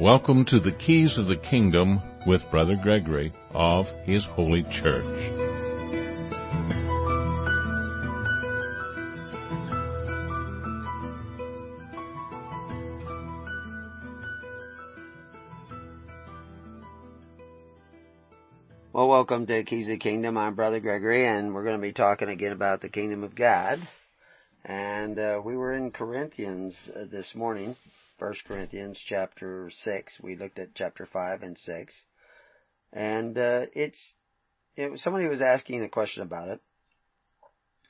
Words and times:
Welcome 0.00 0.46
to 0.46 0.58
the 0.58 0.72
Keys 0.72 1.18
of 1.18 1.26
the 1.26 1.36
Kingdom 1.36 2.00
with 2.26 2.40
Brother 2.50 2.74
Gregory 2.74 3.34
of 3.50 3.84
His 4.04 4.24
Holy 4.24 4.62
Church. 4.62 5.04
Well, 18.94 19.06
welcome 19.06 19.46
to 19.48 19.62
Keys 19.64 19.82
of 19.82 19.88
the 19.90 19.98
Kingdom. 19.98 20.38
I'm 20.38 20.54
Brother 20.54 20.80
Gregory, 20.80 21.28
and 21.28 21.54
we're 21.54 21.64
going 21.64 21.76
to 21.76 21.82
be 21.82 21.92
talking 21.92 22.30
again 22.30 22.52
about 22.52 22.80
the 22.80 22.88
Kingdom 22.88 23.22
of 23.22 23.34
God. 23.34 23.86
And 24.64 25.18
uh, 25.18 25.42
we 25.44 25.58
were 25.58 25.74
in 25.74 25.90
Corinthians 25.90 26.90
uh, 26.96 27.04
this 27.04 27.34
morning, 27.34 27.76
First 28.20 28.44
Corinthians 28.44 29.00
chapter 29.02 29.70
6. 29.82 30.18
We 30.22 30.36
looked 30.36 30.58
at 30.58 30.74
chapter 30.74 31.08
5 31.10 31.42
and 31.42 31.56
6. 31.56 32.02
And 32.92 33.38
uh, 33.38 33.64
it's, 33.72 34.12
it 34.76 35.00
somebody 35.00 35.26
was 35.26 35.40
asking 35.40 35.82
a 35.82 35.88
question 35.88 36.22
about 36.22 36.48
it 36.48 36.60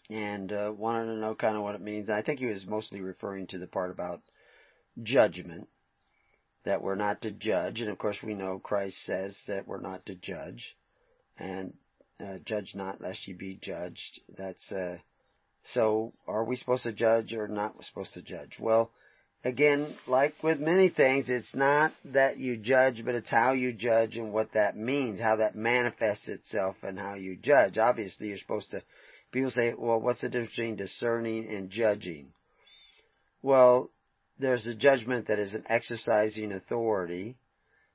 and 0.08 0.52
uh, 0.52 0.72
wanted 0.72 1.06
to 1.06 1.20
know 1.20 1.34
kind 1.34 1.56
of 1.56 1.64
what 1.64 1.74
it 1.74 1.80
means. 1.80 2.08
And 2.08 2.16
I 2.16 2.22
think 2.22 2.38
he 2.38 2.46
was 2.46 2.64
mostly 2.64 3.00
referring 3.00 3.48
to 3.48 3.58
the 3.58 3.66
part 3.66 3.90
about 3.90 4.22
judgment, 5.02 5.66
that 6.64 6.80
we're 6.80 6.94
not 6.94 7.22
to 7.22 7.32
judge. 7.32 7.80
And 7.80 7.90
of 7.90 7.98
course 7.98 8.18
we 8.22 8.34
know 8.34 8.60
Christ 8.60 9.04
says 9.04 9.36
that 9.48 9.66
we're 9.66 9.80
not 9.80 10.06
to 10.06 10.14
judge. 10.14 10.76
And 11.38 11.74
uh, 12.20 12.38
judge 12.44 12.76
not 12.76 13.00
lest 13.00 13.26
you 13.26 13.34
be 13.34 13.58
judged. 13.60 14.20
That's, 14.38 14.70
uh, 14.70 14.98
so 15.64 16.12
are 16.28 16.44
we 16.44 16.54
supposed 16.54 16.84
to 16.84 16.92
judge 16.92 17.32
or 17.32 17.48
not 17.48 17.84
supposed 17.84 18.14
to 18.14 18.22
judge? 18.22 18.58
Well, 18.60 18.92
again, 19.44 19.96
like 20.06 20.34
with 20.42 20.60
many 20.60 20.88
things, 20.88 21.28
it's 21.28 21.54
not 21.54 21.92
that 22.06 22.38
you 22.38 22.56
judge, 22.56 23.04
but 23.04 23.14
it's 23.14 23.30
how 23.30 23.52
you 23.52 23.72
judge 23.72 24.16
and 24.16 24.32
what 24.32 24.52
that 24.54 24.76
means, 24.76 25.20
how 25.20 25.36
that 25.36 25.54
manifests 25.56 26.28
itself 26.28 26.76
and 26.82 26.98
how 26.98 27.14
you 27.14 27.36
judge. 27.36 27.78
Obviously, 27.78 28.28
you're 28.28 28.38
supposed 28.38 28.70
to, 28.70 28.82
people 29.32 29.50
say, 29.50 29.74
well, 29.76 30.00
what's 30.00 30.20
the 30.20 30.28
difference 30.28 30.50
between 30.50 30.76
discerning 30.76 31.48
and 31.48 31.70
judging? 31.70 32.32
Well, 33.42 33.90
there's 34.38 34.66
a 34.66 34.74
judgment 34.74 35.28
that 35.28 35.38
is 35.38 35.54
an 35.54 35.64
exercising 35.68 36.52
authority, 36.52 37.36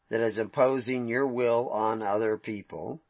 that 0.10 0.22
is 0.22 0.38
imposing 0.38 1.08
your 1.08 1.28
will 1.28 1.70
on 1.70 2.02
other 2.02 2.38
people, 2.38 3.02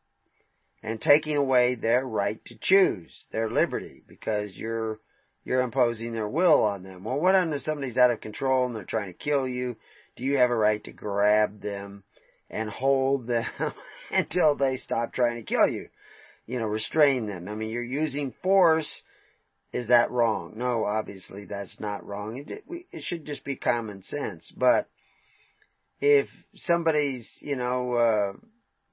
and 0.81 1.02
taking 1.02 1.36
away 1.36 1.75
their 1.75 2.05
right 2.05 2.44
to 2.45 2.58
choose, 2.59 3.11
their 3.31 3.49
liberty, 3.49 4.03
because 4.08 4.55
you're 4.55 4.99
you're 5.45 5.61
imposing 5.61 6.11
their 6.11 6.27
will 6.27 6.63
on 6.63 6.83
them. 6.83 7.03
Well, 7.03 7.19
what 7.19 7.35
if 7.35 7.61
somebody's 7.61 7.97
out 7.97 8.11
of 8.11 8.19
control 8.19 8.65
and 8.65 8.75
they're 8.75 8.83
trying 8.83 9.13
to 9.13 9.17
kill 9.17 9.47
you? 9.47 9.77
Do 10.15 10.23
you 10.23 10.37
have 10.37 10.49
a 10.49 10.55
right 10.55 10.83
to 10.85 10.91
grab 10.91 11.61
them 11.61 12.03
and 12.49 12.69
hold 12.69 13.27
them 13.27 13.45
until 14.11 14.55
they 14.55 14.77
stop 14.77 15.13
trying 15.13 15.37
to 15.37 15.43
kill 15.43 15.69
you? 15.69 15.89
You 16.47 16.59
know, 16.59 16.65
restrain 16.65 17.27
them. 17.27 17.47
I 17.47 17.53
mean, 17.53 17.69
you're 17.69 17.83
using 17.83 18.33
force. 18.41 18.89
Is 19.71 19.89
that 19.89 20.09
wrong? 20.09 20.53
No, 20.55 20.83
obviously 20.83 21.45
that's 21.45 21.80
not 21.80 22.05
wrong. 22.05 22.43
It, 22.47 22.63
it 22.91 23.03
should 23.03 23.25
just 23.25 23.43
be 23.43 23.55
common 23.55 24.03
sense. 24.03 24.52
But 24.55 24.89
if 25.99 26.27
somebody's, 26.55 27.30
you 27.41 27.55
know, 27.55 27.93
uh, 27.93 28.33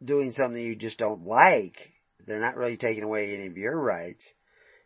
doing 0.05 0.33
something 0.33 0.61
you 0.61 0.77
just 0.77 0.98
don't 0.98 1.27
like, 1.27 1.77
they're 2.27 2.41
not 2.41 2.56
really 2.56 2.77
taking 2.77 3.05
away 3.05 3.34
any 3.34 3.47
of 3.47 3.56
your 3.56 3.78
rights, 3.78 4.25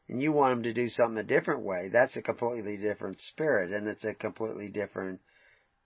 and 0.09 0.23
you 0.23 0.33
want 0.33 0.53
them 0.53 0.63
to 0.65 0.73
do 0.73 0.89
something 0.89 1.19
a 1.19 1.25
different 1.25 1.63
way, 1.63 1.89
that's 1.93 2.17
a 2.17 2.23
completely 2.23 2.77
different 2.77 3.21
spirit 3.21 3.73
and 3.73 3.89
it's 3.89 4.05
a 4.05 4.15
completely 4.15 4.69
different, 4.69 5.21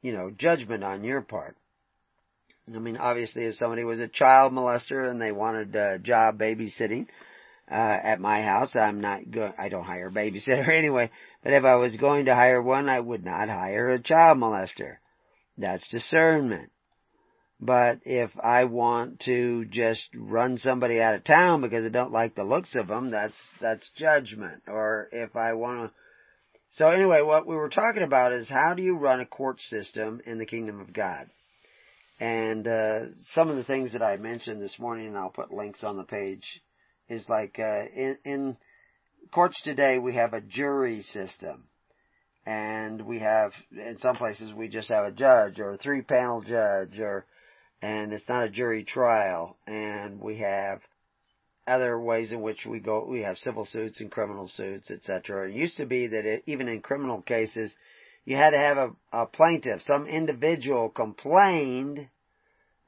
you 0.03 0.13
know, 0.13 0.31
judgment 0.31 0.85
on 0.85 1.05
your 1.05 1.23
part. 1.23 1.57
I 2.73 2.79
mean, 2.79 2.97
obviously 2.97 3.45
if 3.45 3.57
somebody 3.57 3.85
was 3.85 4.01
a 4.01 4.09
child 4.09 4.53
molester 4.53 5.09
and 5.09 5.21
they 5.21 5.33
wanted 5.33 5.75
a 5.75 5.99
job 5.99 6.39
babysitting, 6.39 7.07
uh, 7.71 7.75
at 8.03 8.21
my 8.21 8.43
house, 8.43 8.75
I'm 8.75 9.01
not 9.01 9.31
going, 9.31 9.53
I 9.57 9.69
don't 9.69 9.85
hire 9.85 10.09
a 10.09 10.13
babysitter 10.13 10.69
anyway, 10.77 11.11
but 11.43 11.53
if 11.53 11.65
I 11.65 11.77
was 11.77 11.95
going 11.97 12.25
to 12.25 12.35
hire 12.35 12.61
one, 12.61 12.89
I 12.89 12.99
would 12.99 13.25
not 13.25 13.49
hire 13.49 13.91
a 13.91 14.03
child 14.03 14.39
molester. 14.39 14.97
That's 15.57 15.89
discernment. 15.89 16.71
But 17.61 18.01
if 18.05 18.31
I 18.43 18.65
want 18.65 19.21
to 19.21 19.67
just 19.67 20.09
run 20.15 20.57
somebody 20.57 21.01
out 21.01 21.15
of 21.15 21.25
town 21.25 21.61
because 21.61 21.85
I 21.85 21.91
don't 21.91 22.13
like 22.13 22.35
the 22.35 22.45
looks 22.45 22.75
of 22.75 22.89
them, 22.89 23.11
that's, 23.11 23.37
that's 23.61 23.89
judgment. 23.97 24.63
Or 24.67 25.09
if 25.13 25.37
I 25.37 25.53
want 25.53 25.91
to, 25.91 25.97
so 26.71 26.89
anyway, 26.89 27.21
what 27.21 27.47
we 27.47 27.57
were 27.57 27.69
talking 27.69 28.03
about 28.03 28.33
is 28.33 28.49
how 28.49 28.75
do 28.75 28.83
you 28.83 28.97
run 28.97 29.21
a 29.21 29.27
court 29.27 29.61
system 29.61 30.23
in 30.25 30.39
the 30.39 30.47
kingdom 30.47 30.81
of 30.81 30.93
God? 30.93 31.29
And, 32.19 32.67
uh, 32.67 33.01
some 33.33 33.51
of 33.51 33.57
the 33.57 33.65
things 33.65 33.93
that 33.93 34.03
I 34.03 34.17
mentioned 34.17 34.63
this 34.63 34.79
morning, 34.79 35.09
and 35.09 35.19
I'll 35.19 35.31
put 35.31 35.53
links 35.53 35.85
on 35.85 35.97
the 35.97 36.05
page, 36.05 36.63
is 37.09 37.29
like, 37.29 37.59
uh, 37.59 37.85
in, 37.95 38.19
in 38.25 38.57
courts 39.33 39.61
today 39.63 39.99
we 39.99 40.15
have 40.15 40.33
a 40.33 40.41
jury 40.41 41.03
system 41.03 41.69
and 42.47 43.03
we 43.03 43.19
have 43.19 43.53
in 43.73 43.99
some 43.99 44.17
places 44.17 44.53
we 44.53 44.69
just 44.69 44.89
have 44.89 45.05
a 45.05 45.13
judge 45.13 45.61
or 45.61 45.75
a 45.75 45.79
three 45.79 46.03
panel 46.03 46.41
judge 46.43 46.99
or 46.99 47.27
and 47.83 48.13
it's 48.13 48.29
not 48.29 48.45
a 48.45 48.51
jury 48.51 48.85
trial, 48.85 49.57
and 49.67 50.21
we 50.21 50.39
have 50.39 50.81
other 51.67 51.99
ways 51.99 52.33
in 52.33 52.41
which 52.43 52.67
we 52.67 52.81
go, 52.81 53.05
we 53.05 53.23
have 53.23 53.39
civil 53.39 53.65
suits 53.65 54.01
and 54.01 54.11
criminal 54.11 54.49
suits, 54.49 54.91
etc. 54.91 55.49
It 55.49 55.55
used 55.55 55.77
to 55.77 55.87
be 55.87 56.09
that 56.09 56.27
it, 56.27 56.43
even 56.47 56.69
in 56.69 56.83
criminal 56.83 57.23
cases, 57.23 57.75
you 58.25 58.37
had 58.37 58.51
to 58.51 58.59
have 58.59 58.77
a, 58.77 58.91
a 59.13 59.27
plaintiff, 59.27 59.83
some 59.83 60.07
individual 60.07 60.89
complained 60.89 62.09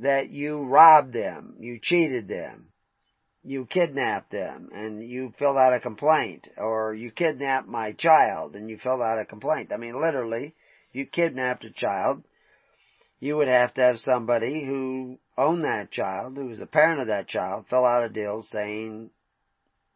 that 0.01 0.31
you 0.31 0.63
robbed 0.65 1.13
them, 1.13 1.57
you 1.61 1.79
cheated 1.81 2.29
them, 2.29 2.73
you 3.45 3.67
kidnapped 3.67 4.31
them, 4.31 4.71
and 4.73 5.03
you 5.03 5.33
filled 5.39 5.57
out 5.57 5.75
a 5.75 5.81
complaint, 5.81 6.49
or 6.57 6.95
you 6.95 7.11
kidnapped 7.11 7.69
my 7.69 7.93
child, 7.93 8.57
and 8.57 8.69
you 8.69 8.79
filled 8.79 9.01
out 9.01 9.19
a 9.19 9.25
complaint. 9.25 9.73
I 9.73 9.77
mean, 9.77 10.01
literally, 10.01 10.55
you 10.93 11.07
kidnapped 11.07 11.65
a 11.65 11.71
child, 11.71 12.25
you 13.23 13.37
would 13.37 13.47
have 13.47 13.73
to 13.73 13.81
have 13.81 14.01
somebody 14.01 14.65
who 14.65 15.17
owned 15.39 15.63
that 15.63 15.93
child, 15.93 16.37
who 16.37 16.47
was 16.47 16.61
a 16.61 16.67
parent 16.67 17.01
of 17.01 17.07
that 17.07 17.29
child, 17.29 17.65
fill 17.71 17.85
out 17.85 18.03
a 18.05 18.09
deal 18.09 18.43
saying 18.43 19.13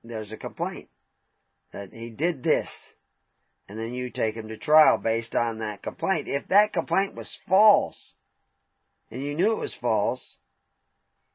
there's 0.05 0.31
a 0.31 0.37
complaint 0.37 0.89
that 1.73 1.93
he 1.93 2.11
did 2.11 2.45
this. 2.45 2.69
And 3.69 3.77
then 3.77 3.95
you 3.95 4.11
take 4.11 4.37
him 4.37 4.47
to 4.47 4.57
trial 4.57 4.99
based 4.99 5.35
on 5.35 5.59
that 5.59 5.83
complaint. 5.83 6.29
If 6.29 6.47
that 6.51 6.73
complaint 6.73 7.17
was 7.17 7.37
false, 7.49 8.13
and 9.11 9.21
you 9.21 9.35
knew 9.35 9.51
it 9.51 9.59
was 9.59 9.75
false, 9.81 10.39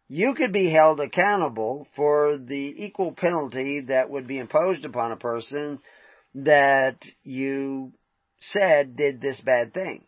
you 0.07 0.34
could 0.34 0.53
be 0.53 0.72
held 0.72 1.01
accountable 1.01 1.88
for 1.97 2.38
the 2.38 2.85
equal 2.85 3.12
penalty 3.12 3.81
that 3.90 4.09
would 4.09 4.28
be 4.28 4.40
imposed 4.40 4.85
upon 4.85 5.12
a 5.12 5.18
person 5.18 5.81
that 6.35 7.03
you 7.25 7.91
said 8.40 8.96
did 8.96 9.19
this 9.19 9.41
bad 9.41 9.74
thing 9.74 10.06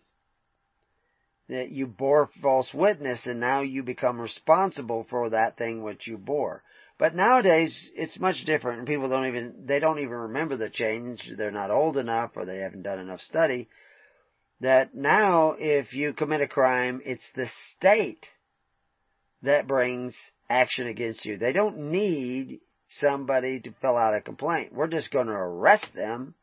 that 1.54 1.72
you 1.72 1.88
bore 1.88 2.30
false 2.42 2.74
witness 2.74 3.26
and 3.26 3.40
now 3.40 3.62
you 3.62 3.84
become 3.84 4.20
responsible 4.20 5.06
for 5.10 5.30
that 5.30 5.58
thing 5.58 5.84
which 5.84 6.08
you 6.08 6.18
bore. 6.18 6.64
But 6.98 7.16
nowadays, 7.16 7.92
it's 7.96 8.20
much 8.20 8.46
different 8.46 8.80
and 8.80 8.88
people 8.88 9.10
don't 9.10 9.28
even, 9.28 9.66
they 9.66 9.80
don't 9.80 10.00
even 10.00 10.12
remember 10.12 10.58
the 10.58 10.70
change. 10.70 11.32
They're 11.38 11.52
not 11.52 11.72
old 11.72 11.98
enough 11.98 12.32
or 12.36 12.46
they 12.46 12.58
haven't 12.58 12.84
done 12.84 13.00
enough 13.00 13.22
study. 13.22 13.68
That 14.62 14.96
now, 14.96 15.56
if 15.58 15.94
you 15.94 16.14
commit 16.14 16.42
a 16.42 16.48
crime, 16.48 17.02
it's 17.06 17.28
the 17.36 17.48
state 17.76 18.26
that 19.42 19.68
brings 19.68 20.16
action 20.50 20.88
against 20.88 21.26
you. 21.26 21.38
They 21.38 21.54
don't 21.54 21.92
need 21.92 22.62
somebody 22.88 23.60
to 23.62 23.74
fill 23.82 23.98
out 23.98 24.16
a 24.16 24.22
complaint. 24.22 24.74
We're 24.74 24.88
just 24.88 25.12
going 25.12 25.28
to 25.28 25.34
arrest 25.34 25.88
them. 25.96 26.36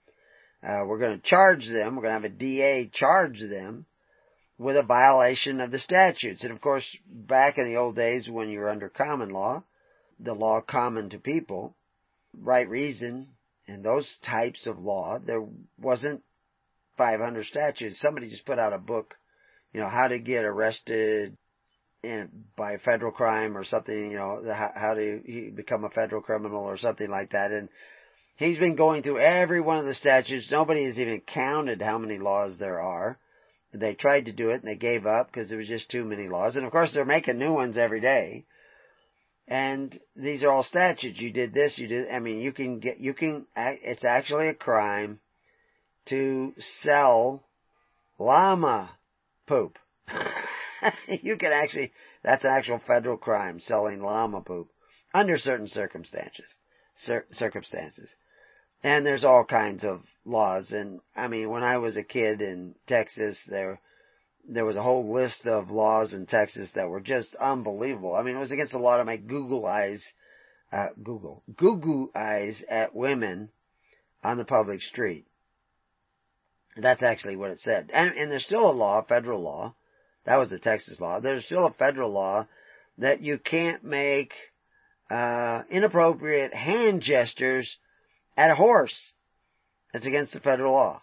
Uh, 0.63 0.85
we're 0.87 0.99
going 0.99 1.19
to 1.19 1.27
charge 1.27 1.67
them. 1.67 1.97
We're 1.97 2.03
going 2.03 2.21
to 2.21 2.29
have 2.29 2.33
a 2.33 2.37
DA 2.37 2.91
charge 2.93 3.41
them 3.41 3.87
with 4.61 4.77
a 4.77 4.83
violation 4.83 5.59
of 5.59 5.71
the 5.71 5.79
statutes. 5.79 6.45
And 6.45 6.53
of 6.53 6.61
course, 6.61 6.85
back 7.07 7.57
in 7.57 7.65
the 7.65 7.79
old 7.79 7.97
days 7.97 8.29
when 8.29 8.51
you 8.51 8.59
were 8.59 8.69
under 8.69 8.91
common 8.91 9.31
law, 9.31 9.65
the 10.21 10.35
law 10.35 10.61
common 10.61 11.09
to 11.11 11.19
people, 11.19 11.75
right 12.39 12.69
reason, 12.69 13.29
and 13.67 13.83
those 13.83 14.19
types 14.23 14.67
of 14.67 14.79
law, 14.79 15.19
there 15.19 15.43
wasn't 15.79 16.23
500 16.99 17.47
statutes. 17.47 18.01
Somebody 18.01 18.29
just 18.29 18.45
put 18.45 18.59
out 18.59 18.75
a 18.75 18.79
book, 18.79 19.15
you 19.73 19.81
know, 19.81 19.89
how 19.89 20.09
to 20.09 20.19
get 20.19 20.45
arrested 20.45 21.39
in, 22.03 22.29
by 22.55 22.77
federal 22.77 23.13
crime 23.13 23.57
or 23.57 23.65
something, 23.65 24.11
you 24.11 24.19
know, 24.19 24.43
how, 24.45 24.73
how 24.75 24.93
to 24.93 25.53
become 25.55 25.85
a 25.85 25.91
federal 25.91 26.21
criminal 26.21 26.65
or 26.65 26.77
something 26.77 27.09
like 27.09 27.31
that. 27.31 27.51
And 27.51 27.71
he's 28.37 28.59
been 28.59 28.77
going 28.77 29.05
through 29.05 29.21
every 29.21 29.63
one 29.63 29.79
of 29.79 29.87
the 29.87 29.95
statutes. 29.95 30.51
Nobody 30.51 30.85
has 30.85 30.99
even 30.99 31.23
counted 31.23 31.81
how 31.81 31.97
many 31.97 32.19
laws 32.19 32.59
there 32.59 32.79
are. 32.79 33.19
They 33.73 33.95
tried 33.95 34.27
to 34.27 34.33
do 34.33 34.51
it 34.51 34.63
and 34.63 34.69
they 34.69 34.77
gave 34.77 35.07
up 35.07 35.29
because 35.29 35.49
there 35.49 35.59
was 35.59 35.69
just 35.69 35.91
too 35.91 36.05
many 36.05 36.29
laws. 36.29 36.57
And 36.57 36.65
of 36.65 36.73
course 36.73 36.93
they're 36.93 37.05
making 37.05 37.39
new 37.39 37.53
ones 37.53 37.77
every 37.77 38.01
day. 38.01 38.47
And 39.47 39.99
these 40.15 40.43
are 40.43 40.49
all 40.49 40.63
statutes. 40.63 41.21
You 41.21 41.33
did 41.33 41.53
this, 41.53 41.77
you 41.77 41.89
did, 41.89 42.11
I 42.11 42.21
mean, 42.21 42.41
you 42.41 42.53
can 42.53 42.79
get, 42.79 42.99
you 43.01 43.15
can, 43.15 43.47
it's 43.57 44.05
actually 44.05 44.49
a 44.49 44.55
crime 44.55 45.21
to 46.07 46.55
sell 46.59 47.45
llama 48.19 48.97
poop. 49.47 49.79
you 51.09 51.37
can 51.37 51.53
actually, 51.53 51.93
that's 52.23 52.45
an 52.45 52.51
actual 52.51 52.81
federal 52.87 53.17
crime, 53.17 53.59
selling 53.59 54.03
llama 54.03 54.41
poop 54.41 54.69
under 55.13 55.37
certain 55.37 55.69
circumstances. 55.69 56.47
Cir- 56.99 57.27
circumstances. 57.33 58.15
And 58.83 59.05
there's 59.05 59.25
all 59.25 59.45
kinds 59.45 59.85
of 59.85 60.03
laws. 60.25 60.73
And 60.73 61.01
I 61.15 61.29
mean, 61.29 61.51
when 61.51 61.63
I 61.63 61.79
was 61.79 61.97
a 61.97 62.03
kid 62.03 62.41
in 62.41 62.75
Texas, 62.87 63.39
there, 63.47 63.81
there 64.49 64.65
was 64.65 64.77
a 64.77 64.83
whole 64.83 65.13
list 65.13 65.47
of 65.47 65.71
laws 65.71 66.15
in 66.15 66.27
Texas 66.27 66.73
that 66.75 66.89
were 66.89 67.01
just 67.01 67.35
unbelievable. 67.35 68.15
I 68.15 68.23
mean, 68.23 68.37
it 68.37 68.41
was 68.41 68.53
against 68.53 68.73
the 68.73 68.79
law 68.79 68.97
to 68.97 69.05
make 69.05 69.27
Google 69.27 69.67
eyes, 69.67 70.05
uh, 70.73 70.89
Google, 71.03 71.43
Google 71.55 72.11
eyes 72.15 72.65
at 72.69 72.95
women 72.95 73.51
on 74.23 74.39
the 74.39 74.45
public 74.45 74.81
street. 74.81 75.27
That's 76.77 77.03
actually 77.03 77.37
what 77.37 77.51
it 77.51 77.61
said. 77.61 77.91
And, 77.93 78.15
and 78.15 78.31
there's 78.31 78.45
still 78.45 78.71
a 78.71 78.73
law, 78.73 79.03
federal 79.03 79.43
law. 79.43 79.75
That 80.25 80.39
was 80.39 80.51
the 80.51 80.59
Texas 80.59 81.01
law. 81.01 81.21
There's 81.21 81.45
still 81.45 81.67
a 81.67 81.73
federal 81.73 82.11
law 82.11 82.47
that 82.99 83.21
you 83.21 83.39
can't 83.39 83.83
make, 83.85 84.33
uh, 85.11 85.65
inappropriate 85.71 86.55
hand 86.55 87.03
gestures 87.03 87.77
at 88.41 88.51
a 88.51 88.55
horse. 88.55 89.13
That's 89.93 90.07
against 90.07 90.33
the 90.33 90.41
federal 90.41 90.73
law. 90.73 91.03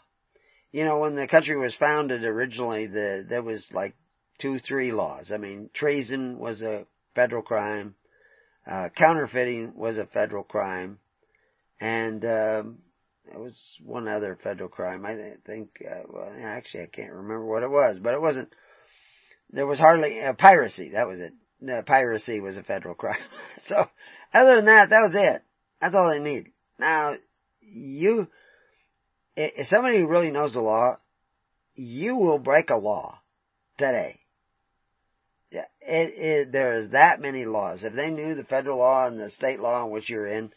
You 0.72 0.86
know, 0.86 0.98
when 0.98 1.16
the 1.16 1.28
country 1.28 1.56
was 1.56 1.76
founded 1.76 2.24
originally, 2.24 2.88
the, 2.88 3.26
there 3.30 3.44
was 3.44 3.70
like 3.72 3.96
two, 4.40 4.58
three 4.58 4.92
laws. 4.92 5.32
I 5.32 5.38
mean, 5.38 5.70
treason 5.74 6.40
was 6.40 6.64
a 6.64 6.86
federal 7.14 7.44
crime. 7.44 7.96
Uh, 8.66 8.90
counterfeiting 8.90 9.74
was 9.76 9.98
a 9.98 10.08
federal 10.08 10.44
crime. 10.44 10.98
And, 11.80 12.26
um, 12.26 12.80
there 13.30 13.40
was 13.40 13.56
one 13.84 14.08
other 14.08 14.38
federal 14.42 14.70
crime. 14.70 15.06
I 15.06 15.34
think, 15.46 15.70
uh, 15.86 16.04
well, 16.10 16.34
actually, 16.42 16.84
I 16.84 16.88
can't 16.88 17.12
remember 17.12 17.46
what 17.46 17.64
it 17.64 17.70
was, 17.70 18.00
but 18.00 18.14
it 18.14 18.22
wasn't. 18.22 18.50
There 19.52 19.68
was 19.68 19.80
hardly 19.80 20.22
uh, 20.22 20.34
piracy. 20.34 20.92
That 20.92 21.08
was 21.08 21.20
it. 21.20 21.34
No, 21.60 21.82
piracy 21.82 22.40
was 22.40 22.56
a 22.56 22.64
federal 22.64 22.96
crime. 22.96 23.20
so, 23.68 23.86
other 24.34 24.56
than 24.56 24.66
that, 24.66 24.90
that 24.92 25.02
was 25.02 25.14
it. 25.14 25.42
That's 25.82 25.94
all 25.94 26.10
they 26.10 26.20
need. 26.20 26.52
Now, 26.80 27.16
you, 27.68 28.28
if 29.36 29.68
somebody 29.68 30.02
really 30.04 30.32
knows 30.32 30.54
the 30.54 30.62
law, 30.62 30.98
you 31.76 32.16
will 32.16 32.40
break 32.40 32.70
a 32.70 32.78
law 32.78 33.20
today. 33.78 34.20
It, 35.52 35.64
it, 35.82 36.52
there's 36.52 36.92
that 36.92 37.22
many 37.22 37.46
laws. 37.46 37.84
If 37.84 37.94
they 37.94 38.10
knew 38.10 38.36
the 38.36 38.44
federal 38.44 38.80
law 38.80 39.08
and 39.08 39.20
the 39.20 39.32
state 39.32 39.60
law 39.60 39.86
in 39.86 39.92
which 39.92 40.10
you're 40.10 40.28
in, 40.28 40.52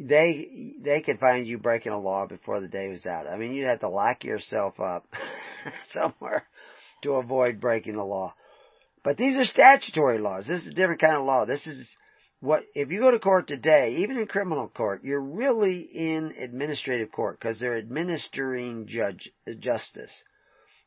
they 0.00 0.74
they 0.80 1.02
could 1.02 1.20
find 1.20 1.46
you 1.46 1.58
breaking 1.58 1.92
a 1.92 1.98
law 1.98 2.26
before 2.26 2.60
the 2.60 2.68
day 2.68 2.88
was 2.88 3.06
out. 3.06 3.28
I 3.28 3.36
mean, 3.36 3.54
you'd 3.54 3.68
have 3.68 3.80
to 3.80 3.88
lock 3.88 4.24
yourself 4.24 4.80
up 4.80 5.06
somewhere 5.90 6.44
to 7.02 7.12
avoid 7.12 7.60
breaking 7.60 7.94
the 7.94 8.02
law. 8.02 8.34
But 9.04 9.18
these 9.18 9.36
are 9.36 9.44
statutory 9.44 10.18
laws. 10.18 10.46
This 10.46 10.62
is 10.62 10.68
a 10.68 10.74
different 10.74 11.00
kind 11.00 11.16
of 11.16 11.24
law. 11.24 11.44
This 11.44 11.64
is 11.66 11.96
what 12.44 12.64
if 12.74 12.90
you 12.90 13.00
go 13.00 13.10
to 13.10 13.18
court 13.18 13.48
today, 13.48 13.96
even 13.98 14.18
in 14.18 14.26
criminal 14.26 14.68
court, 14.68 15.02
you're 15.04 15.20
really 15.20 15.80
in 15.80 16.34
administrative 16.38 17.10
court 17.10 17.38
because 17.38 17.58
they're 17.58 17.78
administering 17.78 18.86
judge 18.86 19.30
justice 19.58 20.12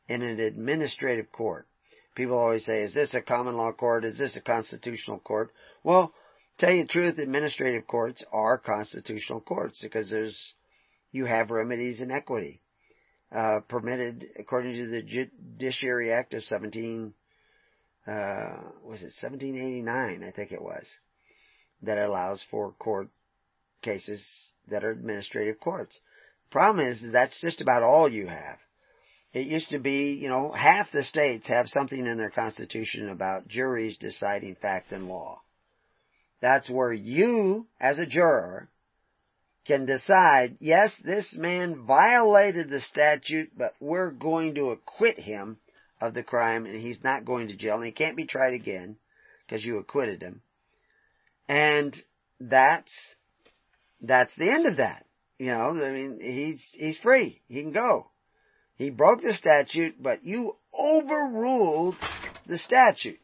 in 0.08 0.22
an 0.22 0.40
administrative 0.40 1.30
court. 1.32 1.66
People 2.14 2.38
always 2.38 2.64
say, 2.64 2.82
"Is 2.82 2.94
this 2.94 3.14
a 3.14 3.22
common 3.22 3.56
law 3.56 3.72
court? 3.72 4.04
Is 4.04 4.18
this 4.18 4.36
a 4.36 4.40
constitutional 4.40 5.18
court?" 5.18 5.52
Well, 5.84 6.12
Tell 6.58 6.72
you 6.72 6.82
the 6.82 6.88
truth, 6.88 7.18
administrative 7.18 7.86
courts 7.86 8.22
are 8.32 8.58
constitutional 8.58 9.40
courts 9.40 9.80
because 9.80 10.10
there's, 10.10 10.54
you 11.12 11.24
have 11.24 11.50
remedies 11.50 12.00
in 12.00 12.10
equity, 12.10 12.60
uh, 13.30 13.60
permitted 13.68 14.26
according 14.36 14.74
to 14.74 14.88
the 14.88 15.02
Judiciary 15.02 16.12
Act 16.12 16.34
of 16.34 16.42
17, 16.42 17.14
uh, 18.08 18.10
was 18.82 19.02
it 19.02 19.14
1789, 19.14 20.24
I 20.24 20.30
think 20.32 20.50
it 20.50 20.60
was, 20.60 20.84
that 21.82 21.98
allows 21.98 22.42
for 22.50 22.72
court 22.72 23.08
cases 23.82 24.26
that 24.68 24.84
are 24.84 24.90
administrative 24.90 25.60
courts. 25.60 25.98
Problem 26.50 26.86
is, 26.86 27.02
that's 27.12 27.40
just 27.40 27.60
about 27.60 27.82
all 27.82 28.08
you 28.08 28.26
have. 28.26 28.58
It 29.32 29.46
used 29.46 29.70
to 29.70 29.78
be, 29.78 30.14
you 30.14 30.28
know, 30.28 30.50
half 30.50 30.90
the 30.90 31.04
states 31.04 31.48
have 31.48 31.68
something 31.68 32.06
in 32.06 32.16
their 32.16 32.30
constitution 32.30 33.10
about 33.10 33.48
juries 33.48 33.98
deciding 33.98 34.56
fact 34.56 34.92
and 34.92 35.06
law. 35.06 35.42
That's 36.40 36.70
where 36.70 36.92
you, 36.92 37.66
as 37.78 37.98
a 37.98 38.06
juror, 38.06 38.68
can 39.66 39.84
decide, 39.84 40.56
yes, 40.60 40.94
this 41.04 41.36
man 41.36 41.84
violated 41.84 42.70
the 42.70 42.80
statute, 42.80 43.50
but 43.56 43.74
we're 43.80 44.10
going 44.10 44.54
to 44.54 44.70
acquit 44.70 45.18
him 45.18 45.58
of 46.00 46.14
the 46.14 46.22
crime 46.22 46.64
and 46.64 46.80
he's 46.80 47.04
not 47.04 47.26
going 47.26 47.48
to 47.48 47.56
jail 47.56 47.76
and 47.76 47.84
he 47.84 47.92
can't 47.92 48.16
be 48.16 48.24
tried 48.24 48.54
again 48.54 48.96
because 49.46 49.64
you 49.64 49.76
acquitted 49.78 50.22
him. 50.22 50.40
And 51.48 51.96
that's, 52.40 52.92
that's 54.00 54.34
the 54.36 54.50
end 54.50 54.66
of 54.66 54.76
that. 54.76 55.06
You 55.38 55.46
know, 55.46 55.70
I 55.70 55.90
mean, 55.90 56.18
he's, 56.20 56.64
he's 56.72 56.98
free. 56.98 57.40
He 57.48 57.62
can 57.62 57.72
go. 57.72 58.10
He 58.76 58.90
broke 58.90 59.22
the 59.22 59.32
statute, 59.32 60.00
but 60.00 60.24
you 60.24 60.54
overruled 60.78 61.96
the 62.46 62.58
statute. 62.58 63.20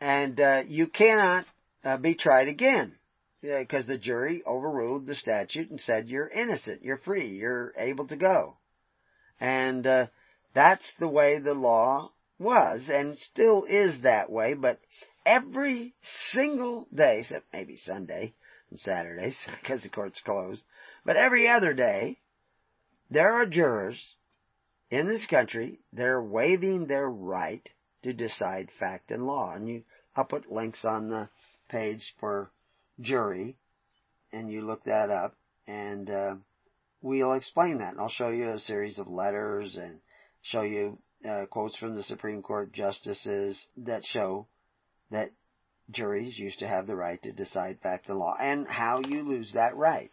And, 0.00 0.40
uh, 0.40 0.62
you 0.66 0.86
cannot 0.86 1.46
uh, 1.84 1.96
be 1.96 2.14
tried 2.14 2.48
again 2.48 2.96
because 3.42 3.86
the 3.86 3.98
jury 3.98 4.42
overruled 4.46 5.06
the 5.06 5.14
statute 5.14 5.70
and 5.70 5.80
said 5.80 6.08
you're 6.08 6.28
innocent, 6.28 6.82
you're 6.82 6.98
free, 6.98 7.28
you're 7.28 7.72
able 7.76 8.06
to 8.08 8.16
go. 8.16 8.56
And 9.40 9.86
uh, 9.86 10.06
that's 10.54 10.92
the 10.98 11.08
way 11.08 11.38
the 11.38 11.54
law 11.54 12.12
was 12.38 12.88
and 12.88 13.16
still 13.18 13.64
is 13.64 14.02
that 14.02 14.30
way, 14.30 14.54
but 14.54 14.80
every 15.24 15.94
single 16.30 16.86
day, 16.94 17.20
except 17.20 17.52
maybe 17.52 17.76
Sunday 17.76 18.34
and 18.70 18.78
Saturdays 18.78 19.38
because 19.60 19.82
the 19.82 19.88
court's 19.88 20.20
closed, 20.20 20.64
but 21.04 21.16
every 21.16 21.48
other 21.48 21.74
day, 21.74 22.18
there 23.10 23.32
are 23.32 23.46
jurors 23.46 24.14
in 24.90 25.08
this 25.08 25.26
country 25.26 25.80
that 25.92 26.06
are 26.06 26.22
waiving 26.22 26.86
their 26.86 27.08
right 27.08 27.68
to 28.02 28.12
decide 28.12 28.70
fact 28.78 29.10
and 29.10 29.26
law. 29.26 29.54
And 29.54 29.68
you, 29.68 29.82
I'll 30.14 30.24
put 30.24 30.50
links 30.50 30.84
on 30.84 31.08
the 31.08 31.28
page 31.68 32.14
for 32.20 32.50
jury, 33.00 33.56
and 34.32 34.50
you 34.50 34.62
look 34.62 34.84
that 34.84 35.10
up, 35.10 35.34
and 35.66 36.10
uh, 36.10 36.34
we'll 37.02 37.34
explain 37.34 37.78
that. 37.78 37.92
And 37.92 38.00
I'll 38.00 38.08
show 38.08 38.30
you 38.30 38.50
a 38.50 38.58
series 38.58 38.98
of 38.98 39.08
letters 39.08 39.76
and 39.76 40.00
show 40.42 40.62
you 40.62 40.98
uh, 41.28 41.46
quotes 41.46 41.76
from 41.76 41.94
the 41.94 42.02
Supreme 42.02 42.42
Court 42.42 42.72
justices 42.72 43.66
that 43.78 44.04
show 44.04 44.46
that 45.10 45.30
juries 45.90 46.38
used 46.38 46.60
to 46.60 46.68
have 46.68 46.86
the 46.86 46.96
right 46.96 47.20
to 47.22 47.32
decide 47.32 47.80
fact 47.82 48.08
and 48.08 48.18
law, 48.18 48.36
and 48.38 48.66
how 48.66 49.00
you 49.00 49.22
lose 49.22 49.52
that 49.54 49.76
right. 49.76 50.10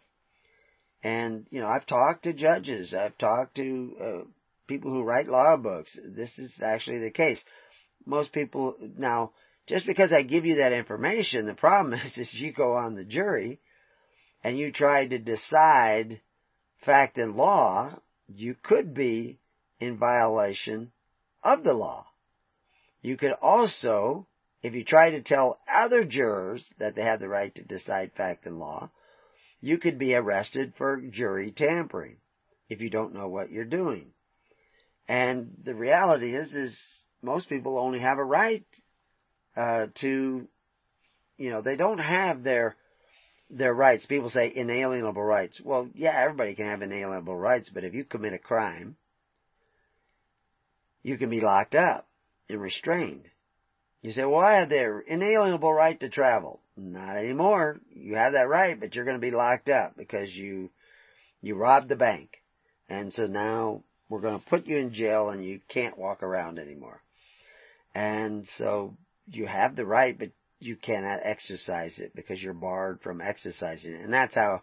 And 1.02 1.46
you 1.50 1.60
know, 1.60 1.68
I've 1.68 1.86
talked 1.86 2.24
to 2.24 2.32
judges, 2.32 2.94
I've 2.94 3.16
talked 3.18 3.56
to 3.56 3.96
uh, 4.00 4.24
people 4.66 4.90
who 4.90 5.02
write 5.02 5.28
law 5.28 5.56
books. 5.56 5.96
This 6.04 6.38
is 6.38 6.58
actually 6.62 6.98
the 6.98 7.10
case. 7.12 7.42
Most 8.04 8.32
people 8.32 8.76
now 8.96 9.32
just 9.68 9.86
because 9.86 10.14
I 10.14 10.22
give 10.22 10.46
you 10.46 10.56
that 10.56 10.72
information, 10.72 11.46
the 11.46 11.54
problem 11.54 11.92
is, 12.04 12.16
is 12.16 12.34
you 12.34 12.52
go 12.52 12.72
on 12.72 12.94
the 12.94 13.04
jury 13.04 13.60
and 14.42 14.58
you 14.58 14.72
try 14.72 15.06
to 15.06 15.18
decide 15.18 16.20
fact 16.84 17.18
and 17.18 17.36
law, 17.36 18.00
you 18.28 18.56
could 18.60 18.94
be 18.94 19.38
in 19.78 19.98
violation 19.98 20.90
of 21.42 21.62
the 21.64 21.74
law. 21.74 22.06
You 23.02 23.16
could 23.16 23.32
also, 23.42 24.26
if 24.62 24.74
you 24.74 24.84
try 24.84 25.10
to 25.10 25.22
tell 25.22 25.58
other 25.72 26.04
jurors 26.04 26.64
that 26.78 26.94
they 26.94 27.02
have 27.02 27.20
the 27.20 27.28
right 27.28 27.54
to 27.54 27.64
decide 27.64 28.12
fact 28.16 28.46
and 28.46 28.58
law, 28.58 28.90
you 29.60 29.78
could 29.78 29.98
be 29.98 30.14
arrested 30.14 30.72
for 30.76 31.00
jury 31.00 31.52
tampering 31.52 32.16
if 32.68 32.80
you 32.80 32.90
don't 32.90 33.14
know 33.14 33.28
what 33.28 33.50
you're 33.50 33.64
doing. 33.64 34.12
And 35.08 35.56
the 35.62 35.74
reality 35.74 36.34
is, 36.34 36.54
is 36.54 36.80
most 37.22 37.48
people 37.48 37.78
only 37.78 38.00
have 38.00 38.18
a 38.18 38.24
right 38.24 38.66
uh, 39.56 39.86
to, 39.96 40.46
you 41.36 41.50
know, 41.50 41.62
they 41.62 41.76
don't 41.76 41.98
have 41.98 42.42
their 42.42 42.76
their 43.50 43.72
rights. 43.72 44.04
People 44.04 44.28
say 44.28 44.52
inalienable 44.54 45.22
rights. 45.22 45.60
Well, 45.64 45.88
yeah, 45.94 46.14
everybody 46.14 46.54
can 46.54 46.66
have 46.66 46.82
inalienable 46.82 47.36
rights, 47.36 47.70
but 47.72 47.82
if 47.82 47.94
you 47.94 48.04
commit 48.04 48.34
a 48.34 48.38
crime, 48.38 48.96
you 51.02 51.16
can 51.16 51.30
be 51.30 51.40
locked 51.40 51.74
up 51.74 52.06
and 52.50 52.60
restrained. 52.60 53.24
You 54.02 54.12
say, 54.12 54.24
well, 54.24 54.40
I 54.40 54.60
have 54.60 54.68
their 54.68 55.00
inalienable 55.00 55.72
right 55.72 55.98
to 56.00 56.08
travel. 56.08 56.60
Not 56.76 57.16
anymore. 57.16 57.80
You 57.92 58.14
have 58.14 58.34
that 58.34 58.48
right, 58.48 58.78
but 58.78 58.94
you're 58.94 59.04
going 59.04 59.16
to 59.16 59.20
be 59.20 59.32
locked 59.32 59.68
up 59.68 59.96
because 59.96 60.34
you, 60.34 60.70
you 61.42 61.56
robbed 61.56 61.88
the 61.88 61.96
bank. 61.96 62.42
And 62.88 63.12
so 63.12 63.26
now 63.26 63.82
we're 64.08 64.20
going 64.20 64.38
to 64.38 64.46
put 64.46 64.66
you 64.66 64.78
in 64.78 64.92
jail 64.92 65.30
and 65.30 65.44
you 65.44 65.60
can't 65.68 65.98
walk 65.98 66.22
around 66.22 66.58
anymore. 66.58 67.02
And 67.94 68.46
so 68.56 68.96
you 69.26 69.46
have 69.46 69.74
the 69.74 69.84
right, 69.84 70.16
but 70.16 70.30
you 70.60 70.76
cannot 70.76 71.20
exercise 71.22 71.98
it 71.98 72.14
because 72.14 72.42
you're 72.42 72.54
barred 72.54 73.00
from 73.02 73.20
exercising 73.20 73.92
it. 73.92 74.00
And 74.00 74.12
that's 74.12 74.34
how 74.34 74.62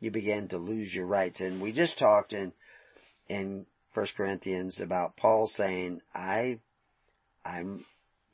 you 0.00 0.10
begin 0.10 0.48
to 0.48 0.58
lose 0.58 0.94
your 0.94 1.06
rights. 1.06 1.40
And 1.40 1.60
we 1.60 1.72
just 1.72 1.98
talked 1.98 2.32
in, 2.32 2.52
in 3.28 3.66
1 3.94 4.06
Corinthians 4.16 4.80
about 4.80 5.16
Paul 5.16 5.48
saying, 5.48 6.00
I, 6.14 6.60
I'm, 7.44 7.84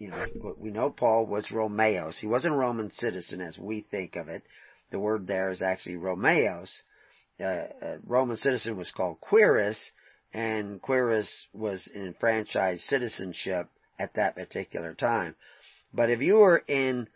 you 0.03 0.09
know, 0.09 0.57
we 0.59 0.73
know 0.73 0.91
Paul 0.91 1.27
was 1.27 1.47
Rhomaios. 1.47 2.19
He 2.19 2.27
wasn't 2.27 2.55
a 2.55 2.57
Roman 2.57 2.91
citizen 2.91 3.41
as 3.41 3.57
we 3.57 3.87
think 3.89 4.17
of 4.17 4.29
it. 4.29 4.43
The 4.91 4.99
word 4.99 5.29
there 5.29 5.51
is 5.51 5.63
actually 5.63 5.95
Rhomaios. 5.95 6.71
Uh, 7.41 7.45
a 7.81 7.99
Roman 8.05 8.37
citizen 8.37 8.77
was 8.77 8.91
called 8.91 9.21
Quirus, 9.21 9.79
and 10.35 10.83
Quirus 10.83 11.31
was 11.53 11.89
enfranchised 11.95 12.83
citizenship 12.83 13.69
at 13.97 14.15
that 14.15 14.35
particular 14.35 14.93
time. 14.95 15.37
But 15.95 16.11
if 16.11 16.21
you 16.21 16.39
were 16.39 16.65
in 16.67 17.07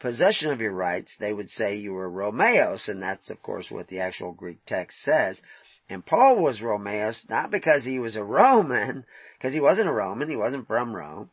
possession 0.00 0.50
of 0.50 0.60
your 0.60 0.74
rights, 0.74 1.16
they 1.20 1.32
would 1.32 1.50
say 1.50 1.76
you 1.76 1.92
were 1.92 2.10
Rhomaios, 2.10 2.88
and 2.88 3.00
that's 3.00 3.30
of 3.30 3.40
course 3.42 3.70
what 3.70 3.86
the 3.86 4.00
actual 4.00 4.32
Greek 4.32 4.58
text 4.66 5.00
says. 5.02 5.40
And 5.88 6.04
Paul 6.04 6.42
was 6.42 6.58
Rhomaios 6.58 7.28
not 7.30 7.52
because 7.52 7.84
he 7.84 8.00
was 8.00 8.16
a 8.16 8.24
Roman, 8.24 9.04
because 9.38 9.54
he 9.54 9.60
wasn't 9.60 9.88
a 9.88 9.92
Roman, 9.92 10.28
he 10.28 10.36
wasn't 10.36 10.66
from 10.66 10.96
Rome. 10.96 11.30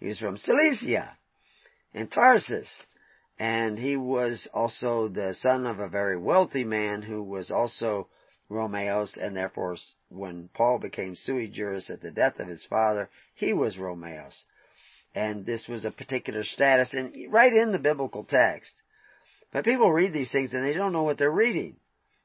He 0.00 0.06
was 0.06 0.18
from 0.18 0.36
Cilicia 0.36 1.16
and 1.92 2.10
Tarsus. 2.10 2.68
And 3.38 3.78
he 3.78 3.96
was 3.96 4.46
also 4.54 5.08
the 5.08 5.34
son 5.34 5.66
of 5.66 5.80
a 5.80 5.88
very 5.88 6.16
wealthy 6.16 6.64
man 6.64 7.02
who 7.02 7.22
was 7.22 7.50
also 7.50 8.08
Rhomaios, 8.50 9.16
and 9.16 9.36
therefore 9.36 9.76
when 10.08 10.48
Paul 10.54 10.78
became 10.78 11.16
sui 11.16 11.48
juris 11.48 11.90
at 11.90 12.00
the 12.00 12.12
death 12.12 12.38
of 12.38 12.46
his 12.46 12.64
father, 12.64 13.10
he 13.34 13.52
was 13.52 13.76
Rhomaios. 13.76 14.34
And 15.14 15.44
this 15.46 15.66
was 15.66 15.84
a 15.84 15.90
particular 15.90 16.44
status, 16.44 16.94
and 16.94 17.32
right 17.32 17.52
in 17.52 17.72
the 17.72 17.78
biblical 17.78 18.24
text. 18.24 18.74
But 19.52 19.64
people 19.64 19.92
read 19.92 20.12
these 20.12 20.30
things 20.30 20.52
and 20.52 20.64
they 20.64 20.74
don't 20.74 20.92
know 20.92 21.04
what 21.04 21.18
they're 21.18 21.30
reading. 21.30 21.76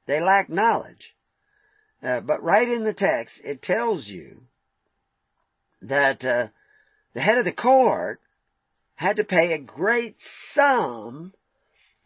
They 0.07 0.19
lack 0.19 0.49
knowledge. 0.49 1.15
Uh, 2.01 2.21
but 2.21 2.41
right 2.41 2.67
in 2.67 2.83
the 2.83 2.93
text, 2.93 3.39
it 3.43 3.61
tells 3.61 4.07
you 4.07 4.41
that 5.83 6.25
uh, 6.25 6.47
the 7.13 7.21
head 7.21 7.37
of 7.37 7.45
the 7.45 7.53
court 7.53 8.19
had 8.95 9.17
to 9.17 9.23
pay 9.23 9.53
a 9.53 9.59
great 9.59 10.15
sum 10.53 11.33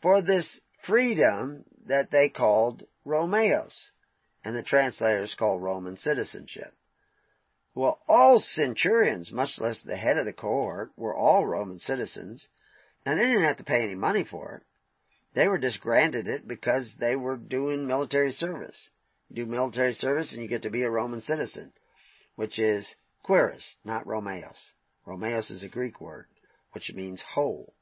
for 0.01 0.21
this 0.21 0.59
freedom 0.85 1.63
that 1.87 2.11
they 2.11 2.29
called 2.29 2.83
Rhomaios, 3.05 3.73
and 4.43 4.55
the 4.55 4.63
translators 4.63 5.35
call 5.35 5.59
Roman 5.59 5.97
citizenship. 5.97 6.73
Well, 7.75 7.99
all 8.07 8.39
centurions, 8.39 9.31
much 9.31 9.59
less 9.59 9.81
the 9.81 9.97
head 9.97 10.17
of 10.17 10.25
the 10.25 10.33
cohort, 10.33 10.91
were 10.95 11.15
all 11.15 11.45
Roman 11.45 11.79
citizens, 11.79 12.47
and 13.05 13.19
they 13.19 13.25
didn't 13.25 13.45
have 13.45 13.57
to 13.57 13.63
pay 13.63 13.83
any 13.83 13.95
money 13.95 14.23
for 14.23 14.57
it. 14.57 14.63
They 15.33 15.47
were 15.47 15.57
just 15.57 15.81
granted 15.81 16.27
it 16.27 16.47
because 16.47 16.93
they 16.99 17.15
were 17.15 17.37
doing 17.37 17.87
military 17.87 18.31
service. 18.31 18.89
You 19.29 19.45
do 19.45 19.51
military 19.51 19.93
service 19.93 20.31
and 20.31 20.43
you 20.43 20.47
get 20.47 20.61
to 20.61 20.69
be 20.69 20.83
a 20.83 20.89
Roman 20.89 21.21
citizen, 21.21 21.73
which 22.35 22.59
is 22.59 22.87
quirus, 23.25 23.63
not 23.83 24.05
Rhomaios. 24.05 24.59
Rhomaios 25.07 25.51
is 25.51 25.63
a 25.63 25.67
Greek 25.67 25.99
word, 25.99 26.25
which 26.71 26.91
means 26.93 27.21
whole. 27.21 27.73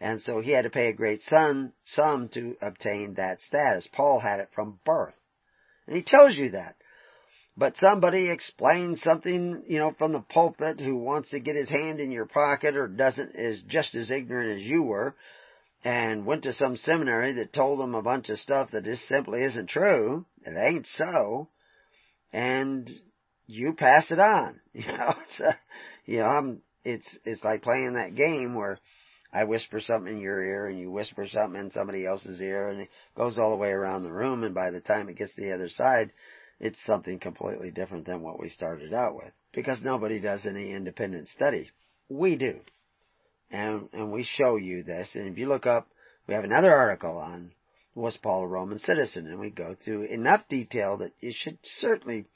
And 0.00 0.20
so 0.20 0.40
he 0.40 0.50
had 0.50 0.62
to 0.62 0.70
pay 0.70 0.88
a 0.88 0.92
great 0.92 1.22
sum, 1.22 1.72
sum 1.84 2.28
to 2.30 2.56
obtain 2.60 3.14
that 3.14 3.40
status. 3.40 3.88
Paul 3.92 4.20
had 4.20 4.40
it 4.40 4.50
from 4.54 4.80
birth. 4.84 5.14
And 5.86 5.96
he 5.96 6.02
tells 6.02 6.36
you 6.36 6.50
that. 6.50 6.76
But 7.56 7.76
somebody 7.76 8.28
explains 8.30 9.00
something, 9.00 9.62
you 9.68 9.78
know, 9.78 9.94
from 9.96 10.12
the 10.12 10.20
pulpit 10.20 10.80
who 10.80 10.96
wants 10.96 11.30
to 11.30 11.38
get 11.38 11.54
his 11.54 11.70
hand 11.70 12.00
in 12.00 12.10
your 12.10 12.26
pocket 12.26 12.76
or 12.76 12.88
doesn't, 12.88 13.36
is 13.36 13.62
just 13.62 13.94
as 13.94 14.10
ignorant 14.10 14.58
as 14.58 14.66
you 14.66 14.82
were, 14.82 15.14
and 15.84 16.26
went 16.26 16.42
to 16.44 16.52
some 16.52 16.76
seminary 16.76 17.34
that 17.34 17.52
told 17.52 17.78
them 17.78 17.94
a 17.94 18.02
bunch 18.02 18.28
of 18.28 18.40
stuff 18.40 18.72
that 18.72 18.84
just 18.84 19.06
simply 19.06 19.44
isn't 19.44 19.68
true. 19.68 20.26
It 20.44 20.56
ain't 20.58 20.86
so. 20.86 21.48
And 22.32 22.90
you 23.46 23.74
pass 23.74 24.10
it 24.10 24.18
on. 24.18 24.60
You 24.74 24.88
know, 24.88 25.14
it's, 25.22 25.40
uh, 25.40 25.52
you 26.04 26.18
know, 26.18 26.26
I'm, 26.26 26.62
it's, 26.84 27.18
it's 27.24 27.44
like 27.44 27.62
playing 27.62 27.94
that 27.94 28.14
game 28.14 28.54
where 28.54 28.78
I 29.32 29.44
whisper 29.44 29.80
something 29.80 30.14
in 30.14 30.20
your 30.20 30.42
ear 30.44 30.66
and 30.66 30.78
you 30.78 30.90
whisper 30.90 31.26
something 31.26 31.60
in 31.60 31.70
somebody 31.70 32.06
else's 32.06 32.40
ear 32.40 32.68
and 32.68 32.82
it 32.82 32.88
goes 33.16 33.38
all 33.38 33.50
the 33.50 33.56
way 33.56 33.70
around 33.70 34.02
the 34.02 34.12
room 34.12 34.44
and 34.44 34.54
by 34.54 34.70
the 34.70 34.80
time 34.80 35.08
it 35.08 35.16
gets 35.16 35.34
to 35.34 35.40
the 35.40 35.52
other 35.52 35.68
side, 35.68 36.12
it's 36.60 36.82
something 36.84 37.18
completely 37.18 37.70
different 37.70 38.06
than 38.06 38.22
what 38.22 38.38
we 38.38 38.48
started 38.48 38.94
out 38.94 39.16
with. 39.16 39.32
Because 39.52 39.82
nobody 39.82 40.20
does 40.20 40.46
any 40.46 40.72
independent 40.72 41.28
study. 41.28 41.70
We 42.08 42.36
do. 42.36 42.60
And, 43.50 43.88
and 43.92 44.12
we 44.12 44.24
show 44.24 44.56
you 44.56 44.82
this. 44.82 45.14
And 45.14 45.28
if 45.28 45.38
you 45.38 45.46
look 45.46 45.66
up, 45.66 45.88
we 46.26 46.34
have 46.34 46.44
another 46.44 46.72
article 46.72 47.18
on 47.18 47.52
was 47.94 48.16
Paul 48.16 48.42
a 48.42 48.46
Roman 48.46 48.78
citizen? 48.78 49.26
And 49.26 49.38
we 49.38 49.50
go 49.50 49.74
through 49.74 50.02
enough 50.02 50.48
detail 50.48 50.98
that 50.98 51.12
you 51.20 51.32
should 51.32 51.58
certainly 51.62 52.26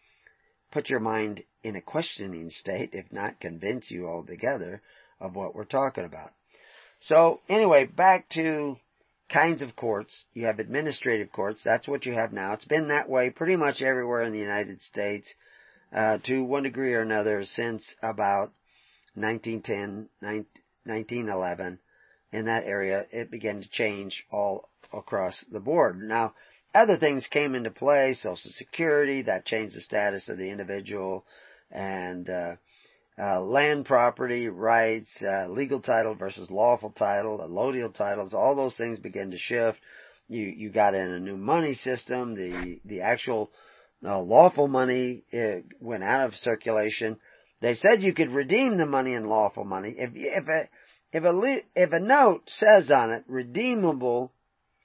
put 0.71 0.91
your 0.91 1.01
mind 1.01 1.43
in 1.63 1.77
a 1.77 1.81
questioning 1.81 2.51
state, 2.51 2.91
if 2.93 3.13
not 3.13 3.41
convince 3.41 3.91
you 3.91 4.07
altogether 4.07 4.83
of 5.21 5.35
what 5.35 5.55
we're 5.55 5.65
talking 5.65 6.05
about. 6.05 6.31
So 7.01 7.41
anyway, 7.49 7.87
back 7.87 8.29
to 8.31 8.77
kinds 9.29 9.63
of 9.63 9.77
courts. 9.77 10.25
You 10.33 10.47
have 10.47 10.59
administrative 10.59 11.31
courts. 11.33 11.63
That's 11.65 11.87
what 11.87 12.07
you 12.07 12.13
have 12.13 12.33
now. 12.33 12.55
It's 12.55 12.65
been 12.65 12.89
that 12.89 13.09
way 13.09 13.31
pretty 13.31 13.57
much 13.57 13.83
everywhere 13.83 14.23
in 14.23 14.33
the 14.33 14.39
United 14.39 14.81
States 14.83 15.33
uh, 15.93 16.19
to 16.25 16.43
one 16.43 16.65
degree 16.65 16.95
or 16.95 17.03
another 17.03 17.45
since 17.45 17.95
about 18.03 18.53
1910, 19.15 20.09
1911. 20.21 21.79
In 22.31 22.45
that 22.45 22.65
area, 22.65 23.07
it 23.11 23.31
began 23.31 23.63
to 23.63 23.71
change 23.71 24.27
all 24.31 24.69
across 24.93 25.45
the 25.51 25.61
board. 25.61 25.99
Now, 25.99 26.35
other 26.79 26.97
things 26.97 27.27
came 27.27 27.55
into 27.55 27.71
play, 27.71 28.15
Social 28.15 28.51
Security, 28.53 29.23
that 29.23 29.45
changed 29.45 29.77
the 29.77 29.81
status 29.81 30.29
of 30.29 30.39
the 30.39 30.51
individual, 30.51 31.25
and 31.71 32.29
uh, 32.31 32.57
uh, 33.21 33.41
land 33.41 33.85
property 33.85 34.49
rights, 34.49 35.17
uh, 35.23 35.49
legal 35.49 35.81
title 35.81 36.15
versus 36.15 36.51
lawful 36.51 36.91
title, 36.91 37.39
allodial 37.39 37.93
titles, 37.93 38.33
all 38.33 38.55
those 38.55 38.77
things 38.77 38.99
began 38.99 39.33
to 39.33 39.39
shift. 39.39 39.79
You 40.29 40.43
you 40.43 40.71
got 40.71 40.95
in 40.95 41.11
a 41.11 41.19
new 41.19 41.37
money 41.37 41.75
system. 41.75 42.35
The 42.35 42.81
the 42.85 43.01
actual 43.01 43.51
uh, 44.05 44.21
lawful 44.21 44.69
money 44.69 45.25
uh, 45.33 45.63
went 45.81 46.05
out 46.05 46.27
of 46.27 46.35
circulation. 46.35 47.19
They 47.61 47.75
said 47.75 48.03
you 48.03 48.15
could 48.15 48.31
redeem 48.31 48.77
the 48.77 48.87
money 48.87 49.15
in 49.15 49.25
lawful 49.27 49.65
money 49.65 49.95
if 49.99 50.11
if 50.15 50.49
a 50.49 50.69
if 51.13 51.25
a 51.25 51.59
if 51.75 51.93
a 51.93 52.01
note 52.01 52.43
says 52.47 52.91
on 52.91 53.11
it 53.11 53.25
redeemable 53.27 54.33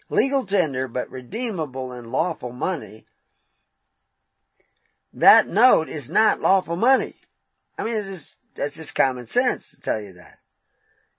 legal 0.10 0.46
tender, 0.46 0.88
but 0.88 1.10
redeemable 1.10 1.94
in 1.94 2.12
lawful 2.12 2.52
money, 2.52 3.06
that 5.14 5.48
note 5.48 5.90
is 5.90 6.10
not 6.10 6.42
lawful 6.42 6.76
money. 6.76 7.16
I 7.78 7.84
mean, 7.84 7.96
it's 7.96 8.20
just, 8.20 8.36
that's 8.56 8.76
just 8.76 8.96
common 8.96 9.28
sense 9.28 9.70
to 9.72 9.82
tell 9.82 10.02
you 10.02 10.14
that. 10.14 10.40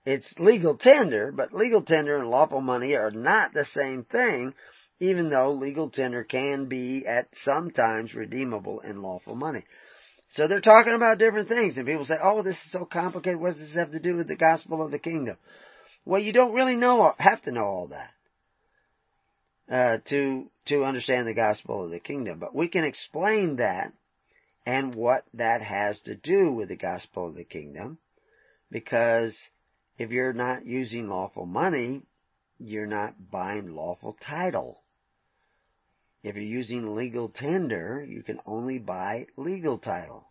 It's 0.05 0.33
legal 0.37 0.77
tender, 0.77 1.31
but 1.31 1.53
legal 1.53 1.81
tender 1.81 2.17
and 2.17 2.29
lawful 2.29 2.61
money 2.61 2.93
are 2.95 3.11
not 3.11 3.53
the 3.53 3.65
same 3.65 4.03
thing, 4.03 4.53
even 4.99 5.29
though 5.29 5.51
legal 5.51 5.89
tender 5.89 6.23
can 6.23 6.67
be 6.67 7.05
at 7.07 7.27
sometimes 7.33 8.13
redeemable 8.13 8.81
in 8.81 9.01
lawful 9.01 9.35
money. 9.35 9.63
So 10.29 10.47
they're 10.47 10.61
talking 10.61 10.93
about 10.93 11.17
different 11.17 11.49
things, 11.49 11.77
and 11.77 11.85
people 11.85 12.05
say, 12.05 12.15
oh, 12.21 12.43
this 12.43 12.55
is 12.55 12.71
so 12.71 12.85
complicated. 12.85 13.39
What 13.39 13.51
does 13.51 13.59
this 13.59 13.75
have 13.75 13.91
to 13.91 13.99
do 13.99 14.15
with 14.15 14.27
the 14.27 14.35
gospel 14.35 14.83
of 14.83 14.91
the 14.91 14.99
kingdom? 14.99 15.37
Well, 16.03 16.21
you 16.21 16.33
don't 16.33 16.53
really 16.53 16.75
know, 16.75 17.13
have 17.17 17.41
to 17.43 17.51
know 17.51 17.63
all 17.63 17.87
that 17.89 18.14
uh, 19.69 19.97
to 20.05 20.49
to 20.65 20.83
understand 20.83 21.27
the 21.27 21.33
gospel 21.33 21.85
of 21.85 21.91
the 21.91 21.99
kingdom. 21.99 22.39
But 22.39 22.55
we 22.55 22.67
can 22.67 22.83
explain 22.83 23.57
that 23.57 23.93
and 24.65 24.95
what 24.95 25.25
that 25.33 25.61
has 25.61 26.01
to 26.01 26.15
do 26.15 26.51
with 26.51 26.69
the 26.69 26.75
gospel 26.75 27.27
of 27.27 27.35
the 27.35 27.43
kingdom, 27.43 27.99
because 28.71 29.37
if 29.97 30.09
you're 30.09 30.33
not 30.33 30.65
using 30.65 31.07
lawful 31.07 31.45
money, 31.45 32.01
you're 32.57 32.87
not 32.87 33.31
buying 33.31 33.69
lawful 33.69 34.17
title. 34.19 34.81
If 36.23 36.35
you're 36.35 36.43
using 36.43 36.95
legal 36.95 37.29
tender, 37.29 38.03
you 38.07 38.23
can 38.23 38.39
only 38.45 38.79
buy 38.79 39.27
legal 39.37 39.77
title. 39.77 40.27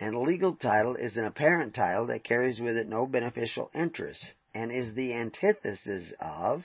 And 0.00 0.16
legal 0.16 0.56
title 0.56 0.96
is 0.96 1.16
an 1.16 1.24
apparent 1.24 1.74
title 1.74 2.06
that 2.06 2.24
carries 2.24 2.60
with 2.60 2.76
it 2.76 2.88
no 2.88 3.06
beneficial 3.06 3.70
interest 3.74 4.24
and 4.54 4.72
is 4.72 4.94
the 4.94 5.14
antithesis 5.14 6.12
of 6.18 6.64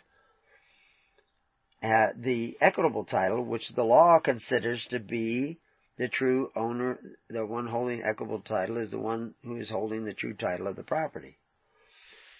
uh, 1.83 2.09
the 2.15 2.57
equitable 2.61 3.05
title, 3.05 3.43
which 3.43 3.69
the 3.69 3.83
law 3.83 4.19
considers 4.19 4.85
to 4.89 5.00
be 5.00 5.59
the 5.97 6.07
true 6.07 6.51
owner, 6.55 7.00
the 7.29 7.45
one 7.45 7.67
holding 7.67 8.03
equitable 8.03 8.41
title 8.41 8.77
is 8.77 8.91
the 8.91 9.00
one 9.00 9.33
who 9.43 9.57
is 9.57 9.69
holding 9.69 10.05
the 10.05 10.13
true 10.13 10.33
title 10.33 10.67
of 10.67 10.75
the 10.75 10.83
property. 10.83 11.38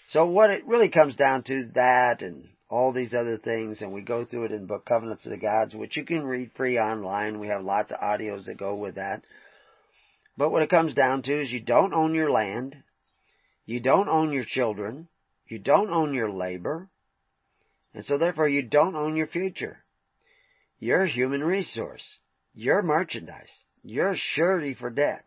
So 0.10 0.26
what 0.26 0.50
it 0.50 0.66
really 0.68 0.90
comes 0.90 1.16
down 1.16 1.44
to 1.44 1.70
that 1.74 2.22
and 2.22 2.50
all 2.70 2.92
these 2.92 3.14
other 3.14 3.38
things, 3.38 3.82
and 3.82 3.92
we 3.92 4.02
go 4.02 4.26
through 4.26 4.46
it 4.46 4.52
in 4.52 4.62
the 4.62 4.68
book 4.68 4.86
Covenants 4.86 5.26
of 5.26 5.32
the 5.32 5.38
Gods, 5.38 5.76
which 5.76 5.98
you 5.98 6.06
can 6.06 6.24
read 6.24 6.52
free 6.56 6.80
online. 6.80 7.40
We 7.40 7.48
have 7.48 7.64
lots 7.64 7.92
of 7.92 8.00
audios 8.00 8.46
that 8.46 8.58
go 8.58 8.76
with 8.76 8.96
that. 8.96 9.24
But 10.38 10.52
what 10.52 10.64
it 10.64 10.70
comes 10.70 10.94
down 10.94 11.24
to 11.24 11.42
is 11.42 11.52
you 11.52 11.62
don't 11.62 11.94
own 11.94 12.14
your 12.14 12.32
land, 12.32 12.82
you 13.66 13.80
don't 13.80 14.08
own 14.08 14.32
your 14.32 14.46
children, 14.46 15.08
you 15.48 15.60
don't 15.60 15.90
own 15.90 16.14
your 16.14 16.32
labor, 16.32 16.90
and 17.94 18.06
so 18.06 18.18
therefore 18.18 18.48
you 18.48 18.62
don't 18.62 18.96
own 18.96 19.16
your 19.16 19.28
future. 19.28 19.84
You're 20.80 21.04
a 21.04 21.10
human 21.10 21.44
resource. 21.44 22.04
You're 22.54 22.82
merchandise. 22.82 23.52
You're 23.84 24.16
surety 24.16 24.74
for 24.74 24.90
debt. 24.90 25.26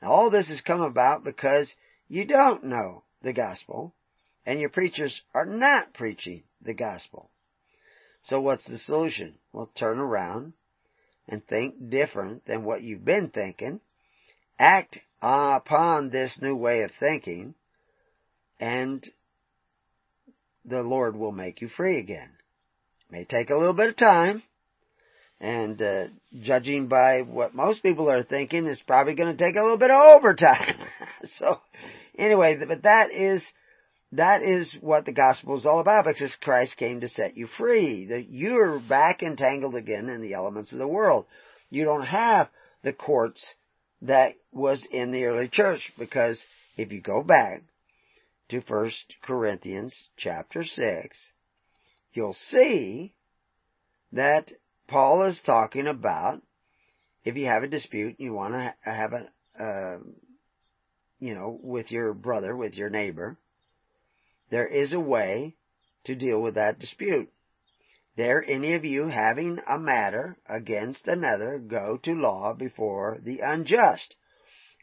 Now, 0.00 0.10
all 0.10 0.30
this 0.30 0.48
has 0.48 0.60
come 0.60 0.80
about 0.80 1.24
because 1.24 1.72
you 2.08 2.24
don't 2.24 2.64
know 2.64 3.04
the 3.22 3.32
gospel 3.32 3.94
and 4.44 4.60
your 4.60 4.70
preachers 4.70 5.22
are 5.34 5.46
not 5.46 5.94
preaching 5.94 6.42
the 6.60 6.74
gospel. 6.74 7.30
So 8.24 8.40
what's 8.40 8.66
the 8.66 8.78
solution? 8.78 9.38
Well, 9.52 9.70
turn 9.74 9.98
around 9.98 10.54
and 11.28 11.46
think 11.46 11.90
different 11.90 12.44
than 12.46 12.64
what 12.64 12.82
you've 12.82 13.04
been 13.04 13.30
thinking. 13.30 13.80
Act 14.58 14.98
upon 15.20 16.10
this 16.10 16.40
new 16.40 16.56
way 16.56 16.82
of 16.82 16.90
thinking 16.98 17.54
and 18.58 19.04
the 20.64 20.82
Lord 20.82 21.16
will 21.16 21.32
make 21.32 21.60
you 21.60 21.68
free 21.68 21.98
again. 21.98 22.28
It 23.08 23.12
may 23.12 23.24
take 23.24 23.50
a 23.50 23.56
little 23.56 23.74
bit 23.74 23.90
of 23.90 23.96
time, 23.96 24.42
and 25.40 25.80
uh, 25.82 26.06
judging 26.40 26.86
by 26.86 27.22
what 27.22 27.54
most 27.54 27.82
people 27.82 28.10
are 28.10 28.22
thinking, 28.22 28.66
it's 28.66 28.82
probably 28.82 29.14
going 29.14 29.36
to 29.36 29.44
take 29.44 29.56
a 29.56 29.62
little 29.62 29.78
bit 29.78 29.90
of 29.90 30.16
overtime. 30.16 30.76
so, 31.24 31.58
anyway, 32.16 32.58
but 32.66 32.82
that 32.84 33.10
is 33.12 33.42
that 34.12 34.42
is 34.42 34.76
what 34.80 35.06
the 35.06 35.12
gospel 35.12 35.56
is 35.56 35.64
all 35.64 35.80
about 35.80 36.04
because 36.04 36.36
Christ 36.42 36.76
came 36.76 37.00
to 37.00 37.08
set 37.08 37.36
you 37.36 37.46
free. 37.46 38.06
That 38.06 38.28
you're 38.28 38.78
back 38.78 39.22
entangled 39.22 39.74
again 39.74 40.08
in 40.08 40.20
the 40.20 40.34
elements 40.34 40.72
of 40.72 40.78
the 40.78 40.88
world. 40.88 41.26
You 41.70 41.84
don't 41.84 42.06
have 42.06 42.48
the 42.82 42.92
courts 42.92 43.44
that 44.02 44.34
was 44.52 44.86
in 44.90 45.12
the 45.12 45.24
early 45.24 45.48
church 45.48 45.92
because 45.98 46.42
if 46.76 46.92
you 46.92 47.00
go 47.00 47.22
back 47.22 47.62
to 48.52 48.60
1 48.60 48.90
Corinthians 49.22 50.08
chapter 50.18 50.62
6, 50.62 51.18
you'll 52.12 52.34
see 52.34 53.14
that 54.12 54.52
Paul 54.86 55.22
is 55.22 55.40
talking 55.40 55.86
about 55.86 56.42
if 57.24 57.36
you 57.36 57.46
have 57.46 57.62
a 57.62 57.68
dispute, 57.68 58.18
and 58.18 58.26
you 58.26 58.34
want 58.34 58.52
to 58.52 58.74
have 58.82 59.12
a, 59.14 59.28
uh, 59.58 59.98
you 61.18 61.34
know, 61.34 61.58
with 61.62 61.90
your 61.90 62.12
brother, 62.12 62.54
with 62.54 62.74
your 62.74 62.90
neighbor, 62.90 63.38
there 64.50 64.66
is 64.66 64.92
a 64.92 65.00
way 65.00 65.56
to 66.04 66.14
deal 66.14 66.42
with 66.42 66.56
that 66.56 66.78
dispute. 66.78 67.30
There, 68.16 68.44
any 68.46 68.74
of 68.74 68.84
you 68.84 69.06
having 69.06 69.60
a 69.66 69.78
matter 69.78 70.36
against 70.46 71.08
another 71.08 71.58
go 71.58 71.96
to 72.02 72.12
law 72.12 72.52
before 72.52 73.18
the 73.22 73.40
unjust 73.40 74.14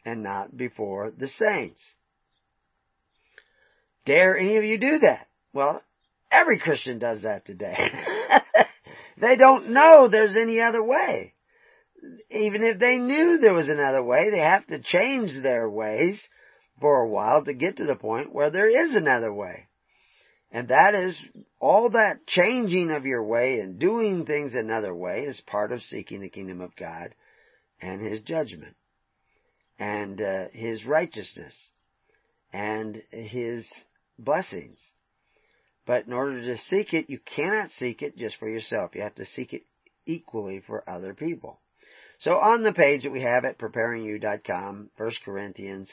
and 0.04 0.24
not 0.24 0.56
before 0.56 1.12
the 1.12 1.28
saints? 1.28 1.80
Dare 4.06 4.36
any 4.36 4.56
of 4.56 4.64
you 4.64 4.78
do 4.78 4.98
that? 5.00 5.26
Well, 5.52 5.82
every 6.30 6.58
Christian 6.58 6.98
does 6.98 7.22
that 7.22 7.44
today. 7.44 7.76
they 9.20 9.36
don't 9.36 9.70
know 9.70 10.08
there's 10.08 10.36
any 10.36 10.60
other 10.60 10.82
way. 10.82 11.34
Even 12.30 12.62
if 12.62 12.78
they 12.78 12.96
knew 12.96 13.38
there 13.38 13.52
was 13.52 13.68
another 13.68 14.02
way, 14.02 14.30
they 14.30 14.40
have 14.40 14.66
to 14.68 14.80
change 14.80 15.42
their 15.42 15.68
ways 15.68 16.26
for 16.80 17.02
a 17.02 17.08
while 17.08 17.44
to 17.44 17.52
get 17.52 17.76
to 17.76 17.84
the 17.84 17.96
point 17.96 18.32
where 18.32 18.50
there 18.50 18.68
is 18.68 18.94
another 18.94 19.32
way. 19.32 19.68
And 20.50 20.68
that 20.68 20.94
is, 20.94 21.22
all 21.60 21.90
that 21.90 22.26
changing 22.26 22.90
of 22.90 23.04
your 23.04 23.22
way 23.22 23.60
and 23.60 23.78
doing 23.78 24.24
things 24.26 24.54
another 24.54 24.94
way 24.94 25.20
is 25.20 25.40
part 25.42 25.70
of 25.70 25.82
seeking 25.82 26.20
the 26.20 26.30
kingdom 26.30 26.60
of 26.60 26.74
God 26.74 27.14
and 27.80 28.00
His 28.00 28.20
judgment 28.22 28.74
and 29.78 30.20
uh, 30.20 30.48
His 30.52 30.84
righteousness 30.84 31.54
and 32.52 33.00
His 33.10 33.70
blessings. 34.24 34.82
But 35.86 36.06
in 36.06 36.12
order 36.12 36.40
to 36.42 36.56
seek 36.56 36.94
it, 36.94 37.10
you 37.10 37.18
cannot 37.18 37.70
seek 37.70 38.02
it 38.02 38.16
just 38.16 38.36
for 38.36 38.48
yourself. 38.48 38.94
You 38.94 39.02
have 39.02 39.16
to 39.16 39.26
seek 39.26 39.52
it 39.52 39.64
equally 40.06 40.60
for 40.60 40.88
other 40.88 41.14
people. 41.14 41.60
So 42.18 42.36
on 42.36 42.62
the 42.62 42.72
page 42.72 43.04
that 43.04 43.12
we 43.12 43.22
have 43.22 43.44
at 43.44 43.58
preparingyou.com, 43.58 44.90
1 44.96 45.10
Corinthians 45.24 45.90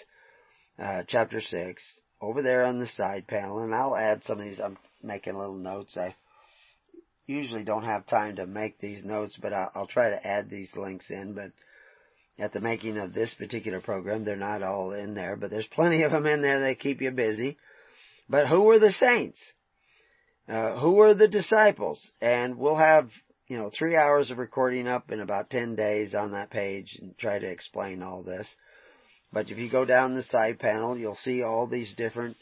uh, 0.78 1.04
chapter 1.08 1.39
6, 1.41 2.02
over 2.21 2.41
there 2.41 2.65
on 2.65 2.80
the 2.80 2.88
side 2.88 3.28
panel, 3.28 3.60
and 3.60 3.73
I'll 3.73 3.95
add 3.95 4.23
some 4.23 4.39
of 4.39 4.45
these, 4.45 4.60
I'm 4.60 4.78
making 5.02 5.38
little 5.38 5.56
notes. 5.56 5.95
I 5.95 6.15
usually 7.28 7.63
don't 7.63 7.86
have 7.86 8.06
time 8.06 8.38
to 8.38 8.45
make 8.45 8.80
these 8.80 9.06
notes, 9.06 9.38
but 9.41 9.54
I'll, 9.54 9.71
I'll 9.73 9.88
try 9.88 10.10
to 10.10 10.28
add 10.28 10.49
these 10.49 10.75
links 10.75 11.10
in, 11.10 11.34
but 11.34 11.52
at 12.39 12.54
the 12.54 12.62
making 12.62 12.97
of 12.97 13.13
this 13.13 13.34
particular 13.34 13.80
program, 13.80 14.23
they're 14.23 14.36
not 14.36 14.63
all 14.63 14.91
in 14.91 15.13
there, 15.13 15.36
but 15.36 15.49
there's 15.49 15.67
plenty 15.67 16.04
of 16.04 16.12
them 16.12 16.25
in 16.25 16.41
there 16.41 16.60
that 16.60 16.80
keep 16.80 17.02
you 17.02 17.12
busy. 17.12 17.58
But 18.30 18.48
who 18.48 18.63
were 18.63 18.80
the 18.80 18.92
saints? 18.92 19.40
Uh, 20.48 20.78
who 20.78 20.94
were 20.94 21.13
the 21.13 21.28
disciples? 21.28 22.12
And 22.22 22.58
we'll 22.58 22.78
have, 22.78 23.10
you 23.48 23.58
know, 23.58 23.70
three 23.70 23.96
hours 23.96 24.32
of 24.32 24.38
recording 24.38 24.88
up 24.88 25.12
in 25.12 25.20
about 25.20 25.50
10 25.50 25.76
days 25.76 26.16
on 26.16 26.32
that 26.32 26.50
page 26.50 26.98
and 27.02 27.18
try 27.18 27.40
to 27.40 27.48
explain 27.48 28.02
all 28.02 28.24
this. 28.24 28.48
But 29.32 29.50
if 29.50 29.58
you 29.58 29.70
go 29.70 29.86
down 29.86 30.16
the 30.16 30.22
side 30.22 30.60
panel, 30.60 30.98
you'll 30.98 31.16
see 31.16 31.44
all 31.44 31.68
these 31.68 31.94
different 31.96 32.38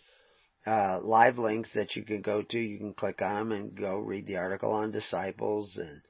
uh, 0.66 1.00
live 1.02 1.38
links 1.38 1.72
that 1.74 1.96
you 1.96 2.04
can 2.04 2.22
go 2.22 2.42
to. 2.42 2.60
You 2.60 2.78
can 2.78 2.94
click 2.94 3.22
on 3.22 3.50
them 3.50 3.52
and 3.52 3.76
go 3.76 3.98
read 3.98 4.28
the 4.28 4.38
article 4.38 4.72
on 4.72 4.92
disciples 4.92 5.78
and 5.78 6.02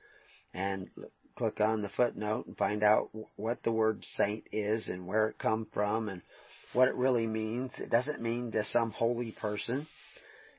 and 0.54 0.90
click 1.38 1.60
on 1.60 1.82
the 1.82 1.90
footnote 1.90 2.46
and 2.48 2.58
find 2.58 2.82
out 2.82 3.10
what 3.36 3.62
the 3.64 3.72
word 3.72 4.06
saint 4.16 4.46
is 4.54 4.88
and 4.88 5.06
where 5.06 5.28
it 5.28 5.38
come 5.38 5.68
from 5.74 6.08
and 6.08 6.22
what 6.76 6.88
it 6.90 6.96
really 6.96 7.26
means. 7.26 7.72
It 7.78 7.90
doesn't 7.90 8.22
mean 8.22 8.52
to 8.52 8.64
some 8.64 8.92
holy 8.92 9.32
person, 9.32 9.88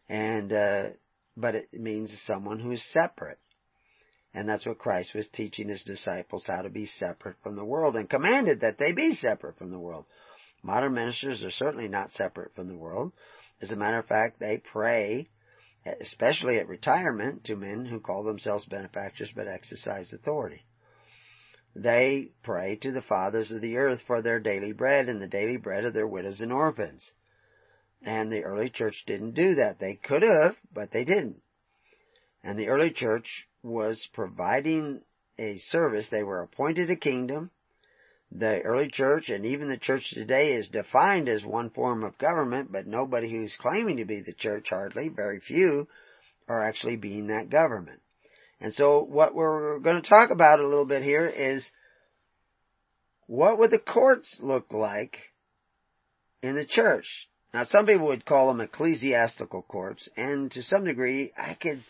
and 0.09 0.53
uh, 0.53 0.89
but 1.37 1.55
it 1.55 1.73
means 1.73 2.13
someone 2.27 2.59
who 2.59 2.73
is 2.73 2.85
separate. 2.93 3.39
And 4.33 4.49
that's 4.49 4.67
what 4.67 4.79
Christ 4.79 5.15
was 5.15 5.29
teaching 5.29 5.69
his 5.69 5.83
disciples 5.83 6.47
how 6.47 6.63
to 6.63 6.69
be 6.69 6.87
separate 6.87 7.37
from 7.43 7.57
the 7.57 7.65
world 7.65 7.97
and 7.97 8.09
commanded 8.09 8.61
that 8.61 8.79
they 8.79 8.93
be 8.93 9.15
separate 9.15 9.57
from 9.57 9.71
the 9.71 9.79
world. 9.79 10.05
Modern 10.63 10.95
ministers 10.95 11.43
are 11.45 11.51
certainly 11.51 11.89
not 11.89 12.13
separate 12.13 12.55
from 12.55 12.69
the 12.69 12.77
world. 12.77 13.13
As 13.63 13.71
a 13.71 13.77
matter 13.77 13.99
of 13.99 14.07
fact, 14.07 14.39
they 14.39 14.59
pray, 14.59 15.29
especially 16.01 16.59
at 16.59 16.69
retirement, 16.69 17.45
to 17.45 17.57
men 17.57 17.87
who 17.87 18.01
call 18.01 18.25
themselves 18.25 18.67
benefactors 18.67 19.33
but 19.35 19.49
exercise 19.49 20.13
authority. 20.13 20.63
They 21.79 22.31
pray 22.43 22.77
to 22.77 22.91
the 22.91 23.03
fathers 23.03 23.53
of 23.53 23.61
the 23.61 23.77
earth 23.77 24.01
for 24.07 24.23
their 24.23 24.41
daily 24.41 24.73
bread 24.73 25.11
and 25.11 25.21
the 25.21 25.29
daily 25.29 25.59
bread 25.59 25.85
of 25.85 25.93
their 25.93 26.07
widows 26.07 26.41
and 26.41 26.51
orphans. 26.51 27.13
And 28.01 28.33
the 28.33 28.45
early 28.45 28.71
church 28.71 29.05
didn't 29.07 29.33
do 29.33 29.57
that. 29.57 29.79
They 29.79 29.97
could 29.97 30.23
have, 30.23 30.57
but 30.73 30.91
they 30.91 31.05
didn't. 31.05 31.43
And 32.43 32.59
the 32.59 32.69
early 32.69 32.93
church 32.93 33.47
was 33.63 34.09
providing 34.15 35.03
a 35.39 35.59
service. 35.59 36.09
They 36.09 36.23
were 36.23 36.41
appointed 36.41 36.89
a 36.91 36.97
kingdom. 36.97 37.51
The 38.33 38.63
early 38.63 38.89
church 38.89 39.29
and 39.29 39.45
even 39.45 39.69
the 39.69 39.77
church 39.77 40.13
today 40.13 40.55
is 40.55 40.69
defined 40.69 41.29
as 41.29 41.45
one 41.45 41.69
form 41.69 42.05
of 42.05 42.17
government, 42.17 42.73
but 42.73 42.87
nobody 42.87 43.31
who's 43.31 43.55
claiming 43.59 43.99
to 43.99 44.07
be 44.07 44.23
the 44.23 44.33
church, 44.33 44.71
hardly, 44.71 45.11
very 45.11 45.41
few, 45.41 45.89
are 46.49 46.63
actually 46.63 46.97
being 46.97 47.27
that 47.27 47.51
government. 47.51 48.01
And 48.61 48.75
so 48.75 49.03
what 49.03 49.35
we're 49.35 49.79
going 49.81 50.01
to 50.01 50.09
talk 50.09 50.31
about 50.31 50.61
a 50.61 50.67
little 50.67 50.87
bit 50.87 51.03
here 51.03 51.27
is 51.27 51.69
what 53.27 53.59
would 53.59 53.71
the 53.71 53.79
courts 53.79 54.39
look 54.41 54.73
like 54.73 55.19
in 56.43 56.55
the 56.55 56.65
church? 56.65 57.29
Now 57.53 57.65
some 57.65 57.87
people 57.87 58.07
would 58.07 58.25
call 58.25 58.49
them 58.49 58.61
ecclesiastical 58.61 59.63
courts, 59.63 60.09
and 60.17 60.51
to 60.53 60.63
some 60.63 60.85
degree 60.85 61.33
I 61.37 61.55
could, 61.55 61.83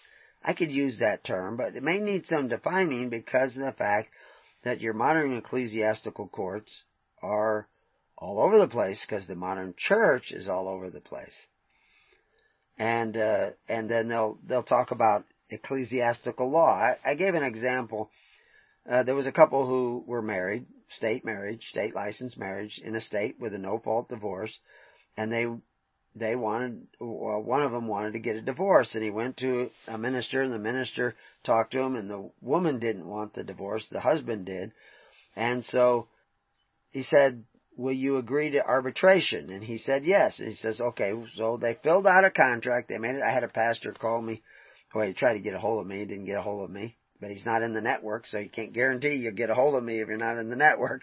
I 0.42 0.54
could 0.54 0.70
use 0.70 1.00
that 1.00 1.24
term, 1.24 1.56
but 1.56 1.76
it 1.76 1.82
may 1.82 1.98
need 1.98 2.26
some 2.26 2.48
defining 2.48 3.10
because 3.10 3.54
of 3.56 3.62
the 3.62 3.72
fact 3.72 4.08
that 4.64 4.80
your 4.80 4.94
modern 4.94 5.36
ecclesiastical 5.36 6.28
courts 6.28 6.84
are 7.22 7.68
all 8.18 8.40
over 8.40 8.58
the 8.58 8.68
place 8.68 9.04
because 9.06 9.26
the 9.26 9.36
modern 9.36 9.74
church 9.76 10.32
is 10.32 10.48
all 10.48 10.68
over 10.68 10.90
the 10.90 11.00
place. 11.00 11.34
And, 12.78 13.16
uh, 13.16 13.50
and 13.68 13.90
then 13.90 14.08
they'll, 14.08 14.38
they'll 14.46 14.62
talk 14.62 14.90
about 14.90 15.24
ecclesiastical 15.50 16.50
law. 16.50 16.70
I, 16.70 16.96
I 17.04 17.14
gave 17.14 17.34
an 17.34 17.42
example. 17.42 18.10
Uh, 18.88 19.02
there 19.02 19.14
was 19.14 19.26
a 19.26 19.32
couple 19.32 19.66
who 19.66 20.04
were 20.06 20.22
married, 20.22 20.66
state 20.90 21.24
marriage, 21.24 21.68
state 21.68 21.94
licensed 21.94 22.38
marriage 22.38 22.80
in 22.84 22.94
a 22.94 23.00
state 23.00 23.36
with 23.38 23.52
a 23.54 23.58
no 23.58 23.78
fault 23.78 24.08
divorce, 24.08 24.56
and 25.16 25.32
they 25.32 25.46
they 26.14 26.34
wanted 26.34 26.86
well 26.98 27.42
one 27.42 27.62
of 27.62 27.72
them 27.72 27.88
wanted 27.88 28.14
to 28.14 28.18
get 28.18 28.36
a 28.36 28.40
divorce 28.40 28.94
and 28.94 29.04
he 29.04 29.10
went 29.10 29.36
to 29.36 29.70
a 29.86 29.98
minister 29.98 30.42
and 30.42 30.52
the 30.52 30.58
minister 30.58 31.14
talked 31.44 31.72
to 31.72 31.80
him 31.80 31.94
and 31.94 32.08
the 32.08 32.30
woman 32.40 32.78
didn't 32.78 33.06
want 33.06 33.34
the 33.34 33.44
divorce 33.44 33.86
the 33.90 34.00
husband 34.00 34.46
did. 34.46 34.72
And 35.34 35.62
so 35.62 36.08
he 36.90 37.02
said 37.02 37.44
will 37.76 37.92
you 37.92 38.16
agree 38.16 38.50
to 38.50 38.64
arbitration? 38.64 39.50
And 39.50 39.62
he 39.62 39.78
said 39.78 40.04
yes. 40.04 40.38
And 40.38 40.48
he 40.48 40.54
says 40.54 40.80
okay. 40.80 41.12
So 41.34 41.58
they 41.58 41.78
filled 41.82 42.06
out 42.06 42.24
a 42.24 42.30
contract. 42.30 42.88
They 42.88 42.98
made 42.98 43.16
it. 43.16 43.22
I 43.22 43.30
had 43.30 43.44
a 43.44 43.48
pastor 43.48 43.92
call 43.92 44.20
me 44.20 44.42
well, 44.94 45.06
he 45.06 45.12
tried 45.12 45.34
to 45.34 45.40
get 45.40 45.54
a 45.54 45.58
hold 45.58 45.80
of 45.80 45.86
me, 45.86 46.00
he 46.00 46.04
didn't 46.06 46.26
get 46.26 46.38
a 46.38 46.42
hold 46.42 46.64
of 46.64 46.70
me. 46.70 46.96
But 47.20 47.30
he's 47.30 47.46
not 47.46 47.62
in 47.62 47.72
the 47.72 47.80
network, 47.80 48.26
so 48.26 48.38
you 48.38 48.50
can't 48.50 48.74
guarantee 48.74 49.14
you'll 49.14 49.32
get 49.32 49.48
a 49.48 49.54
hold 49.54 49.74
of 49.74 49.82
me 49.82 50.00
if 50.00 50.08
you're 50.08 50.18
not 50.18 50.36
in 50.36 50.50
the 50.50 50.56
network. 50.56 51.02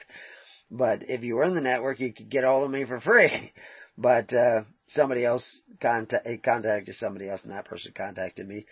But 0.69 1.09
if 1.09 1.23
you 1.23 1.35
were 1.35 1.43
in 1.43 1.55
the 1.55 1.61
network, 1.61 1.99
you 1.99 2.13
could 2.13 2.29
get 2.29 2.43
a 2.43 2.47
hold 2.47 2.65
of 2.65 2.71
me 2.71 2.85
for 2.85 2.99
free. 2.99 3.51
But 3.95 4.33
uh, 4.33 4.63
somebody 4.87 5.23
else 5.23 5.61
contact, 5.79 6.25
contacted 6.43 6.95
somebody 6.95 7.29
else, 7.29 7.43
and 7.43 7.51
that 7.51 7.65
person 7.65 7.93
contacted 7.95 8.47
me, 8.47 8.65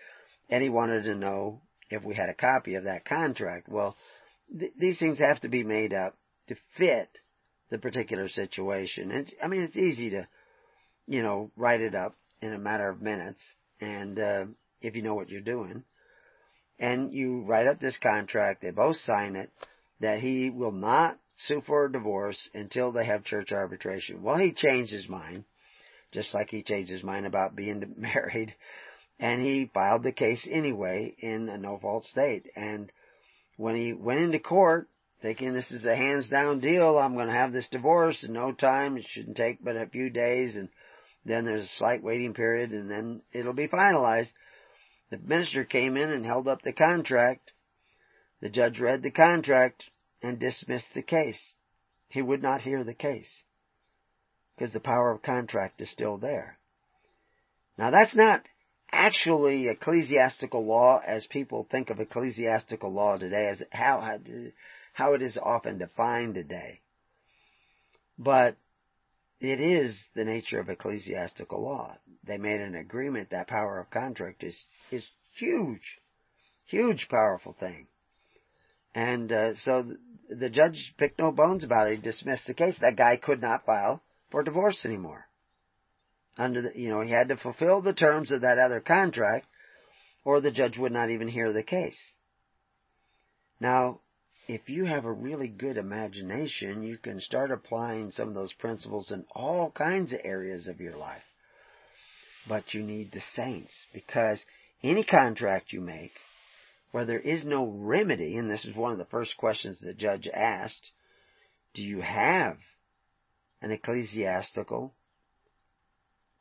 and 0.49 0.63
he 0.63 0.69
wanted 0.69 1.03
to 1.03 1.13
know 1.13 1.61
if 1.91 2.03
we 2.03 2.15
had 2.15 2.29
a 2.29 2.33
copy 2.33 2.73
of 2.73 2.85
that 2.85 3.05
contract. 3.05 3.69
Well, 3.69 3.95
th- 4.57 4.73
these 4.79 4.97
things 4.97 5.19
have 5.19 5.39
to 5.41 5.47
be 5.47 5.63
made 5.63 5.93
up 5.93 6.17
to 6.47 6.55
fit 6.75 7.19
the 7.69 7.77
particular 7.77 8.29
situation. 8.29 9.11
It's, 9.11 9.31
I 9.43 9.47
mean, 9.47 9.61
it's 9.61 9.77
easy 9.77 10.09
to, 10.09 10.27
you 11.05 11.21
know, 11.21 11.51
write 11.55 11.81
it 11.81 11.93
up 11.93 12.15
in 12.41 12.53
a 12.53 12.57
matter 12.57 12.89
of 12.89 12.99
minutes, 12.99 13.41
and 13.79 14.17
uh, 14.17 14.45
if 14.81 14.95
you 14.95 15.01
know 15.01 15.15
what 15.15 15.29
you're 15.29 15.41
doing, 15.41 15.83
and 16.79 17.13
you 17.13 17.41
write 17.41 17.67
up 17.67 17.79
this 17.79 17.97
contract, 17.97 18.61
they 18.61 18.71
both 18.71 18.97
sign 18.97 19.35
it, 19.35 19.49
that 19.99 20.19
he 20.19 20.49
will 20.49 20.71
not 20.71 21.17
sue 21.37 21.61
for 21.65 21.85
a 21.85 21.91
divorce 21.91 22.49
until 22.53 22.91
they 22.91 23.05
have 23.05 23.23
church 23.23 23.51
arbitration. 23.51 24.23
Well, 24.23 24.37
he 24.37 24.53
changed 24.53 24.91
his 24.91 25.07
mind, 25.07 25.45
just 26.11 26.33
like 26.33 26.49
he 26.49 26.63
changed 26.63 26.91
his 26.91 27.03
mind 27.03 27.25
about 27.25 27.55
being 27.55 27.93
married, 27.97 28.55
and 29.19 29.41
he 29.41 29.69
filed 29.73 30.03
the 30.03 30.11
case 30.11 30.47
anyway 30.49 31.15
in 31.19 31.49
a 31.49 31.57
no 31.57 31.77
fault 31.77 32.05
state. 32.05 32.49
And 32.55 32.91
when 33.57 33.75
he 33.75 33.93
went 33.93 34.21
into 34.21 34.39
court, 34.39 34.87
thinking 35.21 35.53
this 35.53 35.71
is 35.71 35.85
a 35.85 35.95
hands 35.95 36.29
down 36.29 36.59
deal, 36.59 36.97
I'm 36.97 37.13
going 37.13 37.27
to 37.27 37.33
have 37.33 37.53
this 37.53 37.69
divorce 37.69 38.23
in 38.23 38.33
no 38.33 38.51
time, 38.51 38.97
it 38.97 39.05
shouldn't 39.07 39.37
take 39.37 39.63
but 39.63 39.75
a 39.75 39.85
few 39.85 40.09
days, 40.09 40.55
and 40.55 40.69
then 41.25 41.45
there's 41.45 41.65
a 41.65 41.77
slight 41.77 42.01
waiting 42.01 42.33
period, 42.33 42.71
and 42.71 42.89
then 42.89 43.21
it'll 43.31 43.53
be 43.53 43.67
finalized. 43.67 44.31
The 45.11 45.19
minister 45.19 45.65
came 45.65 45.97
in 45.97 46.09
and 46.09 46.25
held 46.25 46.47
up 46.47 46.61
the 46.61 46.73
contract. 46.73 47.51
The 48.39 48.49
judge 48.49 48.79
read 48.79 49.03
the 49.03 49.11
contract 49.11 49.89
and 50.23 50.39
dismissed 50.39 50.93
the 50.93 51.03
case. 51.03 51.55
He 52.07 52.21
would 52.21 52.41
not 52.41 52.61
hear 52.61 52.83
the 52.83 52.93
case 52.93 53.43
because 54.55 54.71
the 54.71 54.79
power 54.79 55.11
of 55.11 55.21
contract 55.21 55.81
is 55.81 55.89
still 55.89 56.17
there. 56.17 56.57
Now 57.77 57.91
that's 57.91 58.15
not 58.15 58.45
actually 58.91 59.67
ecclesiastical 59.67 60.65
law 60.65 61.01
as 61.05 61.25
people 61.27 61.67
think 61.69 61.89
of 61.89 61.99
ecclesiastical 61.99 62.91
law 62.91 63.17
today 63.17 63.47
as 63.47 63.63
how 63.71 64.17
how 64.93 65.13
it 65.13 65.21
is 65.21 65.37
often 65.41 65.77
defined 65.77 66.35
today. 66.35 66.81
But 68.17 68.55
it 69.41 69.59
is 69.59 69.99
the 70.15 70.23
nature 70.23 70.59
of 70.59 70.69
ecclesiastical 70.69 71.63
law. 71.63 71.97
They 72.23 72.37
made 72.37 72.61
an 72.61 72.75
agreement 72.75 73.31
that 73.31 73.47
power 73.47 73.79
of 73.79 73.89
contract 73.89 74.43
is 74.43 74.65
is 74.91 75.09
huge, 75.35 75.99
huge 76.65 77.07
powerful 77.09 77.55
thing. 77.59 77.87
And 78.93 79.31
uh, 79.31 79.55
so 79.55 79.95
the 80.29 80.49
judge 80.51 80.93
picked 80.97 81.17
no 81.17 81.31
bones 81.31 81.63
about 81.63 81.87
it. 81.87 81.95
He 81.95 82.01
dismissed 82.01 82.45
the 82.45 82.53
case. 82.53 82.77
That 82.79 82.97
guy 82.97 83.17
could 83.17 83.41
not 83.41 83.65
file 83.65 84.03
for 84.29 84.43
divorce 84.43 84.85
anymore. 84.85 85.25
Under 86.37 86.61
the, 86.61 86.71
you 86.75 86.89
know, 86.89 87.01
he 87.01 87.09
had 87.09 87.29
to 87.29 87.37
fulfill 87.37 87.81
the 87.81 87.93
terms 87.93 88.31
of 88.31 88.41
that 88.41 88.59
other 88.59 88.79
contract, 88.79 89.47
or 90.23 90.39
the 90.39 90.51
judge 90.51 90.77
would 90.77 90.91
not 90.91 91.09
even 91.09 91.27
hear 91.27 91.51
the 91.51 91.63
case. 91.63 91.99
Now, 93.59 94.01
if 94.47 94.69
you 94.69 94.85
have 94.85 95.05
a 95.05 95.11
really 95.11 95.47
good 95.47 95.77
imagination, 95.77 96.83
you 96.83 96.97
can 96.97 97.19
start 97.19 97.51
applying 97.51 98.11
some 98.11 98.29
of 98.29 98.33
those 98.33 98.53
principles 98.53 99.11
in 99.11 99.25
all 99.31 99.71
kinds 99.71 100.11
of 100.11 100.19
areas 100.23 100.67
of 100.67 100.81
your 100.81 100.97
life. 100.97 101.23
But 102.47 102.73
you 102.73 102.83
need 102.83 103.11
the 103.11 103.21
saints 103.35 103.73
because 103.93 104.43
any 104.83 105.03
contract 105.03 105.73
you 105.73 105.81
make 105.81 106.11
where 106.91 107.05
there 107.05 107.19
is 107.19 107.45
no 107.45 107.67
remedy, 107.67 108.37
and 108.37 108.49
this 108.49 108.65
is 108.65 108.75
one 108.75 108.91
of 108.91 108.97
the 108.97 109.05
first 109.05 109.37
questions 109.37 109.79
the 109.79 109.93
judge 109.93 110.27
asked, 110.27 110.91
do 111.73 111.83
you 111.83 112.01
have 112.01 112.57
an 113.61 113.71
ecclesiastical 113.71 114.93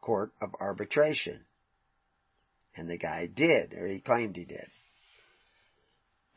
court 0.01 0.33
of 0.41 0.55
arbitration? 0.59 1.45
And 2.77 2.89
the 2.89 2.99
guy 2.99 3.27
did, 3.27 3.75
or 3.75 3.87
he 3.87 4.01
claimed 4.01 4.37
he 4.37 4.45
did. 4.45 4.67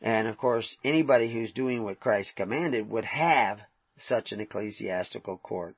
And 0.04 0.28
of 0.28 0.36
course, 0.36 0.76
anybody 0.84 1.32
who's 1.32 1.54
doing 1.54 1.82
what 1.82 1.98
Christ 1.98 2.36
commanded 2.36 2.90
would 2.90 3.06
have 3.06 3.58
such 3.96 4.32
an 4.32 4.40
ecclesiastical 4.40 5.38
court. 5.38 5.76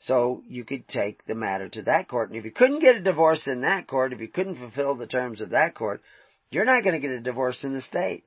So 0.00 0.42
you 0.46 0.64
could 0.64 0.86
take 0.86 1.24
the 1.24 1.34
matter 1.34 1.70
to 1.70 1.82
that 1.82 2.08
court, 2.08 2.28
and 2.28 2.38
if 2.38 2.44
you 2.44 2.50
couldn't 2.50 2.80
get 2.80 2.96
a 2.96 3.00
divorce 3.00 3.46
in 3.46 3.62
that 3.62 3.86
court, 3.86 4.12
if 4.12 4.20
you 4.20 4.28
couldn't 4.28 4.56
fulfill 4.56 4.96
the 4.96 5.06
terms 5.06 5.40
of 5.40 5.50
that 5.50 5.74
court, 5.74 6.02
you're 6.50 6.66
not 6.66 6.82
going 6.82 6.92
to 6.94 7.00
get 7.00 7.16
a 7.16 7.20
divorce 7.20 7.64
in 7.64 7.72
the 7.72 7.80
state. 7.80 8.24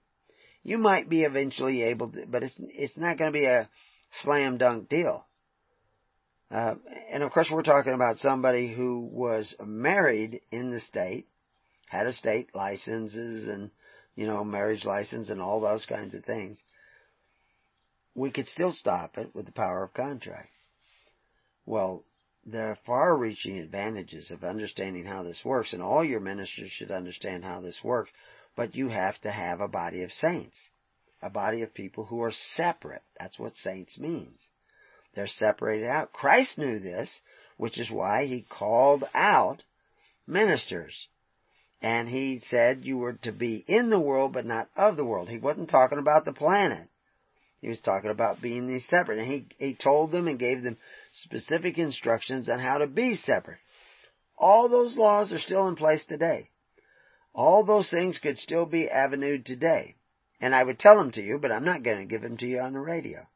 You 0.64 0.80
might 0.80 1.08
be 1.08 1.24
eventually 1.24 1.84
able 1.84 2.10
to, 2.10 2.26
but 2.26 2.42
it's 2.42 2.56
it's 2.60 2.98
not 2.98 3.20
going 3.20 3.32
to 3.32 3.38
be 3.38 3.46
a 3.46 3.70
slam 4.24 4.58
dunk 4.58 4.90
deal. 4.90 5.28
Uh, 6.50 6.76
and 7.12 7.22
of 7.22 7.32
course, 7.32 7.52
we're 7.52 7.62
talking 7.62 7.94
about 7.94 8.18
somebody 8.18 8.74
who 8.74 9.02
was 9.02 9.54
married 9.64 10.42
in 10.52 10.72
the 10.72 10.80
state, 10.80 11.28
had 11.88 12.08
a 12.08 12.14
state 12.14 12.56
licenses 12.56 13.48
and 13.48 13.70
you 14.16 14.28
know 14.28 14.44
marriage 14.44 14.86
license 14.86 15.30
and 15.30 15.42
all 15.42 15.60
those 15.60 15.86
kinds 15.86 16.14
of 16.14 16.24
things. 16.26 16.62
We 18.14 18.32
could 18.32 18.48
still 18.48 18.72
stop 18.72 19.18
it 19.18 19.36
with 19.36 19.46
the 19.46 19.52
power 19.52 19.84
of 19.84 19.94
contract. 19.94 20.50
Well, 21.66 22.06
there 22.46 22.70
are 22.70 22.78
far 22.86 23.16
reaching 23.16 23.58
advantages 23.58 24.32
of 24.32 24.44
understanding 24.44 25.06
how 25.06 25.24
this 25.24 25.44
works, 25.44 25.74
and 25.74 25.82
all 25.82 26.04
your 26.04 26.20
ministers 26.20 26.72
should 26.72 26.92
understand 26.92 27.44
how 27.44 27.62
this 27.62 27.84
works, 27.84 28.12
but 28.56 28.76
you 28.76 28.90
have 28.90 29.20
to 29.22 29.32
have 29.32 29.60
a 29.60 29.68
body 29.68 30.04
of 30.04 30.12
saints, 30.12 30.58
a 31.22 31.30
body 31.30 31.64
of 31.64 31.74
people 31.74 32.06
who 32.06 32.22
are 32.22 32.32
separate. 32.32 33.02
That's 33.20 33.40
what 33.40 33.56
saints 33.56 33.98
means. 33.98 34.48
They're 35.16 35.28
separated 35.28 35.88
out. 35.88 36.14
Christ 36.14 36.58
knew 36.58 36.80
this, 36.80 37.20
which 37.58 37.80
is 37.80 37.90
why 37.90 38.28
he 38.28 38.46
called 38.48 39.06
out 39.14 39.64
ministers. 40.28 41.08
And 41.82 42.08
he 42.08 42.42
said 42.48 42.86
you 42.86 42.98
were 42.98 43.14
to 43.24 43.32
be 43.32 43.64
in 43.68 43.90
the 43.90 44.00
world, 44.00 44.34
but 44.34 44.46
not 44.46 44.70
of 44.76 44.98
the 44.98 45.06
world. 45.06 45.30
He 45.30 45.38
wasn't 45.38 45.70
talking 45.70 46.00
about 46.00 46.26
the 46.26 46.34
planet. 46.34 46.88
He 47.62 47.70
was 47.70 47.80
talking 47.80 48.10
about 48.10 48.42
being 48.42 48.80
separate. 48.80 49.20
And 49.20 49.28
he, 49.28 49.48
he 49.58 49.76
told 49.76 50.12
them 50.12 50.28
and 50.28 50.40
gave 50.40 50.64
them 50.64 50.78
specific 51.12 51.78
instructions 51.78 52.50
on 52.50 52.60
how 52.60 52.80
to 52.80 52.88
be 52.88 53.16
separate. 53.16 53.60
All 54.38 54.70
those 54.70 54.98
laws 54.98 55.32
are 55.32 55.40
still 55.40 55.68
in 55.68 55.76
place 55.76 56.06
today. 56.06 56.50
All 57.34 57.64
those 57.64 57.90
things 57.90 58.20
could 58.20 58.38
still 58.38 58.66
be 58.66 58.90
avenued 58.90 59.46
today. 59.46 59.96
And 60.40 60.54
I 60.54 60.64
would 60.64 60.80
tell 60.80 60.98
them 60.98 61.12
to 61.12 61.22
you, 61.22 61.38
but 61.40 61.52
I'm 61.52 61.66
not 61.66 61.84
going 61.84 61.98
to 61.98 62.06
give 62.06 62.22
them 62.22 62.38
to 62.38 62.48
you 62.48 62.60
on 62.60 62.74
the 62.74 62.80
radio. 62.80 63.28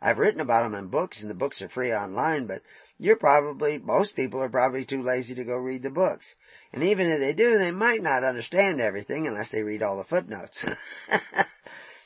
I've 0.00 0.18
written 0.18 0.40
about 0.40 0.62
them 0.62 0.74
in 0.74 0.88
books, 0.88 1.20
and 1.20 1.28
the 1.28 1.34
books 1.34 1.60
are 1.60 1.68
free 1.68 1.92
online, 1.92 2.46
but 2.46 2.62
you're 3.00 3.16
probably, 3.16 3.78
most 3.78 4.14
people 4.14 4.42
are 4.42 4.48
probably 4.48 4.84
too 4.84 5.02
lazy 5.02 5.34
to 5.34 5.44
go 5.44 5.56
read 5.56 5.82
the 5.82 5.90
books. 5.90 6.26
And 6.72 6.84
even 6.84 7.10
if 7.10 7.18
they 7.18 7.32
do, 7.32 7.58
they 7.58 7.70
might 7.70 8.02
not 8.02 8.24
understand 8.24 8.80
everything 8.80 9.26
unless 9.26 9.50
they 9.50 9.62
read 9.62 9.82
all 9.82 9.96
the 9.96 10.04
footnotes. 10.04 10.64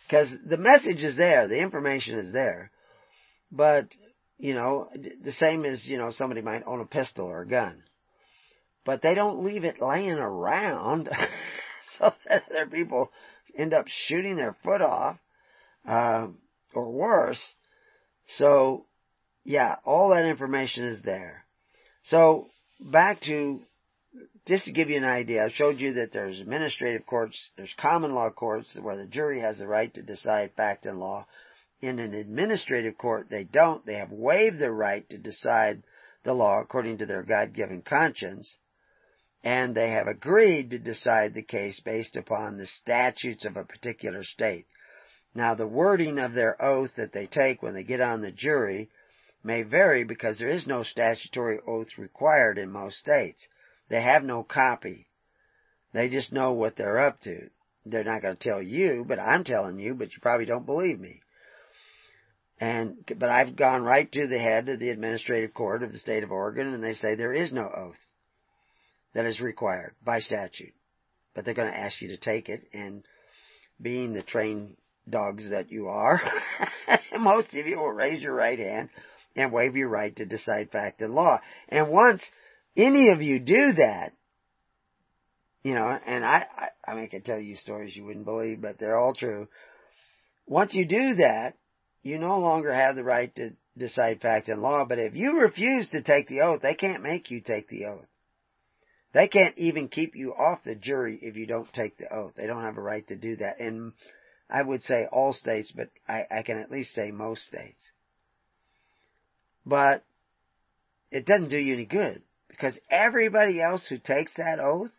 Because 0.06 0.30
the 0.44 0.58
message 0.58 1.02
is 1.02 1.16
there, 1.16 1.48
the 1.48 1.58
information 1.58 2.18
is 2.18 2.32
there. 2.32 2.70
But, 3.50 3.88
you 4.38 4.54
know, 4.54 4.90
the 4.94 5.32
same 5.32 5.64
as, 5.64 5.86
you 5.86 5.96
know, 5.96 6.10
somebody 6.10 6.42
might 6.42 6.62
own 6.66 6.80
a 6.80 6.86
pistol 6.86 7.26
or 7.26 7.42
a 7.42 7.48
gun. 7.48 7.82
But 8.84 9.00
they 9.00 9.14
don't 9.14 9.44
leave 9.44 9.64
it 9.64 9.80
laying 9.80 10.18
around 10.18 11.08
so 11.98 12.12
that 12.28 12.42
other 12.50 12.66
people 12.66 13.10
end 13.56 13.72
up 13.72 13.86
shooting 13.88 14.36
their 14.36 14.56
foot 14.62 14.82
off, 14.82 15.16
uh, 15.88 16.28
or 16.74 16.90
worse. 16.90 17.42
So, 18.36 18.84
yeah, 19.44 19.76
all 19.84 20.10
that 20.10 20.26
information 20.26 20.84
is 20.84 21.02
there. 21.02 21.44
So, 22.04 22.48
back 22.80 23.20
to 23.22 23.60
just 24.46 24.66
to 24.66 24.72
give 24.72 24.90
you 24.90 24.98
an 24.98 25.04
idea, 25.04 25.44
I 25.44 25.48
showed 25.48 25.78
you 25.78 25.94
that 25.94 26.12
there's 26.12 26.40
administrative 26.40 27.06
courts, 27.06 27.50
there's 27.56 27.74
common 27.78 28.14
law 28.14 28.30
courts 28.30 28.76
where 28.80 28.96
the 28.96 29.06
jury 29.06 29.40
has 29.40 29.58
the 29.58 29.66
right 29.66 29.92
to 29.94 30.02
decide 30.02 30.52
fact 30.56 30.86
and 30.86 30.98
law. 30.98 31.26
In 31.80 31.98
an 31.98 32.14
administrative 32.14 32.96
court, 32.96 33.28
they 33.28 33.44
don't. 33.44 33.84
They 33.84 33.94
have 33.94 34.10
waived 34.10 34.58
their 34.58 34.72
right 34.72 35.08
to 35.10 35.18
decide 35.18 35.82
the 36.24 36.32
law 36.32 36.60
according 36.60 36.98
to 36.98 37.06
their 37.06 37.22
God-given 37.22 37.82
conscience. 37.82 38.56
And 39.42 39.74
they 39.74 39.90
have 39.90 40.06
agreed 40.06 40.70
to 40.70 40.78
decide 40.78 41.34
the 41.34 41.42
case 41.42 41.80
based 41.80 42.16
upon 42.16 42.56
the 42.56 42.66
statutes 42.66 43.44
of 43.44 43.56
a 43.56 43.64
particular 43.64 44.22
state. 44.22 44.66
Now 45.34 45.54
the 45.54 45.66
wording 45.66 46.18
of 46.18 46.32
their 46.32 46.62
oath 46.62 46.92
that 46.96 47.12
they 47.12 47.26
take 47.26 47.62
when 47.62 47.74
they 47.74 47.84
get 47.84 48.00
on 48.00 48.22
the 48.22 48.32
jury 48.32 48.88
may 49.44 49.62
vary 49.62 50.04
because 50.04 50.38
there 50.38 50.48
is 50.48 50.66
no 50.66 50.82
statutory 50.82 51.58
oath 51.66 51.98
required 51.98 52.58
in 52.58 52.70
most 52.70 52.98
states. 52.98 53.46
They 53.90 54.00
have 54.00 54.24
no 54.24 54.42
copy. 54.42 55.06
They 55.92 56.08
just 56.08 56.32
know 56.32 56.54
what 56.54 56.76
they're 56.76 56.98
up 56.98 57.20
to. 57.20 57.50
They're 57.84 58.02
not 58.02 58.22
going 58.22 58.36
to 58.36 58.42
tell 58.42 58.62
you, 58.62 59.04
but 59.06 59.18
I'm 59.18 59.44
telling 59.44 59.78
you, 59.78 59.94
but 59.94 60.12
you 60.12 60.18
probably 60.22 60.46
don't 60.46 60.64
believe 60.64 60.98
me. 60.98 61.20
And, 62.58 62.96
but 63.18 63.28
I've 63.28 63.56
gone 63.56 63.82
right 63.82 64.10
to 64.12 64.26
the 64.26 64.38
head 64.38 64.68
of 64.68 64.80
the 64.80 64.88
administrative 64.88 65.52
court 65.52 65.82
of 65.82 65.92
the 65.92 65.98
state 65.98 66.22
of 66.22 66.32
Oregon 66.32 66.72
and 66.72 66.82
they 66.82 66.94
say 66.94 67.14
there 67.14 67.34
is 67.34 67.52
no 67.52 67.68
oath 67.68 67.98
that 69.12 69.26
is 69.26 69.40
required 69.40 69.94
by 70.02 70.20
statute. 70.20 70.72
But 71.34 71.44
they're 71.44 71.52
going 71.52 71.70
to 71.70 71.78
ask 71.78 72.00
you 72.00 72.08
to 72.08 72.16
take 72.16 72.48
it 72.48 72.62
and 72.72 73.04
being 73.82 74.14
the 74.14 74.22
trained 74.22 74.76
dogs 75.10 75.50
that 75.50 75.70
you 75.70 75.88
are, 75.88 76.20
most 77.18 77.48
of 77.54 77.66
you 77.66 77.76
will 77.76 77.92
raise 77.92 78.22
your 78.22 78.34
right 78.34 78.58
hand 78.58 78.88
and 79.36 79.52
waive 79.52 79.76
your 79.76 79.88
right 79.88 80.14
to 80.16 80.26
decide 80.26 80.70
fact 80.70 81.02
and 81.02 81.14
law. 81.14 81.40
And 81.68 81.90
once 81.90 82.22
any 82.76 83.10
of 83.10 83.22
you 83.22 83.40
do 83.40 83.72
that, 83.74 84.12
you 85.62 85.74
know, 85.74 85.88
and 85.88 86.24
I, 86.24 86.46
I, 86.56 86.68
I 86.90 86.94
mean, 86.94 87.04
I 87.04 87.08
can 87.08 87.22
tell 87.22 87.40
you 87.40 87.56
stories 87.56 87.96
you 87.96 88.04
wouldn't 88.04 88.26
believe, 88.26 88.60
but 88.60 88.78
they're 88.78 88.98
all 88.98 89.14
true. 89.14 89.48
Once 90.46 90.74
you 90.74 90.86
do 90.86 91.14
that, 91.16 91.56
you 92.02 92.18
no 92.18 92.38
longer 92.38 92.72
have 92.72 92.96
the 92.96 93.04
right 93.04 93.34
to 93.36 93.50
decide 93.76 94.20
fact 94.20 94.48
and 94.48 94.60
law, 94.60 94.84
but 94.84 94.98
if 94.98 95.14
you 95.14 95.40
refuse 95.40 95.88
to 95.90 96.02
take 96.02 96.28
the 96.28 96.42
oath, 96.42 96.60
they 96.62 96.74
can't 96.74 97.02
make 97.02 97.30
you 97.30 97.40
take 97.40 97.68
the 97.68 97.86
oath. 97.86 98.06
They 99.14 99.28
can't 99.28 99.56
even 99.58 99.88
keep 99.88 100.14
you 100.16 100.32
off 100.34 100.64
the 100.64 100.74
jury 100.74 101.18
if 101.22 101.36
you 101.36 101.46
don't 101.46 101.72
take 101.72 101.96
the 101.96 102.12
oath. 102.12 102.34
They 102.36 102.46
don't 102.46 102.64
have 102.64 102.76
a 102.76 102.82
right 102.82 103.06
to 103.08 103.16
do 103.16 103.36
that. 103.36 103.60
And 103.60 103.92
I 104.50 104.62
would 104.62 104.82
say 104.82 105.06
all 105.10 105.32
states, 105.32 105.72
but 105.74 105.88
I, 106.06 106.26
I 106.30 106.42
can 106.42 106.58
at 106.58 106.70
least 106.70 106.92
say 106.92 107.10
most 107.10 107.44
states. 107.44 107.82
But 109.66 110.04
it 111.10 111.26
doesn't 111.26 111.48
do 111.48 111.58
you 111.58 111.74
any 111.74 111.84
good 111.84 112.22
because 112.48 112.78
everybody 112.90 113.60
else 113.62 113.86
who 113.88 113.98
takes 113.98 114.32
that 114.34 114.60
oath, 114.60 114.92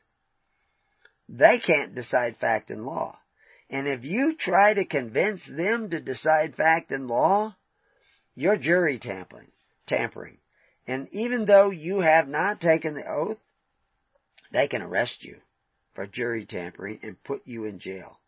they 1.30 1.60
can't 1.60 1.96
decide 1.96 2.38
fact 2.38 2.70
and 2.70 2.86
law. 2.86 3.18
And 3.70 3.88
if 3.88 4.04
you 4.04 4.36
try 4.38 4.74
to 4.74 4.86
convince 4.86 5.42
them 5.46 5.90
to 5.90 6.00
decide 6.00 6.56
fact 6.56 6.92
and 6.92 7.08
law, 7.08 7.56
you're 8.36 8.58
jury 8.58 9.00
tampering, 9.00 9.52
tampering. 9.88 10.38
And 10.88 11.10
even 11.12 11.46
though 11.46 11.72
you 11.72 12.00
have 12.00 12.28
not 12.28 12.62
taken 12.62 12.94
the 12.94 13.10
oath, 13.10 13.40
they 14.52 14.68
can 14.68 14.82
arrest 14.82 15.24
you 15.24 15.38
for 15.96 16.06
jury 16.06 16.46
tampering 16.46 17.00
and 17.02 17.22
put 17.24 17.42
you 17.46 17.66
in 17.66 17.80
jail. 17.80 18.20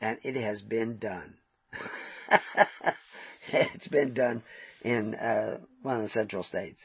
And 0.00 0.18
it 0.22 0.36
has 0.36 0.60
been 0.60 0.98
done. 0.98 1.38
it's 3.48 3.88
been 3.88 4.12
done 4.12 4.42
in 4.86 5.16
uh, 5.16 5.58
one 5.82 5.96
of 5.96 6.02
the 6.02 6.08
central 6.10 6.44
states. 6.44 6.80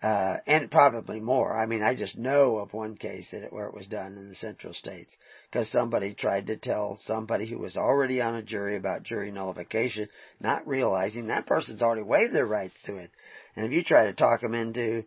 Uh, 0.00 0.36
and 0.46 0.70
probably 0.70 1.20
more. 1.20 1.56
I 1.56 1.66
mean, 1.66 1.82
I 1.82 1.94
just 1.94 2.16
know 2.16 2.58
of 2.58 2.72
one 2.72 2.96
case 2.96 3.30
that 3.30 3.44
it, 3.44 3.52
where 3.52 3.66
it 3.66 3.74
was 3.74 3.86
done 3.86 4.16
in 4.16 4.28
the 4.28 4.34
central 4.34 4.72
states 4.72 5.16
because 5.50 5.68
somebody 5.70 6.14
tried 6.14 6.46
to 6.46 6.56
tell 6.56 6.98
somebody 7.02 7.48
who 7.48 7.58
was 7.58 7.76
already 7.76 8.20
on 8.20 8.34
a 8.34 8.42
jury 8.42 8.76
about 8.76 9.04
jury 9.04 9.30
nullification, 9.30 10.08
not 10.40 10.66
realizing 10.66 11.26
that 11.26 11.46
person's 11.46 11.82
already 11.82 12.02
waived 12.02 12.32
their 12.32 12.46
rights 12.46 12.80
to 12.84 12.96
it. 12.96 13.10
And 13.54 13.66
if 13.66 13.72
you 13.72 13.84
try 13.84 14.06
to 14.06 14.12
talk 14.12 14.40
them 14.40 14.54
into 14.54 15.04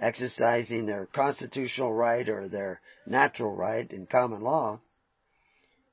exercising 0.00 0.86
their 0.86 1.06
constitutional 1.06 1.92
right 1.92 2.28
or 2.28 2.48
their 2.48 2.80
natural 3.06 3.54
right 3.54 3.90
in 3.90 4.06
common 4.06 4.42
law, 4.42 4.80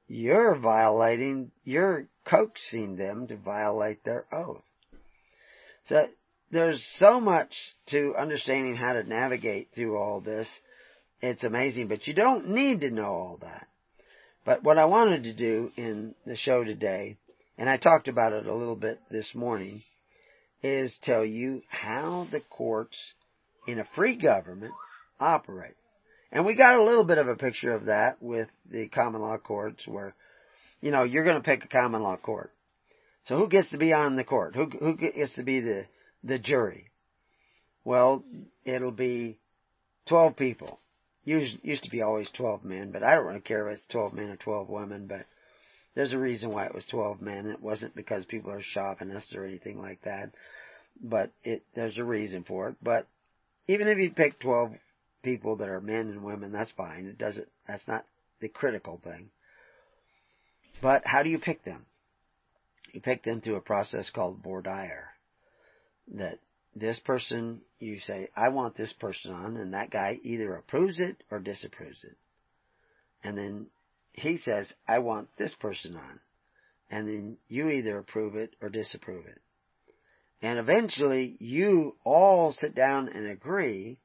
you're 0.08 0.56
violating, 0.56 1.52
you're 1.63 2.08
coaxing 2.26 2.98
them 2.98 3.28
to 3.28 3.38
violate 3.38 4.04
their 4.04 4.26
oath. 4.32 4.63
So 5.86 6.08
there's 6.52 6.86
so 6.98 7.19
much 7.19 7.56
to 7.88 8.15
understanding 8.17 8.76
how 8.76 8.93
to 8.93 9.04
navigate 9.04 9.69
through 9.76 9.98
all 9.98 10.22
this. 10.22 10.48
It's 11.22 11.43
amazing, 11.43 11.88
but 11.88 12.08
you 12.08 12.13
don't 12.13 12.50
need 12.50 12.82
to 12.82 12.91
know 12.91 13.06
all 13.06 13.38
that. 13.41 13.67
But 14.46 14.63
what 14.63 14.78
I 14.78 14.86
wanted 14.86 15.24
to 15.24 15.34
do 15.34 15.72
in 15.76 16.15
the 16.26 16.36
show 16.36 16.63
today, 16.63 17.17
and 17.58 17.69
I 17.69 17.78
talked 17.78 18.08
about 18.08 18.34
it 18.34 18.46
a 18.46 18.54
little 18.54 18.76
bit 18.76 19.00
this 19.10 19.34
morning, 19.34 19.84
is 20.62 20.98
tell 21.02 21.26
you 21.26 21.62
how 21.67 22.28
the 22.32 22.39
courts 22.39 23.13
in 23.67 23.80
a 23.80 23.88
free 23.96 24.15
government 24.15 24.74
operate. 25.19 25.76
And 26.32 26.46
we 26.46 26.56
got 26.56 26.80
a 26.80 26.84
little 26.84 27.06
bit 27.06 27.17
of 27.17 27.28
a 27.28 27.36
picture 27.36 27.74
of 27.74 27.86
that 27.86 28.22
with 28.22 28.48
the 28.69 28.88
common 28.88 29.22
law 29.22 29.38
courts 29.38 29.88
where, 29.88 30.15
you 30.82 30.91
know, 30.91 31.04
you're 31.04 31.26
going 31.26 31.36
to 31.36 31.43
pick 31.43 31.63
a 31.63 31.67
common 31.67 32.02
law 32.02 32.17
court. 32.17 32.52
So 33.26 33.38
who 33.38 33.48
gets 33.48 33.70
to 33.72 33.78
be 33.78 33.94
on 33.94 34.16
the 34.16 34.24
court? 34.24 34.56
Who, 34.56 34.66
who 34.66 34.98
gets 34.98 35.36
to 35.36 35.44
be 35.44 35.62
the 35.62 35.86
the 36.24 36.40
jury? 36.40 36.92
Well, 37.84 38.24
it'll 38.66 38.92
be 38.92 39.40
12 40.08 40.36
people. 40.36 40.80
Used, 41.26 41.58
used 41.64 41.84
to 41.84 41.90
be 41.90 42.02
always 42.02 42.30
12 42.32 42.64
men, 42.66 42.92
but 42.92 43.04
I 43.04 43.16
don't 43.16 43.26
really 43.26 43.40
care 43.40 43.70
if 43.70 43.78
it's 43.78 43.88
12 43.88 44.14
men 44.14 44.30
or 44.30 44.36
12 44.36 44.70
women, 44.70 45.08
but 45.08 45.26
there's 45.96 46.12
a 46.12 46.20
reason 46.20 46.52
why 46.52 46.66
it 46.66 46.76
was 46.76 46.86
12 46.88 47.22
men. 47.22 47.48
It 47.48 47.62
wasn't 47.62 47.96
because 47.96 48.26
people 48.26 48.52
are 48.52 48.62
chauvinists 48.62 49.34
or 49.34 49.46
anything 49.46 49.82
like 49.82 50.02
that, 50.04 50.32
but 51.02 51.32
it, 51.44 51.64
there's 51.76 51.98
a 51.98 52.04
reason 52.04 52.44
for 52.44 52.70
it. 52.70 52.76
But 52.82 53.08
even 53.68 53.88
if 53.88 53.98
you 54.00 54.12
pick 54.12 54.40
12 54.40 54.74
people 55.24 55.58
that 55.58 55.70
are 55.70 55.80
men 55.80 56.10
and 56.10 56.24
women, 56.24 56.52
that's 56.52 56.72
fine. 56.72 57.06
It 57.06 57.18
doesn't, 57.18 57.48
that's 57.68 57.88
not 57.88 58.06
the 58.42 58.50
critical 58.50 59.00
thing. 59.02 59.30
But 60.82 61.04
how 61.06 61.24
do 61.24 61.30
you 61.30 61.40
pick 61.40 61.64
them? 61.64 61.86
You 62.94 63.02
pick 63.02 63.24
them 63.24 63.42
through 63.42 63.56
a 63.56 63.62
process 63.62 64.10
called 64.12 64.42
voir 64.44 64.62
dire 64.62 65.10
that 66.16 66.40
this 66.76 67.00
person, 67.00 67.62
you 67.80 68.00
say, 68.00 68.30
I 68.36 68.50
want 68.50 68.76
this 68.76 68.94
person 68.94 69.32
on, 69.32 69.58
and 69.58 69.74
that 69.74 69.90
guy 69.90 70.20
either 70.24 70.56
approves 70.56 71.00
it 71.00 71.24
or 71.30 71.40
disapproves 71.40 72.04
it. 72.04 72.16
And 73.24 73.38
then 73.38 73.70
he 74.12 74.38
says, 74.38 74.72
I 74.88 75.00
want 75.00 75.30
this 75.38 75.56
person 75.56 75.96
on. 75.96 76.20
And 76.90 77.08
then 77.08 77.38
you 77.48 77.70
either 77.70 77.98
approve 77.98 78.36
it 78.36 78.56
or 78.62 78.70
disapprove 78.70 79.26
it. 79.26 79.42
And 80.42 80.60
eventually 80.60 81.36
you 81.40 81.96
all 82.04 82.52
sit 82.52 82.76
down 82.76 83.10
and 83.10 83.28
agree 83.28 83.98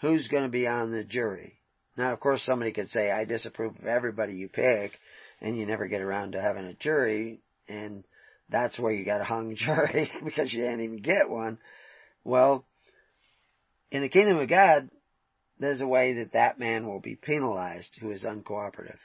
who's 0.00 0.28
going 0.28 0.42
to 0.42 0.48
be 0.48 0.66
on 0.66 0.90
the 0.90 1.04
jury. 1.04 1.54
Now, 1.96 2.12
of 2.12 2.20
course, 2.20 2.42
somebody 2.42 2.72
could 2.72 2.88
say, 2.88 3.10
I 3.10 3.24
disapprove 3.24 3.76
of 3.78 3.86
everybody 3.86 4.34
you 4.34 4.48
pick, 4.48 4.92
and 5.40 5.56
you 5.56 5.64
never 5.64 5.86
get 5.86 6.02
around 6.02 6.32
to 6.32 6.42
having 6.42 6.64
a 6.64 6.74
jury, 6.74 7.40
and 7.70 8.04
that's 8.48 8.78
where 8.78 8.92
you 8.92 9.04
got 9.04 9.20
a 9.20 9.24
hung 9.24 9.54
jury 9.56 10.10
because 10.24 10.52
you 10.52 10.60
didn't 10.60 10.82
even 10.82 11.00
get 11.00 11.28
one. 11.28 11.58
Well, 12.24 12.64
in 13.90 14.02
the 14.02 14.08
kingdom 14.08 14.38
of 14.38 14.48
God, 14.48 14.90
there's 15.58 15.80
a 15.80 15.86
way 15.86 16.14
that 16.14 16.32
that 16.32 16.58
man 16.58 16.86
will 16.86 17.00
be 17.00 17.16
penalized 17.16 17.96
who 18.00 18.10
is 18.10 18.24
uncooperative. 18.24 18.98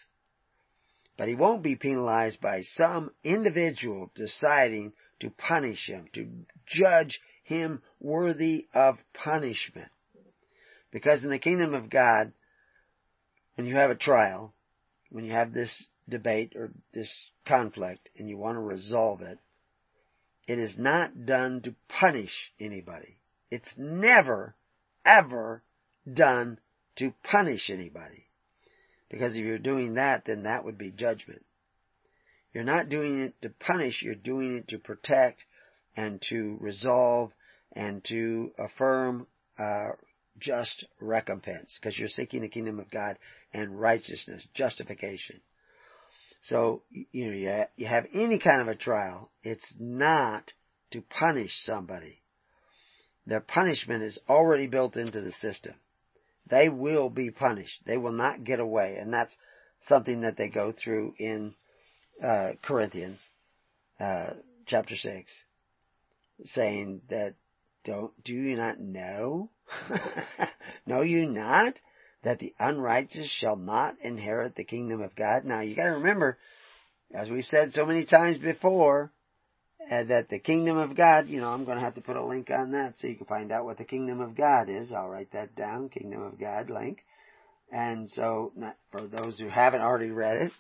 But 1.18 1.28
he 1.28 1.36
won't 1.36 1.64
be 1.64 1.76
penalized 1.76 2.42
by 2.42 2.62
some 2.62 3.12
individual 3.24 4.12
deciding 4.16 4.94
to 5.22 5.30
punish 5.30 5.88
him, 5.88 6.08
to 6.14 6.28
judge 6.66 7.22
him 7.44 7.82
worthy 8.02 8.68
of 8.74 8.98
punishment. 9.14 9.90
Because 10.92 11.24
in 11.24 11.30
the 11.30 11.40
kingdom 11.40 11.74
of 11.74 11.90
God, 11.90 12.34
when 13.56 13.66
you 13.66 13.76
have 13.76 13.92
a 13.92 13.96
trial, 13.96 14.54
when 15.10 15.24
you 15.24 15.32
have 15.32 15.54
this 15.54 15.88
debate 16.08 16.54
or 16.56 16.72
this 16.94 17.30
conflict 17.48 18.10
and 18.18 18.30
you 18.30 18.38
want 18.38 18.56
to 18.56 18.62
resolve 18.62 19.22
it, 19.22 19.40
it 20.48 20.60
is 20.60 20.78
not 20.78 21.26
done 21.26 21.62
to 21.62 21.76
punish 21.88 22.52
anybody. 22.60 23.18
It's 23.50 23.74
never, 23.78 24.56
ever 25.06 25.64
done 26.12 26.60
to 26.98 27.14
punish 27.24 27.70
anybody. 27.70 28.28
Because 29.10 29.34
if 29.34 29.40
you're 29.40 29.58
doing 29.58 29.96
that, 29.96 30.26
then 30.26 30.44
that 30.44 30.66
would 30.66 30.78
be 30.78 30.92
judgment. 30.92 31.46
You're 32.54 32.64
not 32.64 32.90
doing 32.90 33.22
it 33.22 33.42
to 33.42 33.50
punish, 33.50 34.02
you're 34.02 34.16
doing 34.16 34.58
it 34.58 34.70
to 34.70 34.78
protect 34.78 35.44
and 35.98 36.22
to 36.30 36.58
resolve 36.60 37.32
and 37.74 38.04
to 38.06 38.52
affirm 38.58 39.28
uh, 39.60 39.90
just 40.40 40.86
recompense 41.00 41.78
because 41.80 41.98
you're 41.98 42.08
seeking 42.08 42.42
the 42.42 42.50
kingdom 42.50 42.80
of 42.80 42.90
God 42.92 43.18
and 43.54 43.80
righteousness, 43.80 44.48
justification. 44.54 45.42
So, 46.48 46.84
you 47.12 47.26
know, 47.26 47.34
you 47.34 47.66
you 47.76 47.88
have 47.88 48.06
any 48.14 48.40
kind 48.40 48.62
of 48.62 48.68
a 48.68 48.76
trial, 48.76 49.32
it's 49.44 49.74
not 49.80 50.54
to 50.92 51.02
punish 51.02 51.64
somebody. 51.66 52.22
Their 53.26 53.40
punishment 53.40 54.04
is 54.04 54.20
already 54.30 54.68
built 54.68 54.96
into 54.96 55.22
the 55.22 55.32
system. 55.32 55.74
They 56.48 56.70
will 56.70 57.10
be 57.10 57.32
punished. 57.32 57.82
They 57.88 57.98
will 57.98 58.12
not 58.12 58.44
get 58.44 58.60
away. 58.60 58.98
And 59.00 59.12
that's 59.12 59.36
something 59.88 60.22
that 60.22 60.38
they 60.38 60.50
go 60.50 60.72
through 60.72 61.16
in 61.18 61.56
uh, 62.24 62.52
Corinthians 62.62 63.20
uh, 64.00 64.34
chapter 64.68 64.96
6, 64.96 65.32
saying 66.44 67.02
that, 67.10 67.34
don't, 67.84 68.12
do 68.24 68.34
you 68.34 68.56
not 68.56 68.80
know? 68.80 69.50
know 70.86 71.02
you 71.02 71.26
not 71.26 71.74
that 72.26 72.40
the 72.40 72.56
unrighteous 72.60 73.30
shall 73.30 73.56
not 73.56 73.96
inherit 74.02 74.56
the 74.56 74.64
kingdom 74.64 75.00
of 75.00 75.16
God. 75.16 75.46
Now 75.46 75.62
you 75.62 75.76
gotta 75.76 75.92
remember, 75.92 76.38
as 77.14 77.30
we've 77.30 77.46
said 77.46 77.72
so 77.72 77.86
many 77.86 78.06
times 78.06 78.40
before, 78.40 79.12
uh, 79.90 80.04
that 80.06 80.30
the 80.30 80.40
kingdom 80.40 80.76
of 80.76 80.98
God, 80.98 81.28
you 81.28 81.40
know, 81.40 81.50
I'm 81.50 81.66
gonna 81.66 81.82
have 81.82 81.94
to 81.96 82.02
put 82.02 82.16
a 82.16 82.26
link 82.26 82.50
on 82.50 82.72
that 82.72 82.98
so 82.98 83.06
you 83.06 83.16
can 83.16 83.28
find 83.28 83.52
out 83.52 83.66
what 83.66 83.78
the 83.78 83.86
kingdom 83.86 84.22
of 84.22 84.36
God 84.36 84.70
is. 84.70 84.92
I'll 84.92 85.08
write 85.08 85.32
that 85.34 85.56
down, 85.56 85.90
kingdom 85.90 86.24
of 86.24 86.40
God 86.40 86.72
link. 86.72 87.06
And 87.72 88.10
so, 88.10 88.52
for 88.92 89.06
those 89.06 89.40
who 89.40 89.48
haven't 89.48 89.82
already 89.82 90.10
read 90.10 90.38
it, 90.42 90.52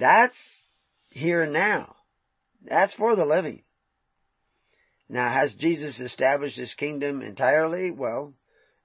that's 0.00 0.38
here 1.10 1.42
and 1.42 1.52
now. 1.52 1.94
That's 2.64 2.94
for 2.94 3.14
the 3.14 3.24
living. 3.24 3.62
Now, 5.08 5.32
has 5.32 5.54
Jesus 5.54 6.00
established 6.00 6.56
his 6.56 6.74
kingdom 6.74 7.22
entirely? 7.22 7.92
Well, 7.92 8.34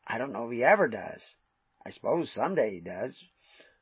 I 0.07 0.19
don't 0.19 0.33
know 0.33 0.45
if 0.45 0.53
he 0.53 0.63
ever 0.63 0.87
does. 0.87 1.21
I 1.85 1.91
suppose 1.91 2.31
someday 2.33 2.71
he 2.71 2.81
does. 2.81 3.17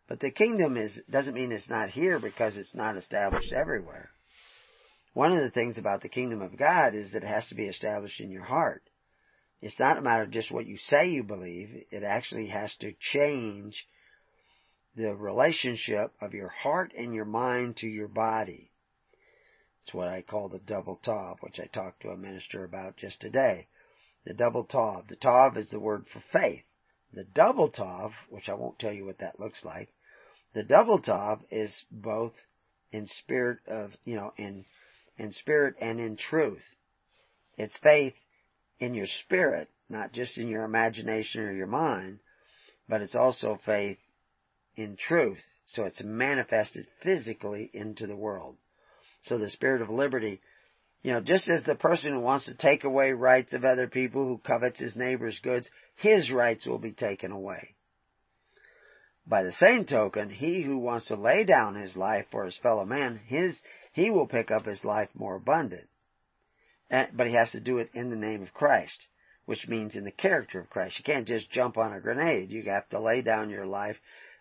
But 0.07 0.19
the 0.19 0.31
kingdom 0.31 0.75
is, 0.75 0.99
doesn't 1.09 1.33
mean 1.33 1.51
it's 1.51 1.69
not 1.69 1.89
here 1.89 2.19
because 2.19 2.57
it's 2.57 2.75
not 2.75 2.97
established 2.97 3.53
everywhere. 3.53 4.09
One 5.13 5.31
of 5.31 5.43
the 5.43 5.51
things 5.51 5.77
about 5.77 6.01
the 6.01 6.09
kingdom 6.09 6.41
of 6.41 6.57
God 6.57 6.95
is 6.95 7.11
that 7.11 7.23
it 7.23 7.27
has 7.27 7.47
to 7.47 7.55
be 7.55 7.67
established 7.67 8.19
in 8.19 8.31
your 8.31 8.43
heart. 8.43 8.83
It's 9.61 9.79
not 9.79 9.97
a 9.97 10.01
matter 10.01 10.23
of 10.23 10.31
just 10.31 10.51
what 10.51 10.65
you 10.65 10.77
say 10.77 11.09
you 11.09 11.23
believe. 11.23 11.85
It 11.89 12.03
actually 12.03 12.47
has 12.47 12.75
to 12.77 12.93
change 12.99 13.87
the 14.95 15.15
relationship 15.15 16.11
of 16.19 16.33
your 16.33 16.49
heart 16.49 16.91
and 16.97 17.13
your 17.13 17.25
mind 17.25 17.77
to 17.77 17.87
your 17.87 18.09
body. 18.09 18.71
It's 19.83 19.93
what 19.93 20.07
I 20.07 20.21
call 20.21 20.49
the 20.49 20.59
double 20.59 20.97
tav, 20.97 21.37
which 21.41 21.59
I 21.59 21.65
talked 21.65 22.01
to 22.01 22.09
a 22.09 22.17
minister 22.17 22.63
about 22.63 22.97
just 22.97 23.21
today. 23.21 23.67
The 24.25 24.33
double 24.33 24.65
tav. 24.65 25.07
The 25.07 25.15
tav 25.15 25.57
is 25.57 25.69
the 25.69 25.79
word 25.79 26.07
for 26.11 26.21
faith. 26.31 26.63
The 27.13 27.23
double 27.23 27.69
tav, 27.69 28.11
which 28.29 28.49
I 28.49 28.55
won't 28.55 28.79
tell 28.79 28.91
you 28.91 29.05
what 29.05 29.19
that 29.19 29.39
looks 29.39 29.63
like, 29.63 29.89
the 30.53 30.63
double 30.63 30.99
tav 30.99 31.39
is 31.51 31.85
both 31.91 32.33
in 32.91 33.07
spirit 33.07 33.59
of, 33.67 33.91
you 34.03 34.15
know, 34.15 34.33
in, 34.37 34.65
in 35.17 35.31
spirit 35.31 35.75
and 35.79 35.99
in 35.99 36.17
truth. 36.17 36.63
It's 37.57 37.77
faith 37.77 38.15
in 38.79 38.93
your 38.93 39.07
spirit, 39.07 39.69
not 39.89 40.11
just 40.11 40.37
in 40.37 40.47
your 40.47 40.63
imagination 40.63 41.41
or 41.41 41.53
your 41.53 41.67
mind, 41.67 42.19
but 42.89 43.01
it's 43.01 43.15
also 43.15 43.59
faith 43.65 43.99
in 44.75 44.95
truth. 44.95 45.43
So 45.65 45.83
it's 45.85 46.03
manifested 46.03 46.87
physically 47.01 47.69
into 47.73 48.07
the 48.07 48.15
world. 48.15 48.57
So 49.21 49.37
the 49.37 49.49
spirit 49.49 49.81
of 49.81 49.89
liberty, 49.89 50.41
you 51.03 51.11
know, 51.11 51.19
just 51.19 51.49
as 51.49 51.63
the 51.63 51.75
person 51.75 52.13
who 52.13 52.21
wants 52.21 52.45
to 52.45 52.55
take 52.55 52.85
away 52.85 53.11
rights 53.11 53.51
of 53.51 53.65
other 53.65 53.87
people 53.87 54.25
who 54.25 54.37
covets 54.37 54.79
his 54.79 54.95
neighbor's 54.95 55.37
goods, 55.39 55.67
his 55.97 56.31
rights 56.31 56.65
will 56.65 56.79
be 56.79 56.93
taken 56.93 57.31
away. 57.31 57.75
By 59.27 59.43
the 59.43 59.51
same 59.51 59.85
token, 59.85 60.29
he 60.29 60.61
who 60.61 60.77
wants 60.77 61.07
to 61.07 61.15
lay 61.15 61.45
down 61.45 61.75
his 61.75 61.95
life 61.95 62.25
for 62.31 62.45
his 62.45 62.57
fellow 62.57 62.85
man, 62.85 63.19
his, 63.25 63.61
he 63.91 64.09
will 64.09 64.27
pick 64.27 64.49
up 64.49 64.65
his 64.65 64.83
life 64.83 65.09
more 65.13 65.35
abundant. 65.35 65.87
But 66.89 67.27
he 67.27 67.33
has 67.33 67.51
to 67.51 67.59
do 67.59 67.79
it 67.79 67.89
in 67.93 68.09
the 68.09 68.15
name 68.15 68.41
of 68.41 68.53
Christ, 68.53 69.07
which 69.45 69.67
means 69.67 69.95
in 69.95 70.05
the 70.05 70.11
character 70.11 70.59
of 70.59 70.69
Christ. 70.69 70.97
You 70.99 71.03
can't 71.03 71.27
just 71.27 71.49
jump 71.51 71.77
on 71.77 71.93
a 71.93 71.99
grenade. 71.99 72.49
You 72.49 72.63
have 72.63 72.87
to 72.89 72.99
lay 72.99 73.21
down 73.21 73.49
your 73.49 73.65
life 73.65 73.97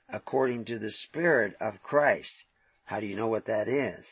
according 0.09 0.67
to 0.67 0.79
the 0.79 0.91
Spirit 0.91 1.55
of 1.61 1.83
Christ. 1.83 2.45
How 2.85 3.01
do 3.01 3.07
you 3.07 3.17
know 3.17 3.29
what 3.29 3.47
that 3.47 3.69
is? 3.69 4.05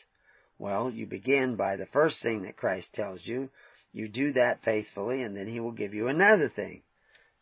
Well, 0.61 0.91
you 0.91 1.07
begin 1.07 1.55
by 1.55 1.75
the 1.75 1.87
first 1.87 2.21
thing 2.21 2.43
that 2.43 2.55
Christ 2.55 2.93
tells 2.93 3.25
you. 3.25 3.49
You 3.93 4.07
do 4.07 4.33
that 4.33 4.63
faithfully, 4.63 5.23
and 5.23 5.35
then 5.35 5.47
He 5.47 5.59
will 5.59 5.71
give 5.71 5.95
you 5.95 6.07
another 6.07 6.49
thing. 6.49 6.83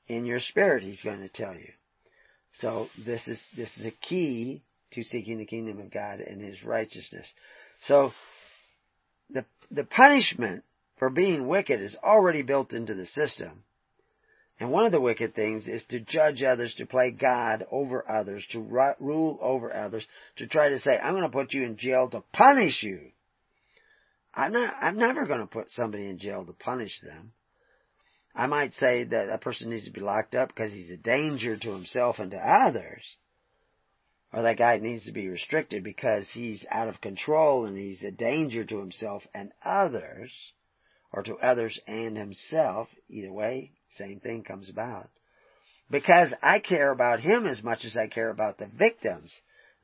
In 0.08 0.26
your 0.26 0.40
spirit, 0.40 0.84
He's 0.84 1.02
going 1.02 1.20
to 1.20 1.28
tell 1.28 1.54
you. 1.54 1.68
So 2.54 2.88
this 3.06 3.28
is, 3.28 3.38
this 3.58 3.78
is 3.78 3.86
a 3.86 3.92
key 3.92 4.64
to 4.92 5.04
seeking 5.04 5.38
the 5.38 5.46
kingdom 5.46 5.82
of 5.82 5.92
God 5.92 6.22
and 6.22 6.42
His 6.42 6.64
righteousness. 6.64 7.28
So, 7.82 8.14
the, 9.30 9.44
the 9.70 9.84
punishment 9.84 10.64
for 10.98 11.10
being 11.10 11.46
wicked 11.46 11.82
is 11.82 11.98
already 12.02 12.42
built 12.42 12.72
into 12.72 12.94
the 12.94 13.06
system. 13.06 13.66
And 14.60 14.72
one 14.72 14.86
of 14.86 14.92
the 14.92 15.00
wicked 15.00 15.36
things 15.36 15.68
is 15.68 15.86
to 15.86 16.02
judge 16.02 16.44
others, 16.44 16.76
to 16.76 16.86
play 16.86 17.12
God 17.12 17.66
over 17.72 18.04
others, 18.10 18.46
to 18.52 18.60
rule 19.00 19.40
over 19.42 19.74
others, 19.74 20.06
to 20.36 20.48
try 20.48 20.70
to 20.70 20.80
say, 20.80 20.98
I'm 20.98 21.14
going 21.14 21.24
to 21.24 21.30
put 21.30 21.54
you 21.54 21.64
in 21.64 21.78
jail 21.78 22.10
to 22.10 22.24
punish 22.34 22.84
you. 22.84 23.12
I'm 24.34 24.52
not, 24.52 24.74
I'm 24.82 24.98
never 24.98 25.26
going 25.26 25.40
to 25.40 25.48
put 25.48 25.72
somebody 25.72 26.10
in 26.10 26.20
jail 26.20 26.46
to 26.46 26.54
punish 26.54 27.00
them. 27.02 27.32
I 28.36 28.48
might 28.48 28.74
say 28.74 29.06
that 29.06 29.30
a 29.30 29.38
person 29.38 29.70
needs 29.70 29.86
to 29.86 29.92
be 29.92 30.02
locked 30.02 30.36
up 30.36 30.50
because 30.50 30.74
he's 30.74 30.90
a 30.90 30.98
danger 30.98 31.58
to 31.58 31.72
himself 31.72 32.20
and 32.20 32.32
to 32.32 32.38
others. 32.38 33.18
Or 34.32 34.44
that 34.44 34.58
guy 34.58 34.78
needs 34.78 35.06
to 35.06 35.12
be 35.12 35.30
restricted 35.30 35.84
because 35.84 36.30
he's 36.30 36.66
out 36.70 36.90
of 36.90 37.02
control 37.02 37.66
and 37.66 37.78
he's 37.78 38.04
a 38.04 38.12
danger 38.12 38.64
to 38.64 38.80
himself 38.80 39.24
and 39.34 39.52
others 39.64 40.32
or 41.12 41.24
to 41.24 41.36
others 41.38 41.80
and 41.88 42.16
himself, 42.16 42.90
either 43.10 43.34
way, 43.34 43.72
same 43.98 44.20
thing 44.20 44.44
comes 44.44 44.70
about. 44.70 45.10
Because 45.90 46.34
I 46.42 46.60
care 46.60 46.92
about 46.92 47.20
him 47.20 47.48
as 47.48 47.64
much 47.64 47.86
as 47.86 47.98
I 47.98 48.08
care 48.08 48.30
about 48.30 48.58
the 48.58 48.68
victims 48.68 49.34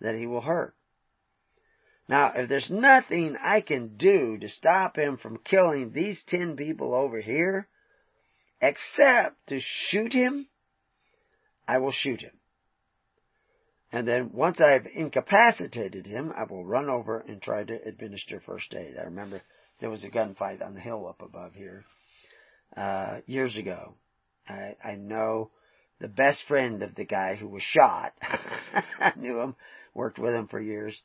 that 0.01 0.15
he 0.15 0.27
will 0.27 0.41
hurt. 0.41 0.75
Now, 2.07 2.33
if 2.35 2.47
there's 2.47 2.69
nothing 2.69 3.35
I 3.41 3.61
can 3.61 3.97
do 3.97 4.37
to 4.37 4.47
stop 4.47 4.95
him 4.95 5.17
from 5.17 5.39
killing 5.39 5.91
these 5.91 6.21
ten 6.27 6.55
people 6.55 6.93
over 6.93 7.19
here, 7.19 7.67
except 8.61 9.47
to 9.47 9.59
shoot 9.59 10.13
him, 10.13 10.47
I 11.67 11.79
will 11.79 11.91
shoot 11.91 12.21
him. 12.21 12.37
And 13.91 14.07
then 14.07 14.31
once 14.33 14.61
I've 14.61 14.85
incapacitated 14.93 16.05
him, 16.05 16.31
I 16.35 16.43
will 16.43 16.65
run 16.65 16.89
over 16.89 17.19
and 17.19 17.41
try 17.41 17.63
to 17.63 17.87
administer 17.87 18.39
first 18.39 18.75
aid. 18.75 18.97
I 18.99 19.05
remember 19.05 19.41
there 19.79 19.89
was 19.89 20.03
a 20.03 20.09
gunfight 20.09 20.63
on 20.63 20.75
the 20.75 20.81
hill 20.81 21.07
up 21.07 21.21
above 21.21 21.53
here 21.55 21.85
uh, 22.75 23.19
years 23.25 23.55
ago. 23.55 23.95
I, 24.47 24.75
I 24.83 24.95
know 24.95 25.51
the 25.99 26.07
best 26.07 26.41
friend 26.47 26.83
of 26.83 26.95
the 26.95 27.05
guy 27.05 27.35
who 27.35 27.47
was 27.47 27.63
shot. 27.63 28.13
I 28.21 29.13
knew 29.15 29.39
him, 29.39 29.55
worked 29.93 30.19
with 30.19 30.33
him 30.33 30.47
for 30.47 30.59
years. 30.59 30.99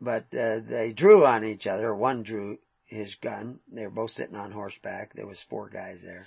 But 0.00 0.26
uh, 0.34 0.60
they 0.68 0.92
drew 0.94 1.24
on 1.24 1.44
each 1.44 1.66
other. 1.66 1.94
One 1.94 2.22
drew 2.22 2.58
his 2.86 3.14
gun. 3.22 3.60
They 3.72 3.84
were 3.84 3.90
both 3.90 4.10
sitting 4.10 4.36
on 4.36 4.52
horseback. 4.52 5.12
There 5.14 5.26
was 5.26 5.38
four 5.48 5.68
guys 5.68 6.00
there. 6.02 6.26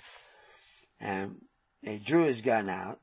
And 1.00 1.40
they 1.82 1.98
drew 1.98 2.24
his 2.24 2.40
gun 2.40 2.68
out. 2.68 3.00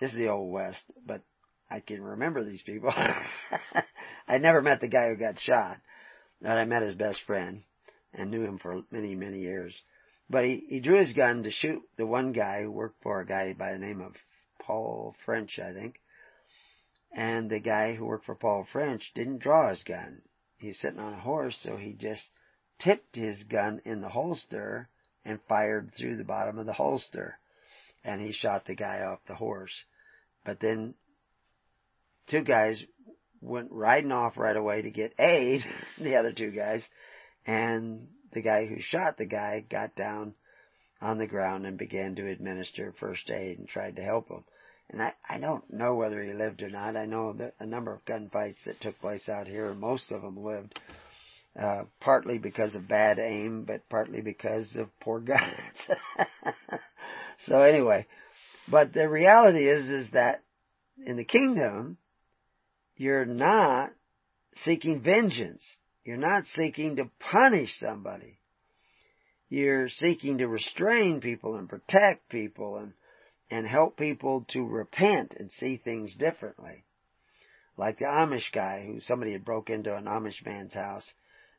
This 0.00 0.12
is 0.12 0.18
the 0.18 0.28
old 0.28 0.52
west, 0.52 0.84
but 1.06 1.22
I 1.70 1.80
can 1.80 2.02
remember 2.02 2.44
these 2.44 2.62
people. 2.62 2.92
I 4.28 4.38
never 4.38 4.62
met 4.62 4.80
the 4.80 4.88
guy 4.88 5.08
who 5.08 5.16
got 5.16 5.40
shot, 5.40 5.78
but 6.40 6.50
I 6.50 6.64
met 6.64 6.82
his 6.82 6.94
best 6.94 7.20
friend 7.26 7.62
and 8.12 8.30
knew 8.30 8.42
him 8.42 8.58
for 8.58 8.82
many, 8.90 9.14
many 9.14 9.40
years. 9.40 9.74
But 10.28 10.44
he, 10.44 10.64
he 10.68 10.80
drew 10.80 10.98
his 10.98 11.12
gun 11.12 11.42
to 11.42 11.50
shoot 11.50 11.82
the 11.96 12.06
one 12.06 12.32
guy 12.32 12.62
who 12.62 12.70
worked 12.70 13.02
for 13.02 13.20
a 13.20 13.26
guy 13.26 13.52
by 13.52 13.72
the 13.72 13.78
name 13.78 14.00
of 14.00 14.16
Paul 14.58 15.14
French, 15.24 15.58
I 15.58 15.72
think. 15.72 16.00
And 17.12 17.50
the 17.50 17.60
guy 17.60 17.94
who 17.94 18.06
worked 18.06 18.24
for 18.24 18.34
Paul 18.34 18.66
French 18.72 19.12
didn't 19.14 19.38
draw 19.38 19.70
his 19.70 19.82
gun. 19.82 20.22
He 20.58 20.68
was 20.68 20.80
sitting 20.80 20.98
on 20.98 21.12
a 21.12 21.20
horse, 21.20 21.58
so 21.62 21.76
he 21.76 21.92
just 21.92 22.30
tipped 22.78 23.14
his 23.14 23.44
gun 23.44 23.82
in 23.84 24.00
the 24.00 24.08
holster 24.08 24.88
and 25.24 25.40
fired 25.48 25.92
through 25.94 26.16
the 26.16 26.24
bottom 26.24 26.58
of 26.58 26.66
the 26.66 26.72
holster. 26.72 27.38
And 28.02 28.20
he 28.20 28.32
shot 28.32 28.66
the 28.66 28.74
guy 28.74 29.02
off 29.02 29.20
the 29.26 29.34
horse. 29.34 29.84
But 30.44 30.60
then 30.60 30.94
two 32.28 32.42
guys 32.42 32.82
went 33.40 33.70
riding 33.70 34.12
off 34.12 34.36
right 34.36 34.56
away 34.56 34.82
to 34.82 34.90
get 34.90 35.14
aid, 35.18 35.60
the 35.98 36.16
other 36.16 36.32
two 36.32 36.50
guys, 36.50 36.82
and 37.46 38.08
the 38.34 38.42
guy 38.42 38.66
who 38.66 38.80
shot 38.80 39.16
the 39.16 39.26
guy 39.26 39.64
got 39.68 39.94
down 39.94 40.34
on 41.00 41.18
the 41.18 41.26
ground 41.26 41.66
and 41.66 41.78
began 41.78 42.14
to 42.16 42.30
administer 42.30 42.94
first 42.98 43.30
aid 43.30 43.58
and 43.58 43.68
tried 43.68 43.96
to 43.96 44.02
help 44.02 44.28
him. 44.28 44.44
And 44.90 45.02
I, 45.02 45.14
I 45.28 45.38
don't 45.38 45.70
know 45.72 45.94
whether 45.94 46.22
he 46.22 46.32
lived 46.32 46.62
or 46.62 46.70
not. 46.70 46.96
I 46.96 47.06
know 47.06 47.32
that 47.34 47.54
a 47.58 47.66
number 47.66 47.92
of 47.92 48.04
gunfights 48.04 48.64
that 48.66 48.80
took 48.80 48.98
place 49.00 49.28
out 49.28 49.46
here, 49.46 49.72
most 49.74 50.10
of 50.12 50.22
them 50.22 50.36
lived, 50.36 50.78
uh, 51.58 51.84
partly 52.00 52.38
because 52.38 52.74
of 52.74 52.88
bad 52.88 53.18
aim, 53.18 53.64
but 53.64 53.88
partly 53.88 54.20
because 54.20 54.76
of 54.76 54.88
poor 55.00 55.20
guns. 55.20 55.88
so 57.38 57.60
anyway, 57.60 58.06
but 58.68 58.92
the 58.92 59.08
reality 59.08 59.68
is, 59.68 59.88
is 59.88 60.10
that 60.12 60.42
in 61.04 61.16
the 61.16 61.24
kingdom, 61.24 61.98
you're 62.96 63.26
not 63.26 63.92
seeking 64.56 65.00
vengeance. 65.00 65.64
You're 66.04 66.16
not 66.18 66.46
seeking 66.46 66.96
to 66.96 67.10
punish 67.18 67.78
somebody. 67.78 68.38
You're 69.48 69.88
seeking 69.88 70.38
to 70.38 70.48
restrain 70.48 71.20
people 71.20 71.56
and 71.56 71.68
protect 71.68 72.28
people 72.28 72.76
and, 72.76 72.92
and 73.50 73.66
help 73.66 73.96
people 73.96 74.44
to 74.48 74.66
repent 74.66 75.34
and 75.38 75.50
see 75.50 75.76
things 75.76 76.14
differently. 76.14 76.84
Like 77.76 77.98
the 77.98 78.04
Amish 78.04 78.52
guy 78.52 78.84
who 78.86 79.00
somebody 79.00 79.32
had 79.32 79.44
broke 79.44 79.70
into 79.70 79.94
an 79.94 80.04
Amish 80.04 80.44
man's 80.44 80.74
house 80.74 81.12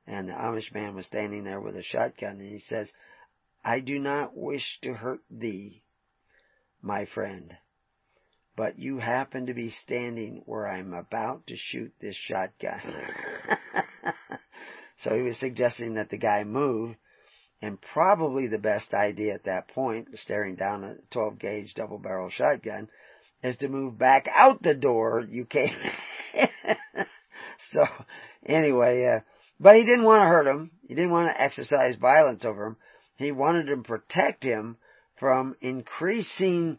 and 0.07 0.29
the 0.29 0.33
Amish 0.33 0.73
man 0.73 0.95
was 0.95 1.05
standing 1.07 1.43
there 1.43 1.59
with 1.59 1.75
a 1.75 1.83
shotgun 1.83 2.39
and 2.39 2.49
he 2.49 2.59
says, 2.59 2.91
I 3.63 3.79
do 3.79 3.97
not 3.97 4.37
wish 4.37 4.79
to 4.83 4.93
hurt 4.93 5.21
thee, 5.31 5.83
my 6.81 7.05
friend, 7.05 7.57
but 8.55 8.77
you 8.77 8.99
happen 8.99 9.47
to 9.47 9.55
be 9.55 9.71
standing 9.71 10.43
where 10.45 10.67
I'm 10.67 10.93
about 10.93 11.47
to 11.47 11.55
shoot 11.57 11.93
this 11.99 12.15
shotgun. 12.15 12.81
so 14.97 15.15
he 15.15 15.21
was 15.21 15.37
suggesting 15.37 15.95
that 15.95 16.09
the 16.09 16.17
guy 16.17 16.43
move, 16.43 16.95
and 17.61 17.79
probably 17.81 18.47
the 18.47 18.57
best 18.57 18.93
idea 18.93 19.33
at 19.33 19.45
that 19.45 19.67
point, 19.69 20.07
staring 20.17 20.55
down 20.55 20.83
a 20.83 20.95
12 21.11 21.39
gauge 21.39 21.73
double 21.73 21.99
barrel 21.99 22.29
shotgun, 22.29 22.89
is 23.43 23.57
to 23.57 23.67
move 23.67 23.97
back 23.97 24.27
out 24.33 24.61
the 24.61 24.75
door 24.75 25.23
you 25.27 25.45
came 25.45 25.75
so, 27.71 27.85
anyway, 28.45 29.05
uh, 29.05 29.19
but 29.59 29.75
he 29.75 29.85
didn't 29.85 30.03
want 30.03 30.21
to 30.21 30.27
hurt 30.27 30.47
him. 30.47 30.71
He 30.87 30.95
didn't 30.95 31.11
want 31.11 31.29
to 31.29 31.41
exercise 31.41 31.95
violence 31.95 32.45
over 32.45 32.67
him. 32.67 32.77
He 33.17 33.31
wanted 33.31 33.67
to 33.67 33.77
protect 33.77 34.43
him 34.43 34.77
from 35.17 35.55
increasing 35.61 36.77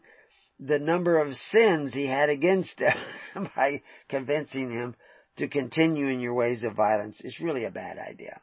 the 0.59 0.79
number 0.79 1.19
of 1.19 1.35
sins 1.35 1.93
he 1.93 2.05
had 2.05 2.29
against 2.29 2.79
him 2.79 3.49
by 3.55 3.81
convincing 4.09 4.71
him 4.71 4.95
to 5.37 5.47
continue 5.47 6.07
in 6.07 6.19
your 6.19 6.33
ways 6.33 6.63
of 6.63 6.73
violence 6.73 7.21
is 7.21 7.39
really 7.39 7.65
a 7.65 7.71
bad 7.71 7.97
idea. 7.97 8.41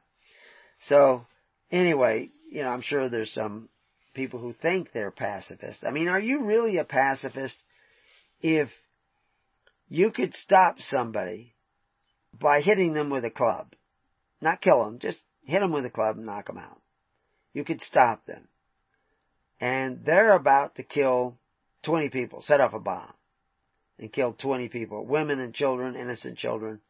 So, 0.88 1.26
anyway, 1.70 2.30
you 2.50 2.62
know, 2.62 2.68
I'm 2.68 2.82
sure 2.82 3.08
there's 3.08 3.32
some 3.32 3.68
people 4.14 4.38
who 4.40 4.52
think 4.52 4.92
they're 4.92 5.10
pacifists. 5.10 5.82
I 5.86 5.90
mean, 5.90 6.08
are 6.08 6.20
you 6.20 6.44
really 6.44 6.78
a 6.78 6.84
pacifist 6.84 7.62
if 8.40 8.68
you 9.88 10.10
could 10.10 10.34
stop 10.34 10.76
somebody 10.80 11.54
by 12.32 12.60
hitting 12.60 12.94
them 12.94 13.10
with 13.10 13.24
a 13.24 13.30
club? 13.30 13.74
Not 14.40 14.60
kill 14.60 14.84
them, 14.84 14.98
just 14.98 15.22
hit 15.44 15.60
them 15.60 15.72
with 15.72 15.84
a 15.84 15.90
club 15.90 16.16
and 16.16 16.26
knock 16.26 16.46
them 16.46 16.58
out. 16.58 16.80
You 17.52 17.64
could 17.64 17.80
stop 17.80 18.26
them. 18.26 18.48
And 19.60 20.04
they're 20.04 20.34
about 20.34 20.76
to 20.76 20.82
kill 20.82 21.38
20 21.84 22.10
people, 22.10 22.42
set 22.42 22.60
off 22.60 22.74
a 22.74 22.80
bomb 22.80 23.12
and 23.98 24.12
kill 24.12 24.32
20 24.32 24.68
people, 24.68 25.06
women 25.06 25.40
and 25.40 25.54
children, 25.54 25.96
innocent 25.96 26.38
children. 26.38 26.80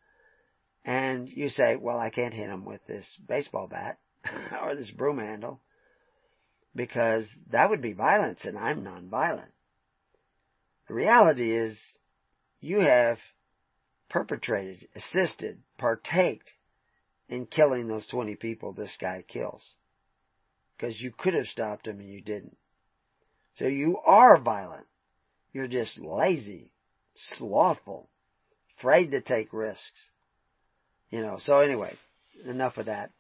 And 0.85 1.29
you 1.29 1.49
say, 1.49 1.77
well, 1.77 1.99
I 1.99 2.11
can't 2.11 2.35
hit 2.35 2.51
him 2.51 2.65
with 2.65 2.87
this 2.87 3.19
baseball 3.27 3.69
bat 3.69 3.99
or 4.63 4.75
this 4.75 4.91
broom 4.91 5.19
handle 5.19 5.61
because 6.75 7.27
that 7.51 7.71
would 7.71 7.81
be 7.81 7.93
violence 7.93 8.45
and 8.45 8.59
I'm 8.59 8.85
nonviolent. 8.85 9.53
The 10.89 10.95
reality 10.95 11.57
is 11.57 11.81
you 12.61 12.81
have 12.81 13.19
perpetrated, 14.11 14.89
assisted, 14.95 15.61
partaked 15.79 16.53
in 17.29 17.47
killing 17.47 17.89
those 17.89 18.07
20 18.09 18.37
people 18.37 18.73
this 18.73 18.95
guy 19.01 19.25
kills. 19.27 19.75
Because 20.77 21.01
you 21.01 21.13
could 21.17 21.35
have 21.35 21.47
stopped 21.47 21.87
him 21.87 22.01
and 22.01 22.13
you 22.13 22.21
didn't. 22.21 22.57
So 23.55 23.67
you 23.67 23.99
are 24.05 24.39
violent. 24.39 24.87
You're 25.53 25.69
just 25.69 25.99
lazy, 25.99 26.73
slothful, 27.15 28.11
afraid 28.77 29.13
to 29.13 29.21
take 29.21 29.53
risks. 29.53 30.11
You 31.15 31.23
know, 31.23 31.39
so 31.39 31.61
anyway, 31.61 31.95
enough 32.45 32.77
of 32.77 32.87
that. 32.87 33.13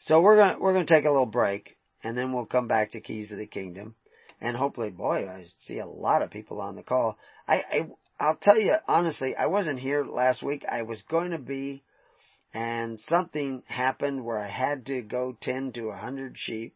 So 0.00 0.20
we're 0.20 0.36
gonna, 0.36 0.58
we're 0.60 0.74
gonna 0.74 0.84
take 0.84 1.06
a 1.06 1.10
little 1.10 1.24
break 1.24 1.78
and 2.04 2.14
then 2.14 2.34
we'll 2.34 2.44
come 2.44 2.68
back 2.68 2.90
to 2.90 3.00
Keys 3.00 3.32
of 3.32 3.38
the 3.38 3.46
Kingdom. 3.46 3.94
And 4.38 4.54
hopefully, 4.54 4.90
boy, 4.90 5.26
I 5.26 5.46
see 5.60 5.78
a 5.78 5.86
lot 5.86 6.20
of 6.20 6.30
people 6.30 6.60
on 6.60 6.76
the 6.76 6.82
call. 6.82 7.16
I, 7.48 7.54
I, 7.54 7.88
I'll 8.20 8.36
tell 8.36 8.58
you 8.58 8.74
honestly, 8.86 9.34
I 9.34 9.46
wasn't 9.46 9.80
here 9.80 10.04
last 10.04 10.42
week. 10.42 10.66
I 10.70 10.82
was 10.82 11.00
going 11.08 11.30
to 11.30 11.38
be, 11.38 11.82
and 12.52 13.00
something 13.00 13.62
happened 13.66 14.26
where 14.26 14.38
I 14.38 14.50
had 14.50 14.84
to 14.86 15.00
go 15.00 15.34
tend 15.40 15.72
to 15.76 15.88
a 15.88 15.96
hundred 15.96 16.36
sheep, 16.36 16.74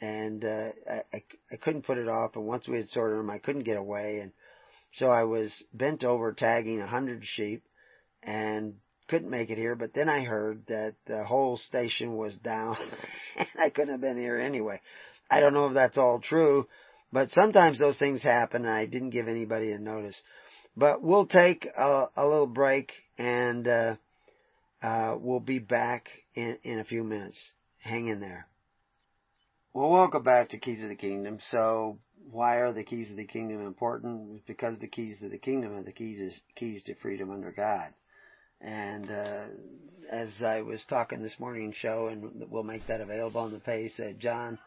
and 0.00 0.42
uh, 0.42 0.70
I, 1.12 1.24
I 1.52 1.56
couldn't 1.56 1.84
put 1.84 1.98
it 1.98 2.08
off. 2.08 2.36
And 2.36 2.46
once 2.46 2.66
we 2.66 2.78
had 2.78 2.88
sorted 2.88 3.18
them, 3.18 3.28
I 3.28 3.36
couldn't 3.36 3.64
get 3.64 3.76
away, 3.76 4.20
and 4.20 4.32
so 4.92 5.08
I 5.08 5.24
was 5.24 5.62
bent 5.74 6.04
over 6.04 6.32
tagging 6.32 6.80
a 6.80 6.86
hundred 6.86 7.26
sheep, 7.26 7.64
and 8.22 8.76
couldn't 9.10 9.28
make 9.28 9.50
it 9.50 9.58
here. 9.58 9.74
But 9.74 9.92
then 9.92 10.08
I 10.08 10.22
heard 10.22 10.62
that 10.68 10.94
the 11.06 11.24
whole 11.24 11.56
station 11.56 12.16
was 12.16 12.34
down, 12.36 12.76
and 13.36 13.48
I 13.58 13.70
couldn't 13.70 13.92
have 13.92 14.00
been 14.00 14.16
here 14.16 14.38
anyway. 14.38 14.80
I 15.28 15.40
don't 15.40 15.52
know 15.52 15.66
if 15.66 15.74
that's 15.74 15.98
all 15.98 16.20
true, 16.20 16.66
but 17.12 17.30
sometimes 17.30 17.78
those 17.78 17.98
things 17.98 18.22
happen, 18.22 18.64
and 18.64 18.72
I 18.72 18.86
didn't 18.86 19.10
give 19.10 19.28
anybody 19.28 19.72
a 19.72 19.78
notice. 19.78 20.20
But 20.76 21.02
we'll 21.02 21.26
take 21.26 21.66
a, 21.66 22.06
a 22.16 22.24
little 22.24 22.46
break 22.46 22.92
and 23.18 23.66
uh, 23.66 23.96
uh, 24.82 25.16
we'll 25.20 25.40
be 25.40 25.58
back 25.58 26.08
in, 26.34 26.58
in 26.62 26.78
a 26.78 26.84
few 26.84 27.02
minutes. 27.02 27.36
Hang 27.78 28.06
in 28.06 28.20
there. 28.20 28.44
Well, 29.72 29.90
welcome 29.90 30.22
back 30.22 30.50
to 30.50 30.58
Keys 30.58 30.82
of 30.82 30.88
the 30.88 30.96
Kingdom. 30.96 31.38
So, 31.50 31.98
why 32.30 32.56
are 32.56 32.72
the 32.72 32.84
keys 32.84 33.10
of 33.10 33.16
the 33.16 33.24
kingdom 33.24 33.66
important? 33.66 34.46
Because 34.46 34.78
the 34.78 34.88
keys 34.88 35.20
of 35.22 35.32
the 35.32 35.38
kingdom 35.38 35.76
are 35.76 35.82
the 35.82 35.92
keys 35.92 36.40
keys 36.54 36.84
to 36.84 36.94
freedom 36.96 37.30
under 37.30 37.50
God. 37.50 37.92
And 38.60 39.10
uh, 39.10 39.44
as 40.10 40.42
I 40.44 40.62
was 40.62 40.82
talking 40.88 41.22
this 41.22 41.38
morning 41.38 41.72
show, 41.72 42.08
and 42.08 42.48
we'll 42.50 42.62
make 42.62 42.86
that 42.88 43.00
available 43.00 43.40
on 43.40 43.52
the 43.52 43.60
page, 43.60 43.92
that 43.98 44.18
John 44.18 44.58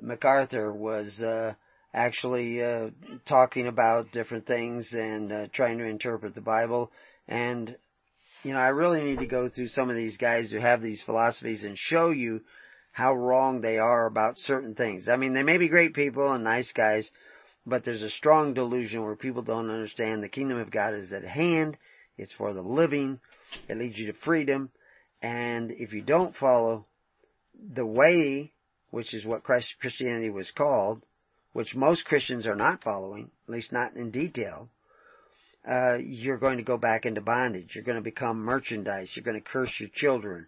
MacArthur 0.00 0.72
was 0.72 1.20
uh, 1.20 1.54
actually 1.92 2.62
uh, 2.62 2.90
talking 3.26 3.66
about 3.66 4.12
different 4.12 4.46
things 4.46 4.92
and 4.92 5.32
uh, 5.32 5.46
trying 5.52 5.78
to 5.78 5.84
interpret 5.84 6.34
the 6.34 6.40
Bible. 6.40 6.90
And 7.28 7.76
you 8.42 8.52
know, 8.52 8.58
I 8.58 8.68
really 8.68 9.02
need 9.02 9.18
to 9.18 9.26
go 9.26 9.48
through 9.48 9.68
some 9.68 9.90
of 9.90 9.96
these 9.96 10.16
guys 10.16 10.50
who 10.50 10.58
have 10.58 10.80
these 10.80 11.02
philosophies 11.02 11.64
and 11.64 11.76
show 11.76 12.10
you 12.10 12.40
how 12.92 13.14
wrong 13.14 13.60
they 13.60 13.78
are 13.78 14.06
about 14.06 14.38
certain 14.38 14.74
things. 14.74 15.08
I 15.08 15.16
mean, 15.16 15.34
they 15.34 15.42
may 15.42 15.58
be 15.58 15.68
great 15.68 15.94
people 15.94 16.32
and 16.32 16.42
nice 16.42 16.72
guys, 16.72 17.08
but 17.66 17.84
there's 17.84 18.02
a 18.02 18.10
strong 18.10 18.54
delusion 18.54 19.02
where 19.02 19.16
people 19.16 19.42
don't 19.42 19.70
understand 19.70 20.22
the 20.22 20.28
kingdom 20.28 20.58
of 20.58 20.70
God 20.70 20.94
is 20.94 21.12
at 21.12 21.24
hand. 21.24 21.76
It's 22.20 22.32
for 22.32 22.52
the 22.52 22.62
living. 22.62 23.18
It 23.68 23.78
leads 23.78 23.98
you 23.98 24.12
to 24.12 24.18
freedom. 24.18 24.70
And 25.22 25.70
if 25.70 25.92
you 25.92 26.02
don't 26.02 26.36
follow 26.36 26.86
the 27.74 27.86
way, 27.86 28.52
which 28.90 29.14
is 29.14 29.24
what 29.24 29.42
Christianity 29.42 30.30
was 30.30 30.50
called, 30.50 31.04
which 31.52 31.74
most 31.74 32.04
Christians 32.04 32.46
are 32.46 32.56
not 32.56 32.82
following, 32.82 33.30
at 33.46 33.52
least 33.52 33.72
not 33.72 33.94
in 33.94 34.10
detail, 34.10 34.68
uh, 35.68 35.96
you're 35.96 36.38
going 36.38 36.58
to 36.58 36.62
go 36.62 36.78
back 36.78 37.04
into 37.04 37.20
bondage. 37.20 37.74
You're 37.74 37.84
going 37.84 37.96
to 37.96 38.02
become 38.02 38.38
merchandise. 38.38 39.10
You're 39.14 39.24
going 39.24 39.40
to 39.40 39.48
curse 39.48 39.72
your 39.78 39.90
children. 39.94 40.46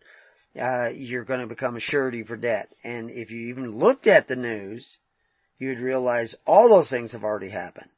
Uh, 0.58 0.88
you're 0.90 1.24
going 1.24 1.40
to 1.40 1.46
become 1.46 1.76
a 1.76 1.80
surety 1.80 2.22
for 2.22 2.36
debt. 2.36 2.68
And 2.84 3.10
if 3.10 3.30
you 3.30 3.48
even 3.48 3.78
looked 3.78 4.06
at 4.06 4.28
the 4.28 4.36
news, 4.36 4.86
you'd 5.58 5.80
realize 5.80 6.34
all 6.46 6.68
those 6.68 6.90
things 6.90 7.12
have 7.12 7.24
already 7.24 7.50
happened. 7.50 7.88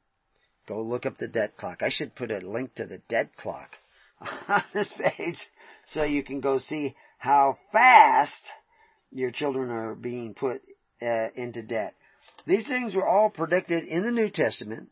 Go 0.67 0.81
look 0.81 1.05
up 1.05 1.17
the 1.17 1.27
debt 1.27 1.57
clock. 1.57 1.83
I 1.83 1.89
should 1.89 2.15
put 2.15 2.31
a 2.31 2.39
link 2.39 2.75
to 2.75 2.85
the 2.85 3.01
debt 3.07 3.35
clock 3.37 3.71
on 4.47 4.63
this 4.73 4.91
page 4.97 5.47
so 5.87 6.03
you 6.03 6.23
can 6.23 6.41
go 6.41 6.59
see 6.59 6.95
how 7.17 7.57
fast 7.71 8.41
your 9.11 9.31
children 9.31 9.69
are 9.69 9.95
being 9.95 10.33
put 10.33 10.61
uh, 11.01 11.27
into 11.35 11.61
debt. 11.61 11.93
These 12.47 12.67
things 12.67 12.95
were 12.95 13.07
all 13.07 13.29
predicted 13.29 13.85
in 13.85 14.03
the 14.03 14.11
New 14.11 14.29
Testament 14.29 14.89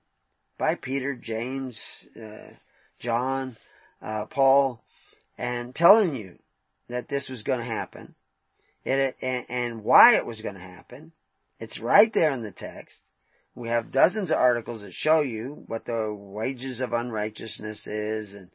by 0.57 0.75
Peter, 0.75 1.15
James, 1.15 1.77
uh, 2.19 2.51
John, 2.99 3.57
uh, 4.01 4.25
Paul, 4.25 4.81
and 5.37 5.73
telling 5.73 6.15
you 6.15 6.37
that 6.89 7.09
this 7.09 7.29
was 7.29 7.43
going 7.43 7.59
to 7.59 7.65
happen 7.65 8.15
and, 8.85 9.13
and 9.21 9.83
why 9.83 10.15
it 10.15 10.25
was 10.25 10.41
going 10.41 10.55
to 10.55 10.61
happen. 10.61 11.11
It's 11.59 11.79
right 11.79 12.11
there 12.13 12.31
in 12.31 12.43
the 12.43 12.51
text. 12.51 12.95
We 13.55 13.69
have 13.69 13.91
dozens 13.91 14.31
of 14.31 14.37
articles 14.37 14.81
that 14.81 14.93
show 14.93 15.21
you 15.21 15.63
what 15.67 15.85
the 15.85 16.13
wages 16.13 16.81
of 16.81 16.93
unrighteousness 16.93 17.85
is 17.85 18.33
and, 18.33 18.49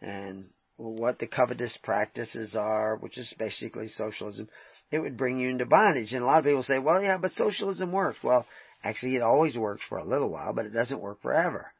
and 0.00 0.50
what 0.76 1.18
the 1.18 1.26
covetous 1.26 1.76
practices 1.82 2.54
are, 2.54 2.96
which 2.96 3.16
is 3.16 3.32
basically 3.38 3.88
socialism 3.88 4.48
it 4.92 5.00
would 5.00 5.16
bring 5.16 5.40
you 5.40 5.48
into 5.48 5.66
bondage. 5.66 6.12
And 6.12 6.22
a 6.22 6.26
lot 6.26 6.38
of 6.40 6.44
people 6.44 6.62
say, 6.62 6.78
well, 6.78 7.02
yeah, 7.02 7.16
but 7.18 7.32
socialism 7.32 7.90
works. 7.90 8.18
Well, 8.22 8.46
actually 8.84 9.16
it 9.16 9.22
always 9.22 9.56
works 9.56 9.82
for 9.88 9.98
a 9.98 10.06
little 10.06 10.28
while, 10.28 10.52
but 10.52 10.66
it 10.66 10.74
doesn't 10.74 11.00
work 11.00 11.22
forever. 11.22 11.72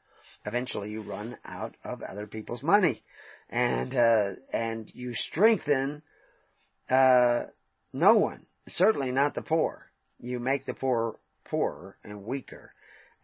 Eventually 0.46 0.90
you 0.90 1.02
run 1.02 1.36
out 1.44 1.76
of 1.84 2.00
other 2.02 2.26
people's 2.26 2.62
money. 2.62 3.02
And, 3.50 3.94
uh, 3.94 4.30
and 4.52 4.90
you 4.94 5.14
strengthen, 5.14 6.02
uh, 6.88 7.44
no 7.92 8.14
one. 8.14 8.46
Certainly 8.68 9.12
not 9.12 9.34
the 9.34 9.42
poor. 9.42 9.90
You 10.18 10.38
make 10.38 10.64
the 10.64 10.74
poor 10.74 11.16
poorer 11.44 11.96
and 12.04 12.24
weaker. 12.24 12.72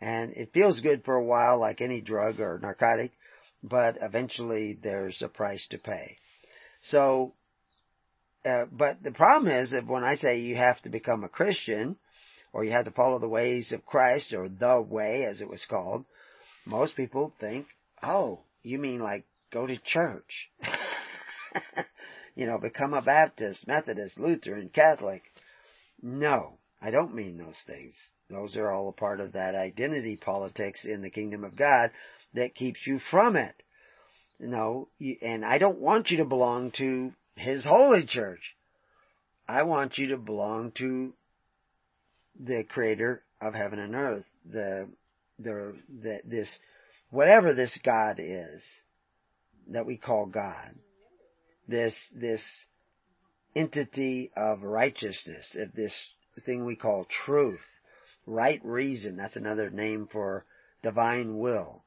And 0.01 0.33
it 0.35 0.53
feels 0.53 0.81
good 0.81 1.05
for 1.05 1.15
a 1.15 1.25
while 1.25 1.59
like 1.59 1.81
any 1.81 2.01
drug 2.01 2.41
or 2.41 2.59
narcotic, 2.61 3.13
but 3.63 3.99
eventually 4.01 4.79
there's 4.81 5.21
a 5.23 5.29
price 5.29 5.67
to 5.69 5.79
pay. 5.79 6.19
So 6.83 7.35
uh, 8.45 8.67
but 8.71 9.03
the 9.03 9.13
problem 9.13 9.53
is 9.53 9.71
that 9.71 9.87
when 9.87 10.05
I 10.05 10.15
say 10.15 10.41
you 10.41 10.57
have 10.57 10.81
to 10.83 10.91
become 10.91 11.25
a 11.25 11.29
Christian, 11.29 11.97
or 12.53 12.65
you 12.65 12.71
have 12.71 12.87
to 12.87 12.91
follow 12.91 13.19
the 13.19 13.29
ways 13.29 13.73
of 13.73 13.85
Christ, 13.85 14.33
or 14.33 14.49
the 14.49 14.81
way 14.81 15.25
as 15.25 15.41
it 15.41 15.49
was 15.49 15.65
called, 15.67 16.05
most 16.65 16.97
people 16.97 17.35
think, 17.41 17.67
oh, 18.03 18.41
you 18.63 18.79
mean 18.79 19.01
like 19.01 19.27
go 19.51 19.67
to 19.67 19.77
church. 19.77 20.51
you 22.35 22.47
know, 22.47 22.59
become 22.59 22.95
a 22.95 23.03
Baptist, 23.03 23.67
Methodist, 23.67 24.19
Lutheran, 24.19 24.69
Catholic. 24.69 25.23
No, 26.01 26.58
I 26.81 26.91
don't 26.91 27.15
mean 27.15 27.39
those 27.39 27.59
things. 27.67 27.95
Those 28.31 28.57
are 28.57 28.71
all 28.71 28.89
a 28.89 28.93
part 28.93 29.21
of 29.21 29.33
that 29.33 29.55
identity 29.55 30.17
politics 30.17 30.85
in 30.85 31.03
the 31.03 31.11
kingdom 31.11 31.45
of 31.45 31.57
God 31.57 31.91
that 32.35 32.55
keeps 32.55 32.87
you 32.87 33.01
from 33.11 33.37
it. 33.37 33.63
No, 34.39 34.89
and 35.21 35.45
I 35.45 35.59
don't 35.59 35.81
want 35.81 36.11
you 36.11 36.19
to 36.19 36.25
belong 36.25 36.71
to 36.73 37.13
his 37.35 37.65
holy 37.65 38.07
church. 38.07 38.55
I 39.49 39.65
want 39.65 39.99
you 39.99 40.09
to 40.09 40.17
belong 40.17 40.73
to 40.73 41.15
the 42.39 42.65
creator 42.69 43.25
of 43.41 43.55
heaven 43.55 43.79
and 43.81 43.95
earth, 43.95 44.27
the, 44.49 44.89
the, 45.39 45.75
the, 45.89 46.21
this, 46.25 46.59
whatever 47.11 47.55
this 47.55 47.77
God 47.85 48.19
is 48.21 48.63
that 49.69 49.87
we 49.87 49.97
call 49.97 50.27
God, 50.27 50.75
this, 51.67 51.95
this 52.15 52.43
entity 53.57 54.31
of 54.37 54.63
righteousness, 54.63 55.57
of 55.59 55.73
this 55.73 55.93
thing 56.41 56.65
we 56.65 56.77
call 56.77 57.07
truth, 57.27 57.65
right 58.27 58.61
reason, 58.65 59.17
that's 59.17 59.37
another 59.37 59.71
name 59.71 60.09
for 60.11 60.45
divine 60.83 61.39
will 61.39 61.83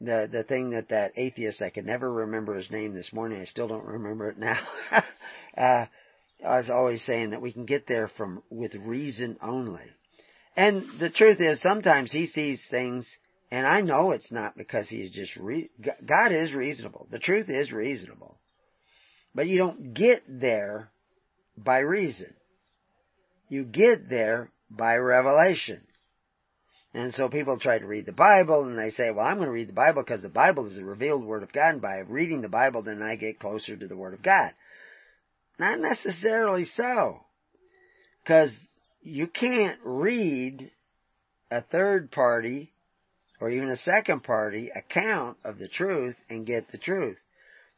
the 0.00 0.28
the 0.30 0.44
thing 0.44 0.70
that 0.70 0.88
that 0.88 1.12
atheist 1.16 1.62
I 1.62 1.70
can 1.70 1.86
never 1.86 2.12
remember 2.12 2.54
his 2.54 2.70
name 2.70 2.94
this 2.94 3.12
morning. 3.12 3.40
I 3.40 3.44
still 3.44 3.68
don't 3.68 3.84
remember 3.84 4.28
it 4.28 4.38
now. 4.38 4.60
uh, 5.56 5.86
I 6.44 6.56
was 6.58 6.70
always 6.70 7.04
saying 7.04 7.30
that 7.30 7.42
we 7.42 7.52
can 7.52 7.64
get 7.64 7.86
there 7.86 8.08
from 8.08 8.42
with 8.50 8.74
reason 8.74 9.38
only. 9.42 9.84
And 10.56 10.84
the 11.00 11.10
truth 11.10 11.40
is, 11.40 11.60
sometimes 11.60 12.12
he 12.12 12.26
sees 12.26 12.64
things, 12.70 13.08
and 13.50 13.66
I 13.66 13.80
know 13.80 14.12
it's 14.12 14.30
not 14.30 14.56
because 14.56 14.88
he's 14.88 15.10
just 15.10 15.34
re- 15.36 15.70
God 16.04 16.32
is 16.32 16.54
reasonable. 16.54 17.08
The 17.10 17.18
truth 17.18 17.48
is 17.48 17.72
reasonable, 17.72 18.38
but 19.34 19.46
you 19.46 19.58
don't 19.58 19.94
get 19.94 20.22
there 20.28 20.90
by 21.56 21.78
reason. 21.78 22.34
You 23.48 23.64
get 23.64 24.08
there 24.08 24.50
by 24.70 24.96
revelation. 24.96 25.82
And 26.94 27.12
so 27.12 27.28
people 27.28 27.58
try 27.58 27.78
to 27.78 27.86
read 27.86 28.06
the 28.06 28.12
Bible 28.12 28.62
and 28.62 28.78
they 28.78 28.90
say, 28.90 29.10
well, 29.10 29.26
I'm 29.26 29.36
going 29.36 29.48
to 29.48 29.52
read 29.52 29.68
the 29.68 29.74
Bible 29.74 30.02
because 30.02 30.22
the 30.22 30.28
Bible 30.28 30.66
is 30.68 30.76
the 30.76 30.84
revealed 30.84 31.24
Word 31.24 31.42
of 31.42 31.52
God 31.52 31.70
and 31.70 31.82
by 31.82 31.98
reading 32.06 32.40
the 32.40 32.48
Bible 32.48 32.82
then 32.82 33.02
I 33.02 33.16
get 33.16 33.40
closer 33.40 33.76
to 33.76 33.88
the 33.88 33.96
Word 33.96 34.14
of 34.14 34.22
God. 34.22 34.52
Not 35.58 35.80
necessarily 35.80 36.64
so. 36.64 37.20
Because 38.22 38.52
you 39.02 39.26
can't 39.26 39.78
read 39.84 40.70
a 41.50 41.62
third 41.62 42.12
party 42.12 42.72
or 43.40 43.50
even 43.50 43.68
a 43.68 43.76
second 43.76 44.22
party 44.22 44.70
account 44.74 45.36
of 45.44 45.58
the 45.58 45.68
truth 45.68 46.16
and 46.30 46.46
get 46.46 46.70
the 46.70 46.78
truth. 46.78 47.18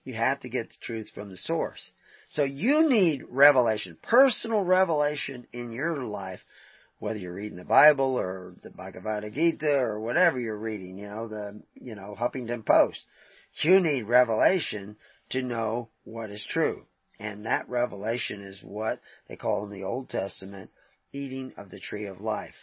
You 0.05 0.15
have 0.15 0.41
to 0.41 0.49
get 0.49 0.69
the 0.69 0.77
truth 0.81 1.11
from 1.15 1.31
the 1.31 1.37
source. 1.37 1.91
So 2.29 2.43
you 2.45 2.89
need 2.89 3.25
revelation, 3.29 3.97
personal 4.03 4.63
revelation 4.63 5.47
in 5.53 5.73
your 5.73 6.05
life, 6.05 6.41
whether 6.99 7.19
you're 7.19 7.35
reading 7.35 7.59
the 7.59 7.65
Bible 7.65 8.19
or 8.19 8.55
the 8.63 8.71
Bhagavad 8.71 9.33
Gita 9.33 9.73
or 9.73 10.01
whatever 10.01 10.41
you're 10.41 10.59
reading, 10.59 10.99
you 10.99 11.09
know, 11.09 11.29
the, 11.29 11.63
you 11.75 11.95
know, 11.95 12.17
Huffington 12.19 12.65
Post. 12.65 13.05
You 13.63 13.81
need 13.81 14.03
revelation 14.03 14.97
to 15.31 15.43
know 15.43 15.89
what 16.05 16.31
is 16.31 16.45
true. 16.45 16.87
And 17.19 17.47
that 17.47 17.69
revelation 17.69 18.43
is 18.43 18.63
what 18.63 19.01
they 19.29 19.37
call 19.37 19.65
in 19.65 19.73
the 19.73 19.85
Old 19.85 20.09
Testament 20.09 20.71
eating 21.13 21.53
of 21.57 21.71
the 21.71 21.81
tree 21.81 22.07
of 22.07 22.21
life. 22.21 22.55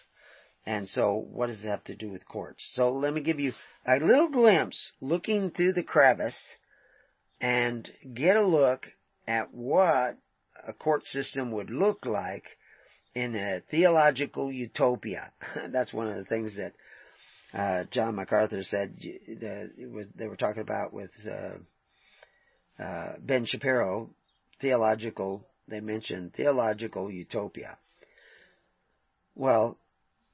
And 0.65 0.87
so 0.87 1.15
what 1.15 1.47
does 1.47 1.59
it 1.59 1.67
have 1.67 1.83
to 1.85 1.95
do 1.95 2.09
with 2.09 2.27
courts? 2.27 2.63
So 2.73 2.91
let 2.93 3.13
me 3.13 3.21
give 3.21 3.39
you 3.39 3.53
a 3.85 3.97
little 3.97 4.29
glimpse 4.29 4.91
looking 5.01 5.51
through 5.51 5.73
the 5.73 5.83
crevice 5.83 6.55
and 7.41 7.89
get 8.13 8.37
a 8.37 8.45
look 8.45 8.87
at 9.27 9.53
what 9.53 10.17
a 10.67 10.73
court 10.73 11.05
system 11.07 11.51
would 11.51 11.69
look 11.69 12.05
like 12.05 12.45
in 13.15 13.35
a 13.35 13.61
theological 13.69 14.51
utopia. 14.51 15.31
That's 15.71 15.93
one 15.93 16.07
of 16.07 16.15
the 16.15 16.25
things 16.25 16.55
that 16.57 16.73
uh, 17.53 17.85
John 17.91 18.15
MacArthur 18.15 18.63
said 18.63 18.97
was, 19.91 20.07
they 20.15 20.27
were 20.27 20.35
talking 20.35 20.63
about 20.63 20.93
with 20.93 21.11
uh, 21.27 22.83
uh, 22.83 23.13
Ben 23.19 23.45
Shapiro, 23.45 24.09
theological. 24.59 25.45
They 25.67 25.79
mentioned 25.79 26.33
theological 26.33 27.11
utopia. 27.11 27.77
Well, 29.35 29.77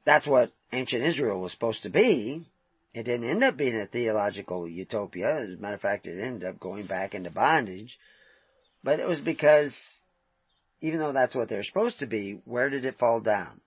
that's 0.06 0.26
what 0.26 0.52
ancient 0.72 1.04
Israel 1.04 1.42
was 1.42 1.52
supposed 1.52 1.84
to 1.84 1.90
be. 1.90 2.46
It 2.94 3.04
didn't 3.04 3.30
end 3.30 3.44
up 3.44 3.58
being 3.58 3.80
a 3.80 3.86
theological 3.86 4.68
utopia. 4.68 5.44
As 5.44 5.58
a 5.58 5.62
matter 5.62 5.76
of 5.76 5.82
fact, 5.82 6.08
it 6.08 6.20
ended 6.20 6.50
up 6.50 6.60
going 6.60 6.88
back 6.88 7.14
into 7.14 7.30
bondage. 7.30 7.98
But 8.84 9.00
it 9.00 9.08
was 9.08 9.20
because, 9.20 9.76
even 10.82 11.00
though 11.00 11.12
that's 11.12 11.36
what 11.36 11.50
they're 11.50 11.64
supposed 11.64 12.00
to 12.00 12.08
be, 12.08 12.42
where 12.46 12.70
did 12.70 12.86
it 12.86 12.98
fall 12.98 13.20
down? 13.22 13.62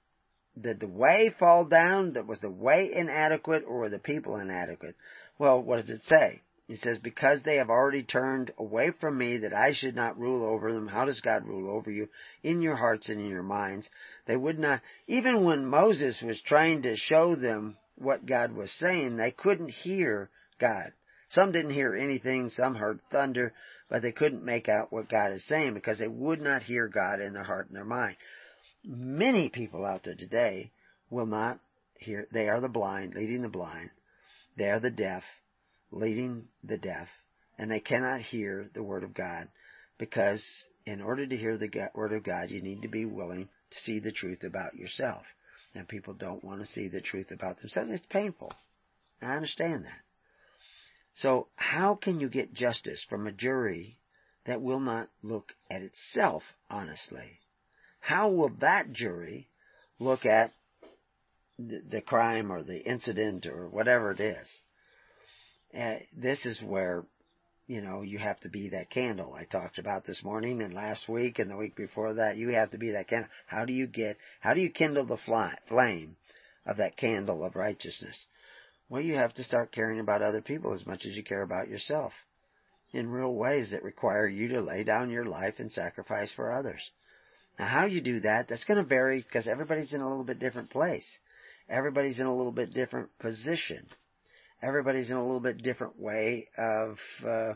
Did 0.61 0.81
the 0.81 0.89
way 0.89 1.35
fall 1.39 1.65
down? 1.65 2.15
That 2.15 2.27
was 2.27 2.41
the 2.41 2.51
way 2.51 2.91
inadequate 2.93 3.65
or 3.67 3.81
were 3.81 3.89
the 3.89 3.99
people 3.99 4.37
inadequate? 4.37 4.97
Well, 5.39 5.63
what 5.63 5.81
does 5.81 5.91
it 5.91 6.03
say? 6.05 6.43
It 6.69 6.79
says, 6.79 6.99
because 6.99 7.43
they 7.43 7.57
have 7.57 7.71
already 7.71 8.03
turned 8.03 8.53
away 8.57 8.93
from 9.01 9.19
me 9.19 9.39
that 9.39 9.53
I 9.53 9.73
should 9.73 9.97
not 9.97 10.19
rule 10.19 10.45
over 10.45 10.73
them. 10.73 10.87
How 10.87 11.05
does 11.05 11.21
God 11.21 11.45
rule 11.45 11.71
over 11.71 11.91
you? 11.91 12.09
In 12.43 12.63
your 12.63 12.77
hearts 12.77 13.09
and 13.09 13.21
in 13.21 13.29
your 13.29 13.43
minds. 13.43 13.89
They 14.27 14.37
would 14.37 14.59
not, 14.59 14.81
even 15.07 15.45
when 15.45 15.67
Moses 15.67 16.23
was 16.23 16.41
trying 16.41 16.83
to 16.83 16.97
show 16.97 17.35
them 17.35 17.77
what 17.97 18.25
God 18.25 18.55
was 18.55 18.71
saying, 18.73 19.17
they 19.17 19.33
couldn't 19.33 19.71
hear 19.71 20.31
God. 20.59 20.93
Some 21.29 21.53
didn't 21.53 21.73
hear 21.75 21.95
anything, 21.95 22.51
some 22.51 22.75
heard 22.75 23.01
thunder, 23.11 23.53
but 23.93 24.01
they 24.01 24.11
couldn't 24.11 24.43
make 24.43 24.70
out 24.70 24.90
what 24.90 25.11
God 25.11 25.32
is 25.32 25.45
saying 25.45 25.74
because 25.74 25.99
they 25.99 26.09
would 26.09 26.40
not 26.40 26.62
hear 26.62 26.88
God 26.88 27.20
in 27.20 27.34
their 27.34 27.45
heart 27.45 27.66
and 27.66 27.76
their 27.76 27.84
mind. 27.84 28.16
Many 28.82 29.51
people 29.51 29.84
out 29.84 30.05
there 30.05 30.14
today 30.14 30.72
will 31.11 31.26
not 31.26 31.61
hear, 31.99 32.26
they 32.32 32.49
are 32.49 32.62
the 32.62 32.70
blind, 32.70 33.14
leading 33.14 33.43
the 33.43 33.51
blind. 33.51 33.90
They 34.57 34.70
are 34.70 34.80
the 34.80 34.90
deaf, 34.90 35.24
leading 35.90 36.49
the 36.64 36.78
deaf, 36.78 37.07
and 37.59 37.70
they 37.70 37.80
cannot 37.80 38.22
hear 38.22 38.70
the 38.72 38.82
Word 38.82 39.05
of 39.05 39.12
God 39.12 39.49
because 39.99 40.43
in 40.86 41.03
order 41.03 41.26
to 41.26 41.36
hear 41.36 41.59
the 41.59 41.90
Word 41.95 42.14
of 42.14 42.24
God, 42.24 42.49
you 42.49 42.62
need 42.62 42.80
to 42.82 42.88
be 42.88 43.05
willing 43.05 43.51
to 43.72 43.78
see 43.80 43.99
the 43.99 44.11
truth 44.11 44.43
about 44.43 44.74
yourself. 44.74 45.22
And 45.74 45.86
people 45.86 46.14
don't 46.14 46.43
want 46.43 46.61
to 46.61 46.66
see 46.66 46.88
the 46.88 47.03
truth 47.03 47.30
about 47.30 47.61
themselves. 47.61 47.90
It's 47.90 48.07
painful. 48.07 48.55
I 49.20 49.34
understand 49.34 49.84
that. 49.84 50.01
So 51.15 51.49
how 51.57 51.95
can 51.95 52.21
you 52.21 52.29
get 52.29 52.55
justice 52.55 53.05
from 53.09 53.27
a 53.27 53.33
jury 53.33 53.99
that 54.47 54.63
will 54.63 54.81
not 54.81 55.09
look 55.23 55.53
at 55.71 55.83
itself 55.83 56.43
honestly? 56.71 57.39
How 58.01 58.31
will 58.31 58.51
that 58.61 58.93
jury 58.93 59.49
look 59.99 60.27
at 60.27 60.53
the 61.59 62.01
crime 62.01 62.51
or 62.51 62.63
the 62.63 62.81
incident 62.81 63.47
or 63.47 63.69
whatever 63.69 64.11
it 64.11 64.21
is? 64.21 64.49
Uh, 65.79 65.97
this 66.13 66.45
is 66.45 66.61
where, 66.61 67.05
you 67.67 67.81
know, 67.81 68.03
you 68.03 68.19
have 68.19 68.41
to 68.41 68.49
be 68.49 68.71
that 68.71 68.91
candle 68.91 69.33
I 69.35 69.45
talked 69.45 69.79
about 69.79 70.05
this 70.05 70.23
morning 70.25 70.61
and 70.61 70.75
last 70.75 71.09
week 71.09 71.39
and 71.39 71.51
the 71.51 71.57
week 71.57 71.77
before 71.77 72.15
that. 72.15 72.37
You 72.37 72.51
have 72.51 72.73
to 72.73 72.79
be 72.79 72.91
that 72.93 73.09
candle. 73.09 73.31
How 73.47 73.65
do 73.65 73.73
you 73.73 73.87
get, 73.87 74.17
how 74.41 74.55
do 74.55 74.61
you 74.61 74.71
kindle 74.71 75.07
the 75.07 75.17
fly, 75.17 75.57
flame 75.69 76.17
of 76.67 76.79
that 76.79 76.97
candle 76.97 77.45
of 77.45 77.55
righteousness? 77.55 78.27
Well, 78.93 79.01
you 79.01 79.14
have 79.14 79.32
to 79.34 79.43
start 79.43 79.72
caring 79.72 80.01
about 80.01 80.20
other 80.20 80.43
people 80.43 80.74
as 80.74 80.86
much 80.86 81.07
as 81.07 81.16
you 81.16 81.24
care 81.24 81.40
about 81.40 81.68
yourself 81.68 82.12
in 82.93 83.09
real 83.09 83.34
ways 83.34 83.70
that 83.70 83.82
require 83.82 84.26
you 84.28 84.49
to 84.49 84.61
lay 84.61 84.84
down 84.84 85.11
your 85.11 85.24
life 85.24 85.55
and 85.57 85.72
sacrifice 85.72 86.30
for 86.30 86.53
others. 86.53 86.90
Now, 87.59 87.68
how 87.68 87.86
you 87.86 88.03
do 88.03 88.20
that, 88.20 88.49
that's 88.49 88.64
going 88.64 88.76
to 88.76 88.84
vary 88.84 89.22
because 89.22 89.49
everybody's 89.49 89.95
in 89.95 90.03
a 90.03 90.09
little 90.09 90.24
bit 90.24 90.40
different 90.40 90.68
place. 90.68 91.07
Everybody's 91.70 92.18
in 92.18 92.26
a 92.26 92.36
little 92.36 92.53
bit 92.53 92.74
different 92.74 93.09
position 93.18 93.86
everybody's 94.62 95.11
in 95.11 95.16
a 95.16 95.22
little 95.22 95.40
bit 95.40 95.62
different 95.62 96.01
way 96.01 96.49
of 96.57 96.97
uh, 97.24 97.55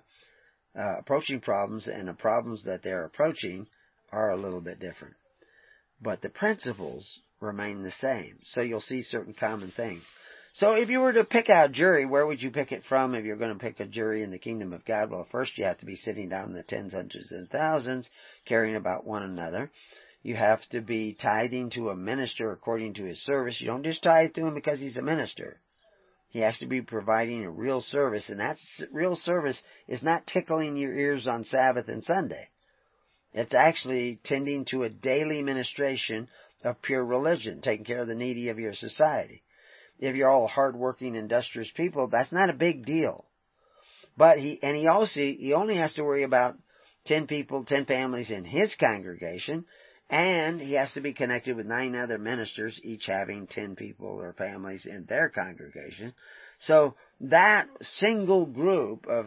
uh, 0.75 0.99
approaching 0.99 1.41
problems, 1.41 1.87
and 1.87 2.09
the 2.09 2.13
problems 2.15 2.65
that 2.65 2.83
they're 2.83 3.05
approaching 3.05 3.67
are 4.11 4.31
a 4.31 4.37
little 4.41 4.61
bit 4.61 4.81
different. 4.81 5.15
But 6.03 6.21
the 6.21 6.29
principles 6.29 7.21
remain 7.41 7.83
the 7.83 7.91
same. 7.93 8.39
So 8.45 8.61
you'll 8.61 8.81
see 8.81 9.03
certain 9.03 9.35
common 9.35 9.71
things. 9.71 10.03
So 10.57 10.73
if 10.73 10.89
you 10.89 11.01
were 11.01 11.13
to 11.13 11.25
pick 11.25 11.51
out 11.51 11.69
a 11.69 11.73
jury, 11.73 12.07
where 12.07 12.27
would 12.27 12.41
you 12.41 12.51
pick 12.51 12.73
it 12.73 12.83
from 12.85 13.15
if 13.15 13.27
you're 13.27 13.37
going 13.37 13.53
to 13.53 13.63
pick 13.63 13.79
a 13.79 13.85
jury 13.85 14.23
in 14.23 14.31
the 14.31 14.39
kingdom 14.39 14.73
of 14.73 14.87
God? 14.87 15.11
Well, 15.11 15.29
first 15.31 15.59
you 15.59 15.65
have 15.65 15.77
to 15.81 15.85
be 15.85 15.97
sitting 15.97 16.31
down 16.31 16.49
in 16.49 16.55
the 16.55 16.63
tens, 16.63 16.95
hundreds, 16.95 17.31
and 17.31 17.47
thousands, 17.51 18.09
caring 18.47 18.75
about 18.75 19.07
one 19.07 19.23
another. 19.23 19.71
You 20.23 20.35
have 20.35 20.67
to 20.71 20.81
be 20.81 21.13
tithing 21.13 21.71
to 21.71 21.91
a 21.91 21.95
minister 21.95 22.53
according 22.53 22.95
to 22.95 23.05
his 23.05 23.23
service. 23.23 23.61
You 23.61 23.67
don't 23.67 23.85
just 23.85 24.03
tithe 24.03 24.33
to 24.33 24.47
him 24.47 24.55
because 24.55 24.81
he's 24.81 24.97
a 24.97 25.03
minister. 25.03 25.61
He 26.31 26.39
has 26.39 26.57
to 26.61 26.67
be 26.67 26.81
providing 26.81 27.45
a 27.45 27.51
real 27.51 27.83
service, 27.83 28.31
and 28.31 28.41
that 28.41 28.57
real 28.91 29.15
service 29.15 29.61
is 29.89 30.03
not 30.03 30.27
tickling 30.27 30.75
your 30.77 30.97
ears 30.97 31.27
on 31.27 31.45
Sabbath 31.45 31.89
and 31.89 32.03
Sunday. 32.03 32.49
It's 33.35 33.53
actually 33.53 34.21
tending 34.25 34.65
to 34.71 34.85
a 34.85 34.89
daily 34.89 35.43
ministration 35.43 36.29
of 36.65 36.81
pure 36.81 37.05
religion, 37.05 37.61
taking 37.61 37.85
care 37.85 38.01
of 38.01 38.09
the 38.09 38.15
needy 38.15 38.49
of 38.49 38.59
your 38.59 38.73
society. 38.73 39.43
If 39.99 40.15
you're 40.17 40.31
all 40.31 40.47
hardworking, 40.47 41.15
industrious 41.15 41.71
people, 41.71 42.09
that's 42.09 42.33
not 42.33 42.51
a 42.51 42.55
big 42.55 42.85
deal. 42.85 43.25
But 44.17 44.39
he, 44.39 44.59
and 44.63 44.77
he 44.77 44.89
also, 44.89 45.21
he 45.21 45.53
only 45.53 45.77
has 45.77 45.95
to 45.95 46.03
worry 46.03 46.23
about 46.23 46.57
10 47.07 47.27
people, 47.27 47.65
10 47.65 47.87
families 47.87 48.31
in 48.31 48.45
his 48.45 48.75
congregation, 48.75 49.65
and 50.09 50.61
he 50.61 50.75
has 50.75 50.93
to 50.95 51.01
be 51.01 51.13
connected 51.13 51.57
with 51.57 51.67
nine 51.67 51.97
other 51.97 52.19
ministers, 52.19 52.81
each 52.85 53.07
having 53.07 53.47
ten 53.47 53.75
people 53.75 54.09
or 54.09 54.33
families 54.35 54.87
in 54.87 55.05
their 55.07 55.29
congregation. 55.29 56.15
So 56.61 56.95
that 57.23 57.69
single 57.83 58.47
group 58.47 59.07
of 59.09 59.27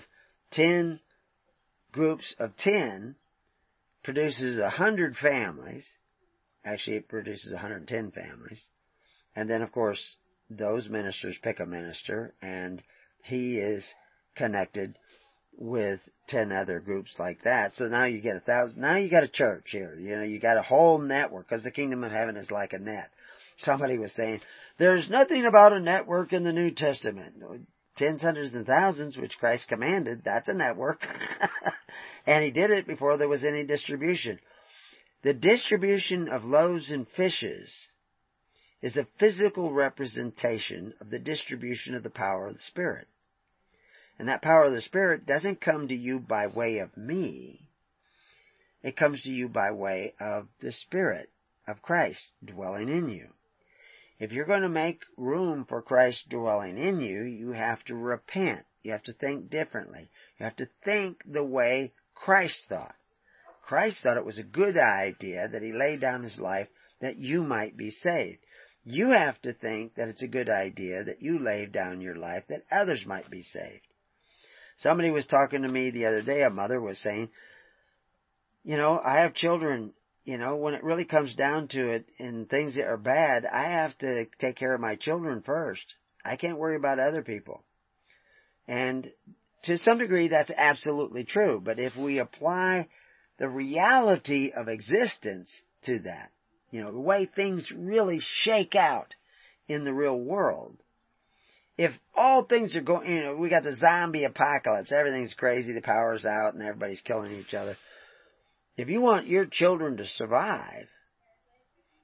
ten 0.52 1.00
groups 1.92 2.34
of 2.40 2.56
ten 2.56 3.16
produces 4.04 4.58
a 4.58 4.70
hundred 4.70 5.18
families. 5.18 5.88
Actually, 6.64 6.98
it 6.98 7.10
produces 7.10 7.52
110 7.52 8.12
families. 8.12 8.64
And 9.36 9.50
then, 9.50 9.62
of 9.62 9.72
course, 9.72 10.02
those 10.50 10.90
ministers 10.90 11.38
pick 11.42 11.60
a 11.60 11.66
minister, 11.66 12.34
and 12.42 12.82
he 13.24 13.58
is 13.58 13.86
connected 14.36 14.98
with 15.58 16.00
10 16.28 16.52
other 16.52 16.80
groups 16.80 17.14
like 17.20 17.44
that. 17.44 17.76
So 17.76 17.86
now 17.86 18.06
you 18.06 18.22
get 18.22 18.38
a 18.38 18.42
thousand, 18.42 18.82
now 18.82 18.96
you 18.96 19.10
got 19.10 19.24
a 19.24 19.28
church 19.28 19.72
here. 19.72 19.96
You 20.00 20.16
know, 20.16 20.24
you 20.24 20.40
got 20.40 20.58
a 20.58 20.62
whole 20.62 21.00
network 21.00 21.50
because 21.50 21.64
the 21.64 21.72
kingdom 21.72 22.04
of 22.04 22.12
heaven 22.12 22.38
is 22.38 22.50
like 22.50 22.74
a 22.74 22.80
net. 22.80 23.10
Somebody 23.58 23.98
was 23.98 24.14
saying, 24.14 24.40
there's 24.78 25.10
nothing 25.10 25.46
about 25.46 25.74
a 25.74 25.82
network 25.82 26.32
in 26.32 26.44
the 26.44 26.54
New 26.54 26.72
Testament. 26.72 27.36
Tens, 27.98 28.22
hundreds, 28.22 28.54
and 28.54 28.66
thousands, 28.66 29.18
which 29.18 29.38
Christ 29.38 29.68
commanded, 29.68 30.24
that's 30.24 30.48
a 30.48 30.54
network. 30.54 31.06
and 32.26 32.44
he 32.44 32.52
did 32.52 32.72
it 32.72 32.88
before 32.88 33.18
there 33.18 33.28
was 33.28 33.44
any 33.44 33.66
distribution. 33.66 34.40
The 35.24 35.34
distribution 35.34 36.30
of 36.30 36.46
loaves 36.46 36.90
and 36.92 37.06
fishes 37.10 37.74
is 38.82 38.98
a 38.98 39.08
physical 39.20 39.74
representation 39.74 40.94
of 41.02 41.10
the 41.10 41.20
distribution 41.20 41.96
of 41.96 42.04
the 42.04 42.10
power 42.10 42.48
of 42.48 42.54
the 42.54 42.62
Spirit. 42.62 43.08
And 44.18 44.28
that 44.28 44.42
power 44.42 44.66
of 44.66 44.74
the 44.74 44.82
Spirit 44.82 45.26
doesn't 45.26 45.62
come 45.62 45.88
to 45.88 45.96
you 45.96 46.20
by 46.20 46.48
way 46.48 46.80
of 46.80 46.96
me. 46.96 47.68
It 48.82 48.96
comes 48.96 49.24
to 49.24 49.32
you 49.32 49.50
by 49.50 49.72
way 49.72 50.14
of 50.20 50.48
the 50.62 50.72
Spirit 50.72 51.30
of 51.68 51.82
Christ 51.82 52.32
dwelling 52.44 52.90
in 52.90 53.10
you. 53.10 53.28
If 54.20 54.34
you're 54.34 54.46
going 54.46 54.64
to 54.64 54.70
make 54.70 55.02
room 55.18 55.66
for 55.66 55.82
Christ 55.82 56.28
dwelling 56.30 56.78
in 56.78 57.00
you, 57.00 57.24
you 57.24 57.52
have 57.52 57.84
to 57.86 57.96
repent. 57.96 58.66
You 58.84 58.92
have 58.92 59.04
to 59.04 59.14
think 59.14 59.50
differently. 59.50 60.10
You 60.38 60.46
have 60.46 60.56
to 60.58 60.70
think 60.84 61.22
the 61.26 61.44
way 61.44 61.94
Christ 62.16 62.68
thought. 62.68 62.96
Christ 63.64 64.02
thought 64.02 64.18
it 64.18 64.26
was 64.26 64.40
a 64.40 64.44
good 64.44 64.78
idea 64.78 65.48
that 65.48 65.62
he 65.62 65.72
laid 65.72 66.02
down 66.02 66.24
his 66.24 66.40
life 66.40 66.68
that 67.02 67.18
you 67.18 67.44
might 67.44 67.78
be 67.78 67.92
saved. 67.92 68.40
You 68.84 69.12
have 69.12 69.40
to 69.42 69.54
think 69.54 69.96
that 69.96 70.08
it's 70.08 70.24
a 70.24 70.28
good 70.28 70.50
idea 70.50 71.04
that 71.04 71.22
you 71.22 71.40
lay 71.40 71.66
down 71.66 72.02
your 72.02 72.16
life 72.16 72.46
that 72.50 72.66
others 72.72 73.06
might 73.06 73.30
be 73.30 73.44
saved. 73.44 73.86
Somebody 74.78 75.12
was 75.12 75.28
talking 75.28 75.64
to 75.64 75.68
me 75.68 75.90
the 75.90 76.06
other 76.06 76.22
day, 76.22 76.44
a 76.44 76.50
mother 76.50 76.80
was 76.80 76.98
saying, 77.00 77.30
you 78.64 78.78
know, 78.78 79.00
I 79.04 79.22
have 79.22 79.34
children, 79.34 79.94
you 80.24 80.38
know, 80.38 80.56
when 80.56 80.74
it 80.74 80.84
really 80.84 81.06
comes 81.06 81.36
down 81.36 81.68
to 81.70 81.92
it 81.92 82.06
and 82.18 82.50
things 82.50 82.76
that 82.76 82.86
are 82.86 82.98
bad, 82.98 83.46
I 83.46 83.70
have 83.72 83.98
to 84.00 84.26
take 84.40 84.56
care 84.56 84.74
of 84.74 84.82
my 84.82 84.96
children 84.96 85.42
first. 85.42 85.96
I 86.24 86.38
can't 86.38 86.58
worry 86.58 86.76
about 86.76 87.00
other 87.00 87.22
people. 87.22 87.64
And 88.68 89.12
to 89.64 89.78
some 89.78 89.98
degree 89.98 90.30
that's 90.30 90.52
absolutely 90.56 91.26
true, 91.26 91.62
but 91.64 91.80
if 91.80 91.96
we 91.98 92.20
apply 92.20 92.88
the 93.38 93.50
reality 93.50 94.52
of 94.56 94.68
existence 94.68 95.52
to 95.84 96.00
that, 96.00 96.32
you 96.72 96.82
know, 96.82 96.92
the 96.92 97.00
way 97.00 97.26
things 97.26 97.72
really 97.76 98.20
shake 98.22 98.76
out 98.76 99.14
in 99.68 99.84
the 99.84 99.94
real 99.94 100.18
world, 100.18 100.78
if 101.78 101.92
all 102.14 102.44
things 102.44 102.76
are 102.76 102.82
going, 102.82 103.10
you 103.10 103.24
know, 103.24 103.36
we 103.36 103.50
got 103.50 103.64
the 103.64 103.76
zombie 103.76 104.26
apocalypse, 104.26 104.92
everything's 104.92 105.34
crazy, 105.34 105.72
the 105.72 105.82
power's 105.82 106.26
out, 106.26 106.54
and 106.54 106.62
everybody's 106.62 107.02
killing 107.02 107.32
each 107.32 107.54
other. 107.54 107.78
If 108.76 108.90
you 108.90 109.02
want 109.02 109.28
your 109.28 109.46
children 109.46 109.98
to 109.98 110.06
survive, 110.06 110.88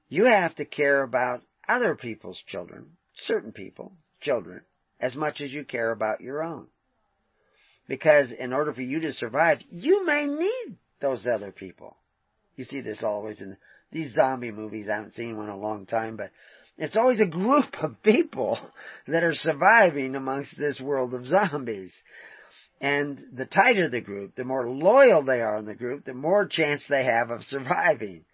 you 0.08 0.24
have 0.24 0.54
to 0.56 0.64
care 0.64 1.02
about 1.02 1.42
other 1.68 1.94
people's 1.94 2.42
children, 2.46 2.92
certain 3.14 3.52
people, 3.52 3.92
children, 4.20 4.62
as 5.00 5.16
much 5.16 5.40
as 5.40 5.52
you 5.52 5.64
care 5.64 5.90
about 5.90 6.20
your 6.20 6.42
own. 6.42 6.68
Because 7.88 8.30
in 8.32 8.52
order 8.52 8.72
for 8.72 8.82
you 8.82 9.00
to 9.00 9.12
survive, 9.12 9.58
you 9.70 10.04
may 10.06 10.26
need 10.26 10.76
those 11.00 11.26
other 11.26 11.52
people. 11.52 11.96
You 12.56 12.64
see 12.64 12.80
this 12.80 13.02
always 13.02 13.40
in 13.40 13.56
these 13.92 14.14
zombie 14.14 14.50
movies. 14.50 14.88
I 14.88 14.96
haven't 14.96 15.14
seen 15.14 15.36
one 15.36 15.48
in 15.48 15.54
a 15.54 15.58
long 15.58 15.86
time, 15.86 16.16
but 16.16 16.30
it's 16.78 16.96
always 16.96 17.20
a 17.20 17.26
group 17.26 17.82
of 17.82 18.02
people 18.02 18.58
that 19.06 19.24
are 19.24 19.34
surviving 19.34 20.14
amongst 20.14 20.58
this 20.58 20.80
world 20.80 21.14
of 21.14 21.26
zombies. 21.26 21.94
And 22.80 23.18
the 23.32 23.46
tighter 23.46 23.88
the 23.88 24.02
group, 24.02 24.34
the 24.34 24.44
more 24.44 24.68
loyal 24.68 25.22
they 25.22 25.40
are 25.40 25.56
in 25.56 25.64
the 25.64 25.74
group, 25.74 26.04
the 26.04 26.12
more 26.12 26.46
chance 26.46 26.86
they 26.86 27.04
have 27.04 27.30
of 27.30 27.42
surviving. 27.44 28.24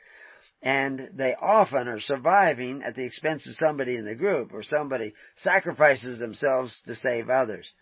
And 0.61 1.11
they 1.15 1.35
often 1.41 1.89
are 1.89 2.01
surviving 2.01 2.83
at 2.83 2.95
the 2.95 3.05
expense 3.05 3.47
of 3.47 3.55
somebody 3.55 3.97
in 3.97 4.05
the 4.05 4.15
group 4.15 4.53
or 4.53 4.63
somebody 4.63 5.15
sacrifices 5.37 6.19
themselves 6.19 6.81
to 6.87 6.95
save 6.95 7.29
others. 7.29 7.73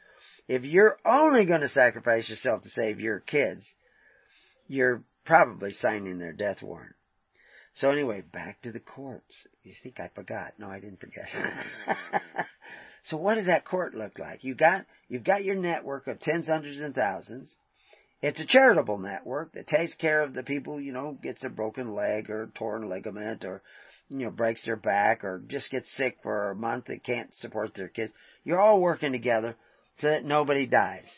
If 0.48 0.64
you're 0.64 0.98
only 1.04 1.46
going 1.46 1.60
to 1.60 1.68
sacrifice 1.68 2.28
yourself 2.28 2.62
to 2.62 2.70
save 2.70 3.00
your 3.00 3.20
kids, 3.20 3.72
you're 4.66 5.02
probably 5.24 5.72
signing 5.72 6.18
their 6.18 6.32
death 6.32 6.62
warrant. 6.62 6.94
So 7.80 7.90
anyway, 7.90 8.20
back 8.20 8.60
to 8.62 8.72
the 8.72 8.80
courts. 8.80 9.46
You 9.62 9.72
think 9.82 10.00
I 10.00 10.10
forgot? 10.14 10.52
No, 10.58 10.68
I 10.68 10.80
didn't 10.80 11.00
forget. 11.00 11.28
so 13.04 13.16
what 13.16 13.36
does 13.36 13.46
that 13.46 13.64
court 13.64 13.94
look 13.94 14.18
like? 14.18 14.44
You 14.44 14.54
got 14.54 14.84
you've 15.08 15.24
got 15.24 15.44
your 15.44 15.54
network 15.54 16.06
of 16.06 16.20
tens, 16.20 16.46
hundreds, 16.46 16.78
and 16.78 16.94
thousands. 16.94 17.56
It's 18.20 18.38
a 18.38 18.46
charitable 18.46 18.98
network 18.98 19.54
that 19.54 19.66
takes 19.66 19.94
care 19.94 20.20
of 20.20 20.34
the 20.34 20.42
people, 20.42 20.78
you 20.78 20.92
know, 20.92 21.16
gets 21.22 21.42
a 21.42 21.48
broken 21.48 21.94
leg 21.94 22.28
or 22.28 22.50
torn 22.54 22.86
ligament 22.90 23.46
or 23.46 23.62
you 24.10 24.26
know, 24.26 24.30
breaks 24.30 24.66
their 24.66 24.76
back 24.76 25.24
or 25.24 25.42
just 25.48 25.70
gets 25.70 25.90
sick 25.96 26.18
for 26.22 26.50
a 26.50 26.54
month 26.54 26.90
and 26.90 27.02
can't 27.02 27.34
support 27.36 27.72
their 27.74 27.88
kids. 27.88 28.12
You're 28.44 28.60
all 28.60 28.82
working 28.82 29.12
together 29.12 29.56
so 29.96 30.08
that 30.08 30.22
nobody 30.22 30.66
dies 30.66 31.08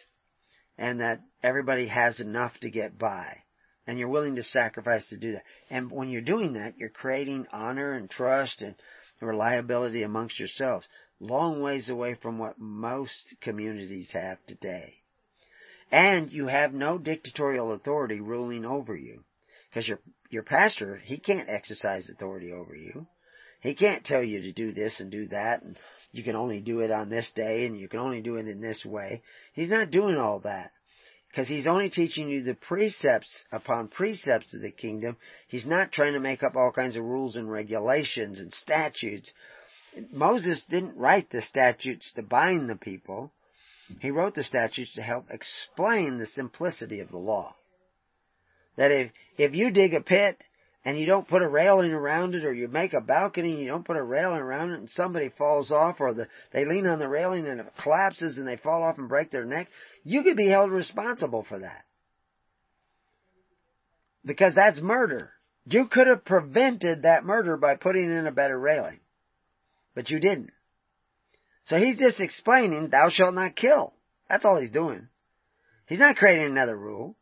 and 0.78 1.00
that 1.00 1.22
everybody 1.42 1.88
has 1.88 2.20
enough 2.20 2.52
to 2.60 2.70
get 2.70 2.96
by 2.96 3.38
and 3.86 3.98
you're 3.98 4.08
willing 4.08 4.36
to 4.36 4.42
sacrifice 4.42 5.08
to 5.08 5.16
do 5.16 5.32
that. 5.32 5.42
And 5.70 5.90
when 5.90 6.10
you're 6.10 6.22
doing 6.22 6.54
that, 6.54 6.78
you're 6.78 6.88
creating 6.88 7.46
honor 7.52 7.92
and 7.92 8.08
trust 8.08 8.62
and 8.62 8.74
reliability 9.20 10.02
amongst 10.02 10.38
yourselves. 10.38 10.86
Long 11.20 11.62
ways 11.62 11.88
away 11.88 12.14
from 12.20 12.38
what 12.38 12.58
most 12.58 13.36
communities 13.40 14.10
have 14.12 14.38
today. 14.46 14.94
And 15.90 16.32
you 16.32 16.46
have 16.46 16.72
no 16.72 16.98
dictatorial 16.98 17.72
authority 17.72 18.20
ruling 18.20 18.64
over 18.64 18.96
you. 18.96 19.24
Because 19.70 19.86
your, 19.86 20.00
your 20.30 20.42
pastor, 20.42 21.00
he 21.04 21.18
can't 21.18 21.48
exercise 21.48 22.08
authority 22.08 22.52
over 22.52 22.74
you. 22.74 23.06
He 23.60 23.74
can't 23.74 24.04
tell 24.04 24.22
you 24.22 24.42
to 24.42 24.52
do 24.52 24.72
this 24.72 25.00
and 25.00 25.10
do 25.10 25.28
that 25.28 25.62
and 25.62 25.78
you 26.10 26.22
can 26.22 26.36
only 26.36 26.60
do 26.60 26.80
it 26.80 26.90
on 26.90 27.08
this 27.08 27.30
day 27.34 27.64
and 27.64 27.78
you 27.78 27.88
can 27.88 28.00
only 28.00 28.20
do 28.20 28.36
it 28.36 28.46
in 28.46 28.60
this 28.60 28.84
way. 28.84 29.22
He's 29.54 29.70
not 29.70 29.90
doing 29.90 30.16
all 30.16 30.40
that 30.40 30.72
because 31.32 31.48
he's 31.48 31.66
only 31.66 31.88
teaching 31.88 32.28
you 32.28 32.42
the 32.42 32.54
precepts 32.54 33.46
upon 33.50 33.88
precepts 33.88 34.52
of 34.52 34.60
the 34.60 34.70
kingdom. 34.70 35.16
He's 35.48 35.64
not 35.64 35.90
trying 35.90 36.12
to 36.12 36.20
make 36.20 36.42
up 36.42 36.56
all 36.56 36.70
kinds 36.72 36.94
of 36.94 37.04
rules 37.04 37.36
and 37.36 37.50
regulations 37.50 38.38
and 38.38 38.52
statutes. 38.52 39.32
Moses 40.10 40.62
didn't 40.68 40.98
write 40.98 41.30
the 41.30 41.40
statutes 41.40 42.12
to 42.16 42.22
bind 42.22 42.68
the 42.68 42.76
people. 42.76 43.32
He 44.00 44.10
wrote 44.10 44.34
the 44.34 44.44
statutes 44.44 44.94
to 44.94 45.02
help 45.02 45.30
explain 45.30 46.18
the 46.18 46.26
simplicity 46.26 47.00
of 47.00 47.08
the 47.08 47.18
law. 47.18 47.56
That 48.76 48.90
if, 48.90 49.10
if 49.38 49.54
you 49.54 49.70
dig 49.70 49.94
a 49.94 50.02
pit 50.02 50.36
and 50.84 50.98
you 50.98 51.06
don't 51.06 51.28
put 51.28 51.42
a 51.42 51.48
railing 51.48 51.92
around 51.92 52.34
it 52.34 52.44
or 52.44 52.52
you 52.52 52.66
make 52.66 52.92
a 52.92 53.00
balcony 53.00 53.52
and 53.52 53.60
you 53.60 53.68
don't 53.68 53.86
put 53.86 53.96
a 53.96 54.02
railing 54.02 54.40
around 54.40 54.70
it 54.70 54.80
and 54.80 54.90
somebody 54.90 55.28
falls 55.28 55.70
off 55.70 56.00
or 56.00 56.12
the, 56.12 56.28
they 56.52 56.64
lean 56.64 56.86
on 56.86 56.98
the 56.98 57.08
railing 57.08 57.46
and 57.46 57.60
it 57.60 57.66
collapses 57.82 58.36
and 58.36 58.46
they 58.46 58.56
fall 58.56 58.82
off 58.82 58.98
and 58.98 59.08
break 59.08 59.30
their 59.30 59.44
neck, 59.44 59.68
you 60.02 60.22
could 60.22 60.36
be 60.36 60.48
held 60.48 60.70
responsible 60.70 61.44
for 61.48 61.60
that. 61.60 61.84
Because 64.24 64.54
that's 64.54 64.80
murder. 64.80 65.32
You 65.66 65.86
could 65.86 66.08
have 66.08 66.24
prevented 66.24 67.02
that 67.02 67.24
murder 67.24 67.56
by 67.56 67.76
putting 67.76 68.10
in 68.10 68.26
a 68.26 68.32
better 68.32 68.58
railing. 68.58 69.00
But 69.94 70.10
you 70.10 70.18
didn't. 70.18 70.50
So 71.66 71.76
he's 71.76 71.98
just 71.98 72.20
explaining, 72.20 72.88
thou 72.88 73.08
shalt 73.08 73.34
not 73.34 73.54
kill. 73.54 73.94
That's 74.28 74.44
all 74.44 74.60
he's 74.60 74.72
doing. 74.72 75.08
He's 75.86 76.00
not 76.00 76.16
creating 76.16 76.46
another 76.46 76.76
rule. 76.76 77.16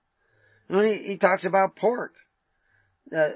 When 0.69 0.87
he, 0.87 0.95
he 1.03 1.19
talks 1.19 1.45
about 1.45 1.77
pork. 1.77 2.15
Uh, 3.15 3.31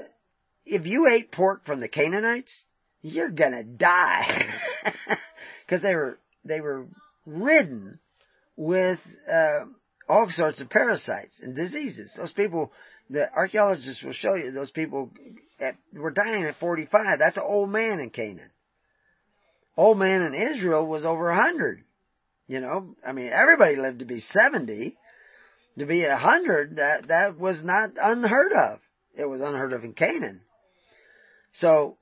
if 0.67 0.87
you 0.87 1.07
ate 1.07 1.31
pork 1.31 1.65
from 1.67 1.81
the 1.81 1.89
Canaanites, 1.89 2.53
you're 3.03 3.31
gonna 3.31 3.65
die. 3.65 4.55
Cause 5.69 5.83
they 5.83 5.95
were, 5.95 6.19
they 6.45 6.61
were 6.61 6.87
ridden 7.27 7.99
with 8.57 8.99
uh, 9.31 9.65
all 10.09 10.29
sorts 10.31 10.61
of 10.61 10.71
parasites 10.71 11.39
and 11.41 11.57
diseases. 11.57 12.13
Those 12.17 12.33
people, 12.33 12.73
the 13.11 13.33
archaeologists 13.33 14.03
will 14.03 14.13
show 14.13 14.35
you, 14.35 14.53
those 14.53 14.71
people 14.71 15.11
at, 15.61 15.77
were 15.93 16.11
dying 16.11 16.45
at 16.45 16.57
45. 16.57 17.19
That's 17.19 17.37
an 17.37 17.45
old 17.47 17.71
man 17.71 18.01
in 18.01 18.11
Canaan. 18.11 18.51
Old 19.77 19.99
man 19.99 20.23
in 20.23 20.35
Israel 20.35 20.87
was 20.87 21.05
over 21.05 21.27
100. 21.29 21.83
You 22.47 22.61
know, 22.61 22.95
I 23.07 23.13
mean, 23.13 23.33
everybody 23.33 23.77
lived 23.77 24.01
to 24.01 24.05
be 24.05 24.21
70. 24.21 24.97
To 25.79 25.87
be 25.87 26.07
100, 26.07 26.77
that, 26.77 27.09
that 27.09 27.39
was 27.39 27.65
not 27.65 27.91
unheard 28.01 28.53
of. 28.53 28.79
It 29.17 29.29
was 29.29 29.41
unheard 29.41 29.73
of 29.73 29.83
in 29.83 29.93
Canaan. 29.93 30.43
So, 31.55 31.97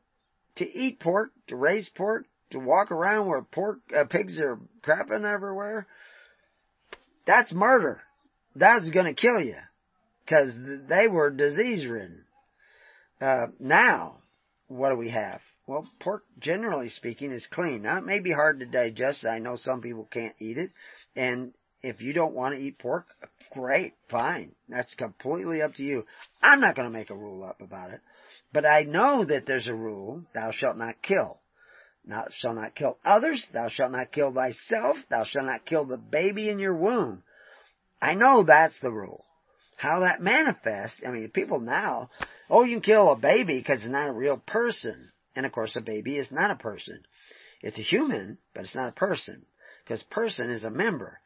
to 0.57 0.65
eat 0.65 1.01
pork, 1.01 1.33
to 1.49 1.57
raise 1.57 1.89
pork, 1.89 2.27
to 2.51 2.59
walk 2.59 2.91
around 2.91 3.27
where 3.27 3.43
pork, 3.43 3.81
uh, 3.97 4.05
pigs 4.05 4.39
are 4.39 4.59
crapping 4.83 5.25
everywhere, 5.25 5.87
that's 7.27 7.53
murder. 7.53 8.03
That's 8.55 8.89
gonna 8.89 9.15
kill 9.15 9.41
you. 9.41 9.57
Cause 10.29 10.57
they 10.89 11.09
were 11.09 11.31
disease 11.31 11.87
ridden. 11.87 12.25
Uh, 13.21 13.49
now, 13.59 14.19
what 14.69 14.91
do 14.91 14.97
we 14.97 15.11
have? 15.11 15.41
Well, 15.67 15.89
pork, 16.01 16.25
generally 16.39 16.89
speaking, 16.89 17.31
is 17.31 17.47
clean. 17.47 17.83
Now, 17.83 17.99
it 17.99 18.05
may 18.05 18.21
be 18.21 18.33
hard 18.33 18.61
to 18.61 18.67
digest. 18.67 19.25
I 19.25 19.39
know 19.39 19.57
some 19.57 19.81
people 19.81 20.09
can't 20.11 20.35
eat 20.39 20.59
it. 20.59 20.71
And 21.15 21.55
if 21.83 22.01
you 22.01 22.13
don't 22.13 22.35
want 22.35 22.55
to 22.55 22.61
eat 22.61 22.79
pork, 22.79 23.07
great, 23.53 23.95
fine. 24.11 24.53
That's 24.69 24.95
completely 24.95 25.63
up 25.63 25.75
to 25.75 25.83
you. 25.83 26.05
I'm 26.43 26.61
not 26.61 26.75
going 26.75 26.87
to 26.87 26.99
make 26.99 27.11
a 27.11 27.17
rule 27.17 27.45
up 27.45 27.61
about 27.61 27.91
it. 27.91 28.01
But 28.53 28.67
I 28.67 28.83
know 28.83 29.25
that 29.25 29.47
there's 29.47 29.67
a 29.67 29.75
rule, 29.75 30.25
thou 30.35 30.51
shalt 30.51 30.77
not 30.77 31.01
kill. 31.03 31.41
Thou 32.05 32.27
shalt 32.31 32.57
not 32.57 32.75
kill 32.75 32.99
others. 33.05 33.47
Thou 33.53 33.69
shalt 33.69 33.93
not 33.93 34.13
kill 34.13 34.33
thyself. 34.33 34.97
Thou 35.09 35.25
shalt 35.25 35.47
not 35.47 35.65
kill 35.65 35.85
the 35.85 35.99
baby 35.99 36.51
in 36.51 36.59
your 36.59 36.77
womb. 36.77 37.23
I 38.01 38.15
know 38.15 38.43
that's 38.43 38.81
the 38.81 38.91
rule. 38.91 39.25
How 39.77 40.01
that 40.01 40.21
manifests, 40.21 41.03
I 41.07 41.11
mean, 41.11 41.31
people 41.31 41.61
now, 41.61 42.11
oh, 42.51 42.65
you 42.65 42.77
can 42.77 42.83
kill 42.83 43.11
a 43.11 43.17
baby 43.17 43.59
because 43.59 43.81
it's 43.81 43.89
not 43.89 44.09
a 44.09 44.13
real 44.13 44.37
person. 44.37 45.11
And 45.35 45.47
of 45.47 45.53
course, 45.53 45.77
a 45.77 45.81
baby 45.81 46.19
is 46.19 46.31
not 46.31 46.51
a 46.51 46.57
person. 46.57 47.03
It's 47.63 47.79
a 47.79 47.83
human, 47.83 48.39
but 48.55 48.65
it's 48.65 48.75
not 48.75 48.89
a 48.89 48.93
person. 48.93 49.47
Because 49.85 50.03
person 50.03 50.51
is 50.51 50.65
a 50.65 50.71
member. 50.71 51.21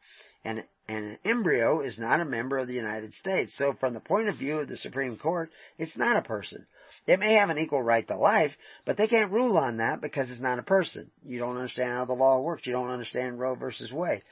And, 0.45 0.63
and 0.87 1.05
an 1.05 1.19
embryo 1.25 1.81
is 1.81 1.99
not 1.99 2.21
a 2.21 2.25
member 2.25 2.57
of 2.57 2.67
the 2.67 2.73
United 2.73 3.13
States. 3.13 3.57
So 3.57 3.73
from 3.73 3.93
the 3.93 3.99
point 3.99 4.29
of 4.29 4.37
view 4.37 4.59
of 4.59 4.69
the 4.69 4.77
Supreme 4.77 5.17
Court, 5.17 5.49
it's 5.77 5.97
not 5.97 6.15
a 6.15 6.21
person. 6.21 6.65
It 7.07 7.19
may 7.19 7.35
have 7.35 7.49
an 7.49 7.57
equal 7.57 7.81
right 7.81 8.05
to 8.05 8.17
life, 8.17 8.51
but 8.85 8.97
they 8.97 9.07
can't 9.07 9.31
rule 9.31 9.57
on 9.57 9.77
that 9.77 10.01
because 10.01 10.29
it's 10.29 10.41
not 10.41 10.59
a 10.59 10.63
person. 10.63 11.09
You 11.25 11.39
don't 11.39 11.55
understand 11.55 11.93
how 11.93 12.03
the 12.05 12.13
law 12.13 12.41
works. 12.41 12.67
You 12.67 12.73
don't 12.73 12.89
understand 12.89 13.39
Roe 13.39 13.55
versus 13.55 13.93
Wade. 13.93 14.23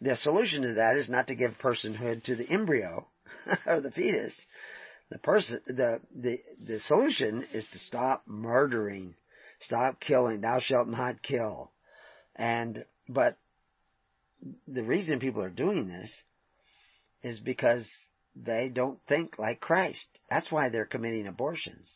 The 0.00 0.14
solution 0.14 0.62
to 0.62 0.74
that 0.74 0.96
is 0.96 1.08
not 1.08 1.26
to 1.26 1.34
give 1.34 1.58
personhood 1.58 2.22
to 2.24 2.36
the 2.36 2.48
embryo 2.48 3.08
or 3.66 3.80
the 3.80 3.90
fetus. 3.90 4.40
The 5.10 5.18
person, 5.18 5.60
the, 5.66 6.00
the, 6.14 6.40
the 6.64 6.78
solution 6.78 7.44
is 7.52 7.66
to 7.72 7.78
stop 7.80 8.22
murdering, 8.26 9.16
stop 9.58 9.98
killing, 9.98 10.40
thou 10.40 10.60
shalt 10.60 10.86
not 10.86 11.22
kill. 11.22 11.72
And, 12.36 12.84
but 13.08 13.36
the 14.68 14.84
reason 14.84 15.18
people 15.18 15.42
are 15.42 15.50
doing 15.50 15.88
this 15.88 16.22
is 17.24 17.40
because 17.40 17.90
they 18.36 18.68
don't 18.68 19.00
think 19.08 19.36
like 19.36 19.58
Christ. 19.58 20.06
That's 20.30 20.50
why 20.50 20.68
they're 20.68 20.86
committing 20.86 21.26
abortions. 21.26 21.90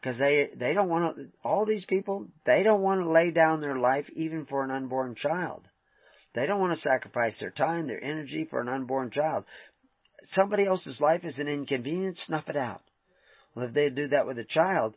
Because 0.00 0.18
they, 0.18 0.50
they 0.54 0.74
don't 0.74 0.88
want 0.88 1.16
to, 1.16 1.28
all 1.42 1.66
these 1.66 1.84
people, 1.84 2.28
they 2.46 2.62
don't 2.62 2.82
want 2.82 3.00
to 3.02 3.10
lay 3.10 3.32
down 3.32 3.60
their 3.60 3.76
life 3.76 4.06
even 4.14 4.46
for 4.46 4.62
an 4.62 4.70
unborn 4.70 5.14
child. 5.16 5.66
They 6.34 6.46
don't 6.46 6.60
want 6.60 6.72
to 6.74 6.80
sacrifice 6.80 7.38
their 7.38 7.50
time, 7.50 7.88
their 7.88 8.02
energy 8.02 8.46
for 8.48 8.60
an 8.60 8.68
unborn 8.68 9.10
child. 9.10 9.44
Somebody 10.24 10.66
else's 10.66 11.00
life 11.00 11.24
is 11.24 11.38
an 11.38 11.48
inconvenience, 11.48 12.20
snuff 12.20 12.48
it 12.48 12.56
out. 12.56 12.82
Well, 13.54 13.66
if 13.66 13.74
they 13.74 13.90
do 13.90 14.08
that 14.08 14.26
with 14.26 14.38
a 14.38 14.44
child, 14.44 14.94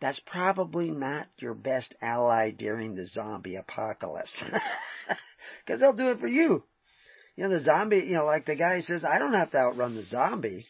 that's 0.00 0.20
probably 0.26 0.90
not 0.90 1.28
your 1.38 1.54
best 1.54 1.94
ally 2.02 2.50
during 2.50 2.94
the 2.94 3.06
zombie 3.06 3.56
apocalypse. 3.56 4.42
Because 5.64 5.80
they'll 5.80 5.92
do 5.92 6.10
it 6.10 6.18
for 6.20 6.28
you. 6.28 6.64
You 7.36 7.44
know, 7.44 7.50
the 7.50 7.60
zombie, 7.60 7.98
you 7.98 8.16
know, 8.16 8.24
like 8.24 8.46
the 8.46 8.56
guy 8.56 8.80
says, 8.80 9.04
I 9.04 9.18
don't 9.18 9.32
have 9.32 9.52
to 9.52 9.58
outrun 9.58 9.94
the 9.94 10.04
zombies. 10.04 10.68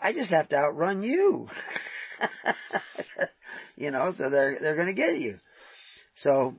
I 0.00 0.12
just 0.12 0.32
have 0.32 0.48
to 0.48 0.56
outrun 0.56 1.02
you. 1.02 1.48
you 3.76 3.90
know, 3.90 4.12
so 4.16 4.30
they're, 4.30 4.58
they're 4.60 4.76
gonna 4.76 4.92
get 4.92 5.18
you. 5.18 5.38
So, 6.14 6.56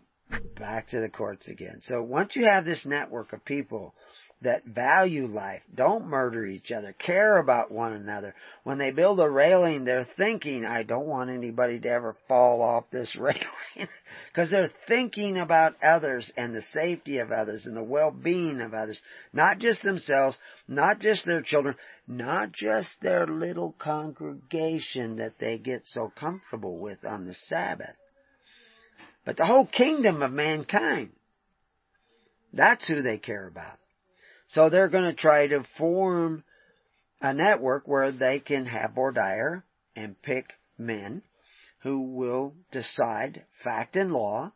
back 0.57 0.89
to 0.89 0.99
the 0.99 1.09
courts 1.09 1.47
again. 1.47 1.79
So 1.81 2.01
once 2.01 2.35
you 2.35 2.45
have 2.45 2.65
this 2.65 2.85
network 2.85 3.33
of 3.33 3.45
people 3.45 3.93
that 4.41 4.65
value 4.65 5.25
life, 5.27 5.61
don't 5.73 6.07
murder 6.07 6.45
each 6.45 6.71
other, 6.71 6.93
care 6.93 7.37
about 7.37 7.71
one 7.71 7.93
another. 7.93 8.35
When 8.63 8.77
they 8.77 8.91
build 8.91 9.19
a 9.19 9.29
railing, 9.29 9.85
they're 9.85 10.07
thinking, 10.17 10.65
I 10.65 10.83
don't 10.83 11.07
want 11.07 11.29
anybody 11.29 11.79
to 11.79 11.89
ever 11.89 12.17
fall 12.27 12.61
off 12.61 12.85
this 12.91 13.15
railing. 13.19 13.87
Because 14.27 14.51
they're 14.51 14.71
thinking 14.87 15.37
about 15.37 15.81
others 15.81 16.31
and 16.35 16.53
the 16.53 16.61
safety 16.61 17.19
of 17.19 17.31
others 17.31 17.65
and 17.65 17.75
the 17.75 17.83
well-being 17.83 18.59
of 18.59 18.73
others. 18.73 19.01
Not 19.31 19.59
just 19.59 19.81
themselves, 19.81 20.37
not 20.67 20.99
just 20.99 21.25
their 21.25 21.41
children, 21.41 21.75
not 22.07 22.51
just 22.51 22.99
their 23.01 23.25
little 23.25 23.73
congregation 23.77 25.17
that 25.17 25.39
they 25.39 25.57
get 25.57 25.83
so 25.85 26.11
comfortable 26.15 26.79
with 26.79 27.05
on 27.05 27.25
the 27.25 27.33
Sabbath 27.33 27.95
but 29.25 29.37
the 29.37 29.45
whole 29.45 29.65
kingdom 29.65 30.21
of 30.21 30.31
mankind. 30.31 31.11
That's 32.51 32.87
who 32.87 33.01
they 33.01 33.17
care 33.17 33.47
about. 33.47 33.79
So 34.47 34.69
they're 34.69 34.89
going 34.89 35.05
to 35.05 35.13
try 35.13 35.47
to 35.47 35.65
form 35.77 36.43
a 37.21 37.33
network 37.33 37.87
where 37.87 38.11
they 38.11 38.39
can 38.39 38.65
have 38.65 38.93
voir 38.93 39.11
dire 39.11 39.63
and 39.95 40.21
pick 40.21 40.53
men 40.77 41.23
who 41.81 42.01
will 42.01 42.53
decide 42.71 43.45
fact 43.63 43.95
and 43.95 44.11
law 44.11 44.51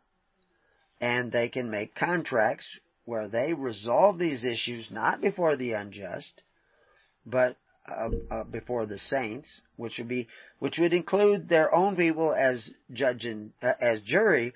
and 1.00 1.32
they 1.32 1.48
can 1.48 1.70
make 1.70 1.94
contracts 1.94 2.78
where 3.04 3.28
they 3.28 3.54
resolve 3.54 4.18
these 4.18 4.44
issues 4.44 4.90
not 4.90 5.20
before 5.20 5.56
the 5.56 5.72
unjust, 5.72 6.42
but 7.30 7.56
uh, 7.88 8.10
uh, 8.30 8.44
before 8.44 8.86
the 8.86 8.98
saints, 8.98 9.60
which 9.76 9.98
would 9.98 10.08
be 10.08 10.28
which 10.58 10.78
would 10.78 10.92
include 10.92 11.48
their 11.48 11.74
own 11.74 11.96
people 11.96 12.34
as 12.34 12.70
judge 12.92 13.24
and 13.24 13.52
uh, 13.62 13.72
as 13.80 14.02
jury 14.02 14.52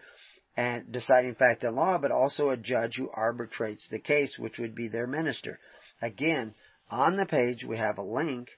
and 0.57 0.93
deciding 0.93 1.35
fact 1.35 1.65
and 1.65 1.77
law, 1.77 1.97
but 1.99 2.11
also 2.11 2.51
a 2.51 2.57
judge 2.57 2.97
who 2.97 3.09
arbitrates 3.11 3.89
the 3.89 3.99
case, 3.99 4.39
which 4.39 4.59
would 4.59 4.75
be 4.75 4.89
their 4.89 5.07
minister. 5.07 5.59
Again, 6.03 6.55
on 6.91 7.17
the 7.17 7.27
page 7.27 7.65
we 7.65 7.79
have 7.79 7.99
a 7.99 8.03
link 8.03 8.49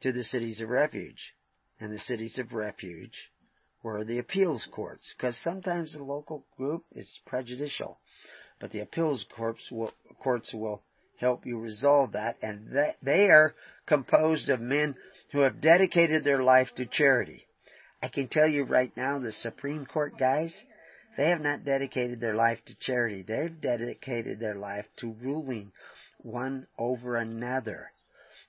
to 0.00 0.12
the 0.12 0.24
cities 0.24 0.60
of 0.60 0.68
refuge, 0.68 1.34
and 1.80 1.92
the 1.92 1.98
cities 1.98 2.38
of 2.38 2.52
refuge 2.52 3.30
were 3.82 4.04
the 4.04 4.18
appeals 4.18 4.66
courts, 4.72 5.12
because 5.16 5.36
sometimes 5.38 5.92
the 5.92 6.02
local 6.02 6.44
group 6.56 6.84
is 6.92 7.20
prejudicial, 7.26 7.98
but 8.58 8.70
the 8.70 8.80
appeals 8.80 9.26
courts 9.36 9.70
will, 9.70 9.92
courts 10.22 10.54
will 10.54 10.82
help 11.18 11.46
you 11.46 11.58
resolve 11.58 12.12
that, 12.12 12.36
and 12.42 12.74
they 13.02 13.26
are 13.26 13.54
composed 13.86 14.48
of 14.48 14.60
men 14.60 14.96
who 15.32 15.40
have 15.40 15.60
dedicated 15.60 16.24
their 16.24 16.42
life 16.42 16.68
to 16.76 16.86
charity. 16.86 17.46
I 18.02 18.08
can 18.08 18.28
tell 18.28 18.48
you 18.48 18.64
right 18.64 18.96
now, 18.96 19.18
the 19.18 19.32
Supreme 19.32 19.84
Court 19.84 20.18
guys, 20.18 20.54
they 21.16 21.26
have 21.26 21.40
not 21.40 21.64
dedicated 21.64 22.20
their 22.20 22.36
life 22.36 22.64
to 22.66 22.76
charity. 22.78 23.24
They've 23.26 23.60
dedicated 23.60 24.38
their 24.38 24.54
life 24.54 24.86
to 24.98 25.16
ruling 25.20 25.72
one 26.18 26.66
over 26.78 27.16
another. 27.16 27.90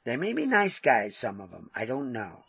They 0.05 0.17
may 0.17 0.34
be 0.34 0.45
nice 0.45 0.80
guys, 0.80 1.17
some 1.17 1.41
of 1.41 1.49
them. 1.49 1.70
I 1.76 1.86
don't 1.86 2.11
know. 2.11 2.43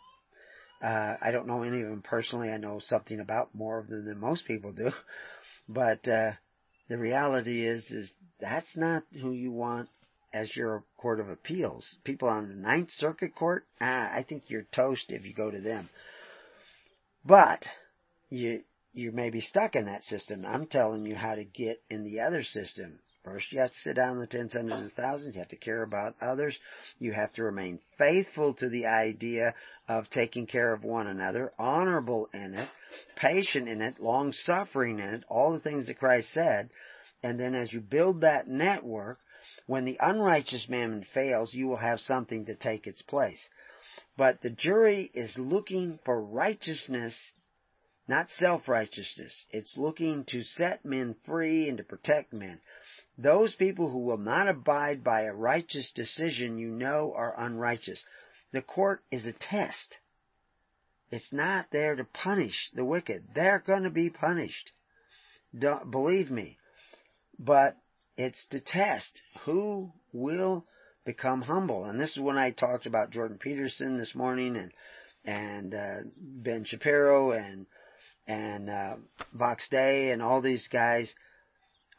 Uh, 0.81 1.15
I 1.21 1.31
don't 1.31 1.47
know 1.47 1.63
any 1.63 1.81
of 1.81 1.89
them 1.89 2.01
personally. 2.03 2.49
I 2.49 2.57
know 2.57 2.79
something 2.79 3.19
about 3.19 3.53
more 3.53 3.79
of 3.79 3.87
them 3.87 4.05
than 4.05 4.19
most 4.19 4.45
people 4.45 4.73
do. 4.73 4.91
But 5.69 6.05
uh, 6.05 6.31
the 6.89 6.97
reality 6.97 7.65
is, 7.65 7.89
is 7.91 8.11
that's 8.41 8.75
not 8.75 9.03
who 9.13 9.31
you 9.31 9.51
want 9.51 9.87
as 10.33 10.55
your 10.55 10.83
court 10.97 11.19
of 11.19 11.29
appeals. 11.29 11.85
People 12.03 12.29
on 12.29 12.47
the 12.47 12.55
Ninth 12.55 12.91
Circuit 12.91 13.35
Court, 13.35 13.65
ah, 13.79 14.09
I 14.11 14.23
think 14.27 14.43
you're 14.47 14.65
toast 14.71 15.11
if 15.11 15.25
you 15.25 15.33
go 15.33 15.51
to 15.51 15.61
them. 15.61 15.89
But 17.25 17.65
you 18.29 18.63
you 18.93 19.11
may 19.11 19.29
be 19.29 19.41
stuck 19.41 19.75
in 19.75 19.85
that 19.85 20.03
system. 20.03 20.45
I'm 20.45 20.67
telling 20.67 21.05
you 21.05 21.15
how 21.15 21.35
to 21.35 21.45
get 21.45 21.81
in 21.89 22.03
the 22.03 22.21
other 22.21 22.43
system. 22.43 22.99
First, 23.23 23.51
you 23.51 23.59
have 23.59 23.71
to 23.71 23.77
sit 23.77 23.95
down 23.95 24.13
in 24.13 24.19
the 24.19 24.27
tens, 24.27 24.53
hundreds, 24.53 24.81
and 24.81 24.91
thousands. 24.93 25.35
You 25.35 25.41
have 25.41 25.49
to 25.49 25.55
care 25.55 25.83
about 25.83 26.15
others. 26.19 26.57
You 26.97 27.13
have 27.13 27.31
to 27.33 27.43
remain 27.43 27.79
faithful 27.97 28.55
to 28.55 28.67
the 28.67 28.87
idea 28.87 29.53
of 29.87 30.09
taking 30.09 30.47
care 30.47 30.73
of 30.73 30.83
one 30.83 31.05
another, 31.05 31.53
honorable 31.59 32.29
in 32.33 32.55
it, 32.55 32.67
patient 33.15 33.67
in 33.67 33.81
it, 33.81 33.99
long 33.99 34.33
suffering 34.33 34.99
in 34.99 35.13
it, 35.13 35.23
all 35.29 35.53
the 35.53 35.59
things 35.59 35.87
that 35.87 35.99
Christ 35.99 36.33
said. 36.33 36.71
And 37.21 37.39
then 37.39 37.53
as 37.53 37.71
you 37.71 37.79
build 37.79 38.21
that 38.21 38.47
network, 38.47 39.19
when 39.71 39.85
the 39.85 39.97
unrighteous 40.01 40.67
mammon 40.67 41.05
fails, 41.13 41.53
you 41.53 41.65
will 41.65 41.77
have 41.77 42.01
something 42.01 42.45
to 42.45 42.53
take 42.57 42.87
its 42.87 43.01
place. 43.01 43.47
But 44.17 44.41
the 44.41 44.49
jury 44.49 45.09
is 45.13 45.37
looking 45.37 45.97
for 46.03 46.21
righteousness, 46.21 47.31
not 48.05 48.29
self-righteousness. 48.31 49.45
It's 49.49 49.77
looking 49.77 50.25
to 50.25 50.43
set 50.43 50.83
men 50.83 51.15
free 51.25 51.69
and 51.69 51.77
to 51.77 51.85
protect 51.85 52.33
men. 52.33 52.59
Those 53.17 53.55
people 53.55 53.89
who 53.89 53.99
will 53.99 54.17
not 54.17 54.49
abide 54.49 55.05
by 55.05 55.21
a 55.21 55.33
righteous 55.33 55.89
decision 55.93 56.57
you 56.57 56.67
know 56.67 57.13
are 57.15 57.33
unrighteous. 57.37 58.03
The 58.51 58.61
court 58.61 59.01
is 59.09 59.23
a 59.23 59.31
test. 59.31 59.95
It's 61.11 61.31
not 61.31 61.67
there 61.71 61.95
to 61.95 62.03
punish 62.03 62.71
the 62.73 62.83
wicked. 62.83 63.23
They're 63.35 63.63
going 63.65 63.83
to 63.83 63.89
be 63.89 64.09
punished. 64.09 64.73
Don't, 65.57 65.89
believe 65.89 66.29
me. 66.29 66.57
But 67.39 67.77
it's 68.17 68.45
to 68.47 68.59
test 68.59 69.21
who 69.45 69.91
will 70.13 70.65
become 71.05 71.41
humble. 71.41 71.85
And 71.85 71.99
this 71.99 72.11
is 72.11 72.19
when 72.19 72.37
I 72.37 72.51
talked 72.51 72.85
about 72.85 73.11
Jordan 73.11 73.37
Peterson 73.37 73.97
this 73.97 74.15
morning 74.15 74.55
and 74.55 74.71
and 75.23 75.73
uh, 75.73 75.97
Ben 76.17 76.63
Shapiro 76.65 77.31
and 77.31 77.65
and 78.27 78.69
uh, 78.69 78.95
Vox 79.33 79.67
Day 79.69 80.11
and 80.11 80.21
all 80.21 80.41
these 80.41 80.67
guys. 80.67 81.13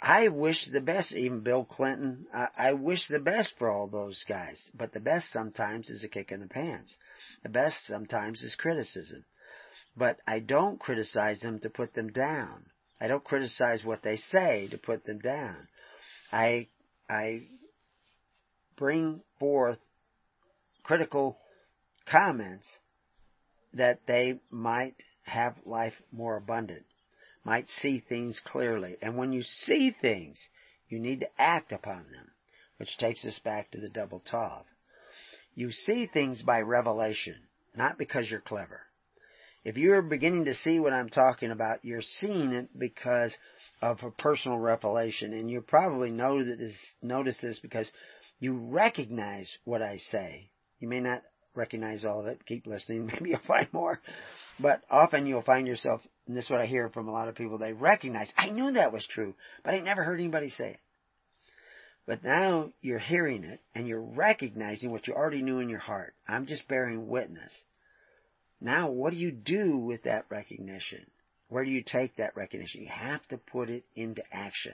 I 0.00 0.28
wish 0.28 0.66
the 0.66 0.80
best, 0.80 1.12
even 1.12 1.40
Bill 1.40 1.64
Clinton. 1.64 2.26
I, 2.34 2.48
I 2.56 2.72
wish 2.72 3.06
the 3.06 3.20
best 3.20 3.54
for 3.58 3.70
all 3.70 3.86
those 3.86 4.24
guys. 4.28 4.60
But 4.74 4.92
the 4.92 5.00
best 5.00 5.30
sometimes 5.30 5.90
is 5.90 6.02
a 6.02 6.08
kick 6.08 6.32
in 6.32 6.40
the 6.40 6.48
pants. 6.48 6.96
The 7.44 7.48
best 7.48 7.86
sometimes 7.86 8.42
is 8.42 8.56
criticism. 8.56 9.24
But 9.96 10.18
I 10.26 10.40
don't 10.40 10.80
criticize 10.80 11.40
them 11.40 11.60
to 11.60 11.70
put 11.70 11.94
them 11.94 12.10
down. 12.10 12.66
I 13.00 13.06
don't 13.06 13.22
criticize 13.22 13.84
what 13.84 14.02
they 14.02 14.16
say 14.16 14.68
to 14.72 14.78
put 14.78 15.04
them 15.04 15.20
down. 15.20 15.68
I, 16.32 16.68
I 17.08 17.42
bring 18.76 19.20
forth 19.38 19.80
critical 20.82 21.38
comments 22.06 22.66
that 23.74 24.00
they 24.06 24.40
might 24.50 24.96
have 25.22 25.54
life 25.64 25.94
more 26.10 26.36
abundant, 26.36 26.84
might 27.44 27.68
see 27.68 28.00
things 28.00 28.40
clearly. 28.44 28.96
And 29.00 29.16
when 29.16 29.32
you 29.32 29.42
see 29.42 29.94
things, 30.00 30.38
you 30.88 30.98
need 30.98 31.20
to 31.20 31.28
act 31.38 31.72
upon 31.72 32.10
them, 32.10 32.30
which 32.78 32.98
takes 32.98 33.24
us 33.24 33.38
back 33.38 33.70
to 33.70 33.80
the 33.80 33.88
double 33.88 34.20
tav. 34.20 34.64
You 35.54 35.70
see 35.70 36.06
things 36.06 36.42
by 36.42 36.60
revelation, 36.60 37.36
not 37.76 37.98
because 37.98 38.30
you're 38.30 38.40
clever. 38.40 38.80
If 39.64 39.76
you're 39.76 40.02
beginning 40.02 40.46
to 40.46 40.54
see 40.54 40.80
what 40.80 40.92
I'm 40.92 41.08
talking 41.08 41.50
about, 41.50 41.84
you're 41.84 42.02
seeing 42.02 42.52
it 42.52 42.68
because 42.76 43.34
of 43.82 43.98
a 44.04 44.10
personal 44.12 44.58
revelation, 44.58 45.32
and 45.32 45.50
you 45.50 45.60
probably 45.60 46.10
know 46.10 46.42
that 46.42 46.58
this, 46.58 46.74
notice 47.02 47.36
this 47.42 47.58
because 47.58 47.90
you 48.38 48.54
recognize 48.54 49.58
what 49.64 49.82
I 49.82 49.96
say. 49.96 50.48
You 50.78 50.88
may 50.88 51.00
not 51.00 51.22
recognize 51.56 52.04
all 52.04 52.20
of 52.20 52.26
it. 52.26 52.46
Keep 52.46 52.68
listening. 52.68 53.06
Maybe 53.12 53.30
you'll 53.30 53.40
find 53.40 53.66
more. 53.72 54.00
But 54.60 54.82
often 54.88 55.26
you'll 55.26 55.42
find 55.42 55.66
yourself, 55.66 56.00
and 56.28 56.36
this 56.36 56.44
is 56.44 56.50
what 56.50 56.60
I 56.60 56.66
hear 56.66 56.88
from 56.90 57.08
a 57.08 57.12
lot 57.12 57.28
of 57.28 57.34
people, 57.34 57.58
they 57.58 57.72
recognize, 57.72 58.32
I 58.36 58.50
knew 58.50 58.72
that 58.72 58.92
was 58.92 59.06
true, 59.06 59.34
but 59.64 59.74
I 59.74 59.80
never 59.80 60.04
heard 60.04 60.20
anybody 60.20 60.50
say 60.50 60.70
it. 60.70 60.80
But 62.06 62.24
now 62.24 62.72
you're 62.80 62.98
hearing 62.98 63.44
it 63.44 63.60
and 63.74 63.86
you're 63.86 64.02
recognizing 64.02 64.90
what 64.90 65.06
you 65.06 65.14
already 65.14 65.42
knew 65.42 65.60
in 65.60 65.68
your 65.68 65.78
heart. 65.78 66.14
I'm 66.26 66.46
just 66.46 66.66
bearing 66.66 67.08
witness. 67.08 67.52
Now 68.60 68.90
what 68.90 69.12
do 69.12 69.18
you 69.18 69.30
do 69.30 69.76
with 69.76 70.04
that 70.04 70.26
recognition? 70.28 71.06
Where 71.52 71.66
do 71.66 71.70
you 71.70 71.82
take 71.82 72.16
that 72.16 72.34
recognition? 72.34 72.80
You 72.80 72.88
have 72.88 73.28
to 73.28 73.36
put 73.36 73.68
it 73.68 73.84
into 73.94 74.22
action. 74.32 74.72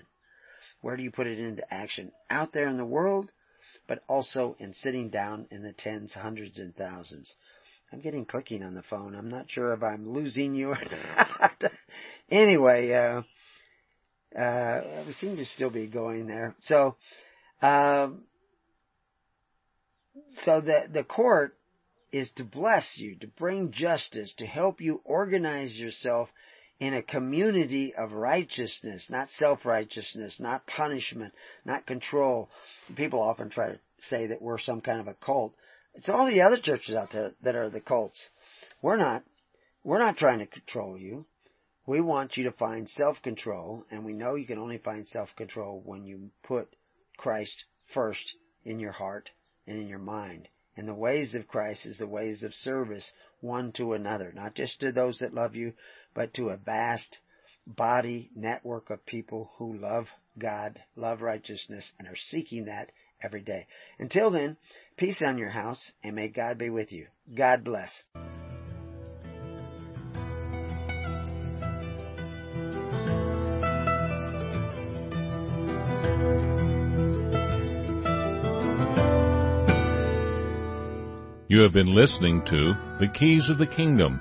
Where 0.80 0.96
do 0.96 1.02
you 1.02 1.10
put 1.10 1.26
it 1.26 1.40
into 1.40 1.74
action? 1.74 2.12
Out 2.30 2.52
there 2.52 2.68
in 2.68 2.76
the 2.76 2.84
world, 2.84 3.32
but 3.88 4.04
also 4.06 4.54
in 4.60 4.72
sitting 4.72 5.10
down 5.10 5.48
in 5.50 5.64
the 5.64 5.72
tens, 5.72 6.12
hundreds, 6.12 6.60
and 6.60 6.76
thousands. 6.76 7.34
I'm 7.92 7.98
getting 7.98 8.24
clicking 8.24 8.62
on 8.62 8.74
the 8.74 8.84
phone. 8.84 9.16
I'm 9.16 9.28
not 9.28 9.50
sure 9.50 9.72
if 9.72 9.82
I'm 9.82 10.08
losing 10.08 10.54
you 10.54 10.68
or 10.68 10.78
not. 10.78 11.64
anyway, 12.30 12.92
uh, 12.92 14.38
uh, 14.38 15.04
we 15.04 15.12
seem 15.14 15.36
to 15.36 15.46
still 15.46 15.70
be 15.70 15.88
going 15.88 16.28
there. 16.28 16.54
So, 16.62 16.94
um, 17.60 18.22
so 20.44 20.60
the 20.60 20.86
the 20.92 21.02
court 21.02 21.56
is 22.12 22.30
to 22.36 22.44
bless 22.44 22.98
you, 22.98 23.16
to 23.16 23.26
bring 23.26 23.72
justice, 23.72 24.32
to 24.38 24.46
help 24.46 24.80
you 24.80 25.00
organize 25.04 25.76
yourself 25.76 26.28
in 26.80 26.94
a 26.94 27.02
community 27.02 27.94
of 27.94 28.12
righteousness, 28.12 29.08
not 29.10 29.30
self-righteousness, 29.30 30.38
not 30.38 30.66
punishment, 30.66 31.34
not 31.64 31.86
control. 31.86 32.48
People 32.94 33.20
often 33.20 33.50
try 33.50 33.72
to 33.72 33.80
say 34.02 34.28
that 34.28 34.40
we're 34.40 34.58
some 34.58 34.80
kind 34.80 35.00
of 35.00 35.08
a 35.08 35.14
cult. 35.14 35.54
It's 35.94 36.08
all 36.08 36.26
the 36.26 36.42
other 36.42 36.58
churches 36.58 36.96
out 36.96 37.10
there 37.12 37.32
that 37.42 37.56
are 37.56 37.70
the 37.70 37.80
cults. 37.80 38.18
We're 38.80 38.96
not. 38.96 39.24
We're 39.82 39.98
not 39.98 40.16
trying 40.16 40.38
to 40.38 40.46
control 40.46 40.96
you. 40.96 41.26
We 41.86 42.00
want 42.00 42.36
you 42.36 42.44
to 42.44 42.52
find 42.52 42.88
self-control, 42.88 43.86
and 43.90 44.04
we 44.04 44.12
know 44.12 44.34
you 44.34 44.46
can 44.46 44.58
only 44.58 44.78
find 44.78 45.06
self-control 45.06 45.82
when 45.84 46.04
you 46.04 46.30
put 46.42 46.68
Christ 47.16 47.64
first 47.92 48.34
in 48.64 48.78
your 48.78 48.92
heart 48.92 49.30
and 49.66 49.78
in 49.78 49.88
your 49.88 49.98
mind. 49.98 50.48
And 50.76 50.86
the 50.86 50.94
ways 50.94 51.34
of 51.34 51.48
Christ 51.48 51.86
is 51.86 51.98
the 51.98 52.06
ways 52.06 52.44
of 52.44 52.54
service 52.54 53.10
one 53.40 53.72
to 53.72 53.94
another, 53.94 54.32
not 54.32 54.54
just 54.54 54.80
to 54.80 54.92
those 54.92 55.18
that 55.20 55.34
love 55.34 55.56
you, 55.56 55.72
but 56.14 56.34
to 56.34 56.48
a 56.48 56.56
vast 56.56 57.18
body 57.66 58.30
network 58.34 58.90
of 58.90 59.04
people 59.04 59.50
who 59.56 59.76
love 59.76 60.06
God, 60.38 60.80
love 60.96 61.20
righteousness, 61.20 61.92
and 61.98 62.08
are 62.08 62.16
seeking 62.16 62.64
that 62.66 62.90
every 63.22 63.42
day. 63.42 63.66
Until 63.98 64.30
then, 64.30 64.56
peace 64.96 65.22
on 65.22 65.38
your 65.38 65.50
house, 65.50 65.92
and 66.02 66.16
may 66.16 66.28
God 66.28 66.58
be 66.58 66.70
with 66.70 66.92
you. 66.92 67.06
God 67.34 67.64
bless. 67.64 67.90
You 81.50 81.62
have 81.62 81.72
been 81.72 81.94
listening 81.94 82.44
to 82.46 82.74
The 83.00 83.10
Keys 83.12 83.48
of 83.48 83.56
the 83.56 83.66
Kingdom 83.66 84.20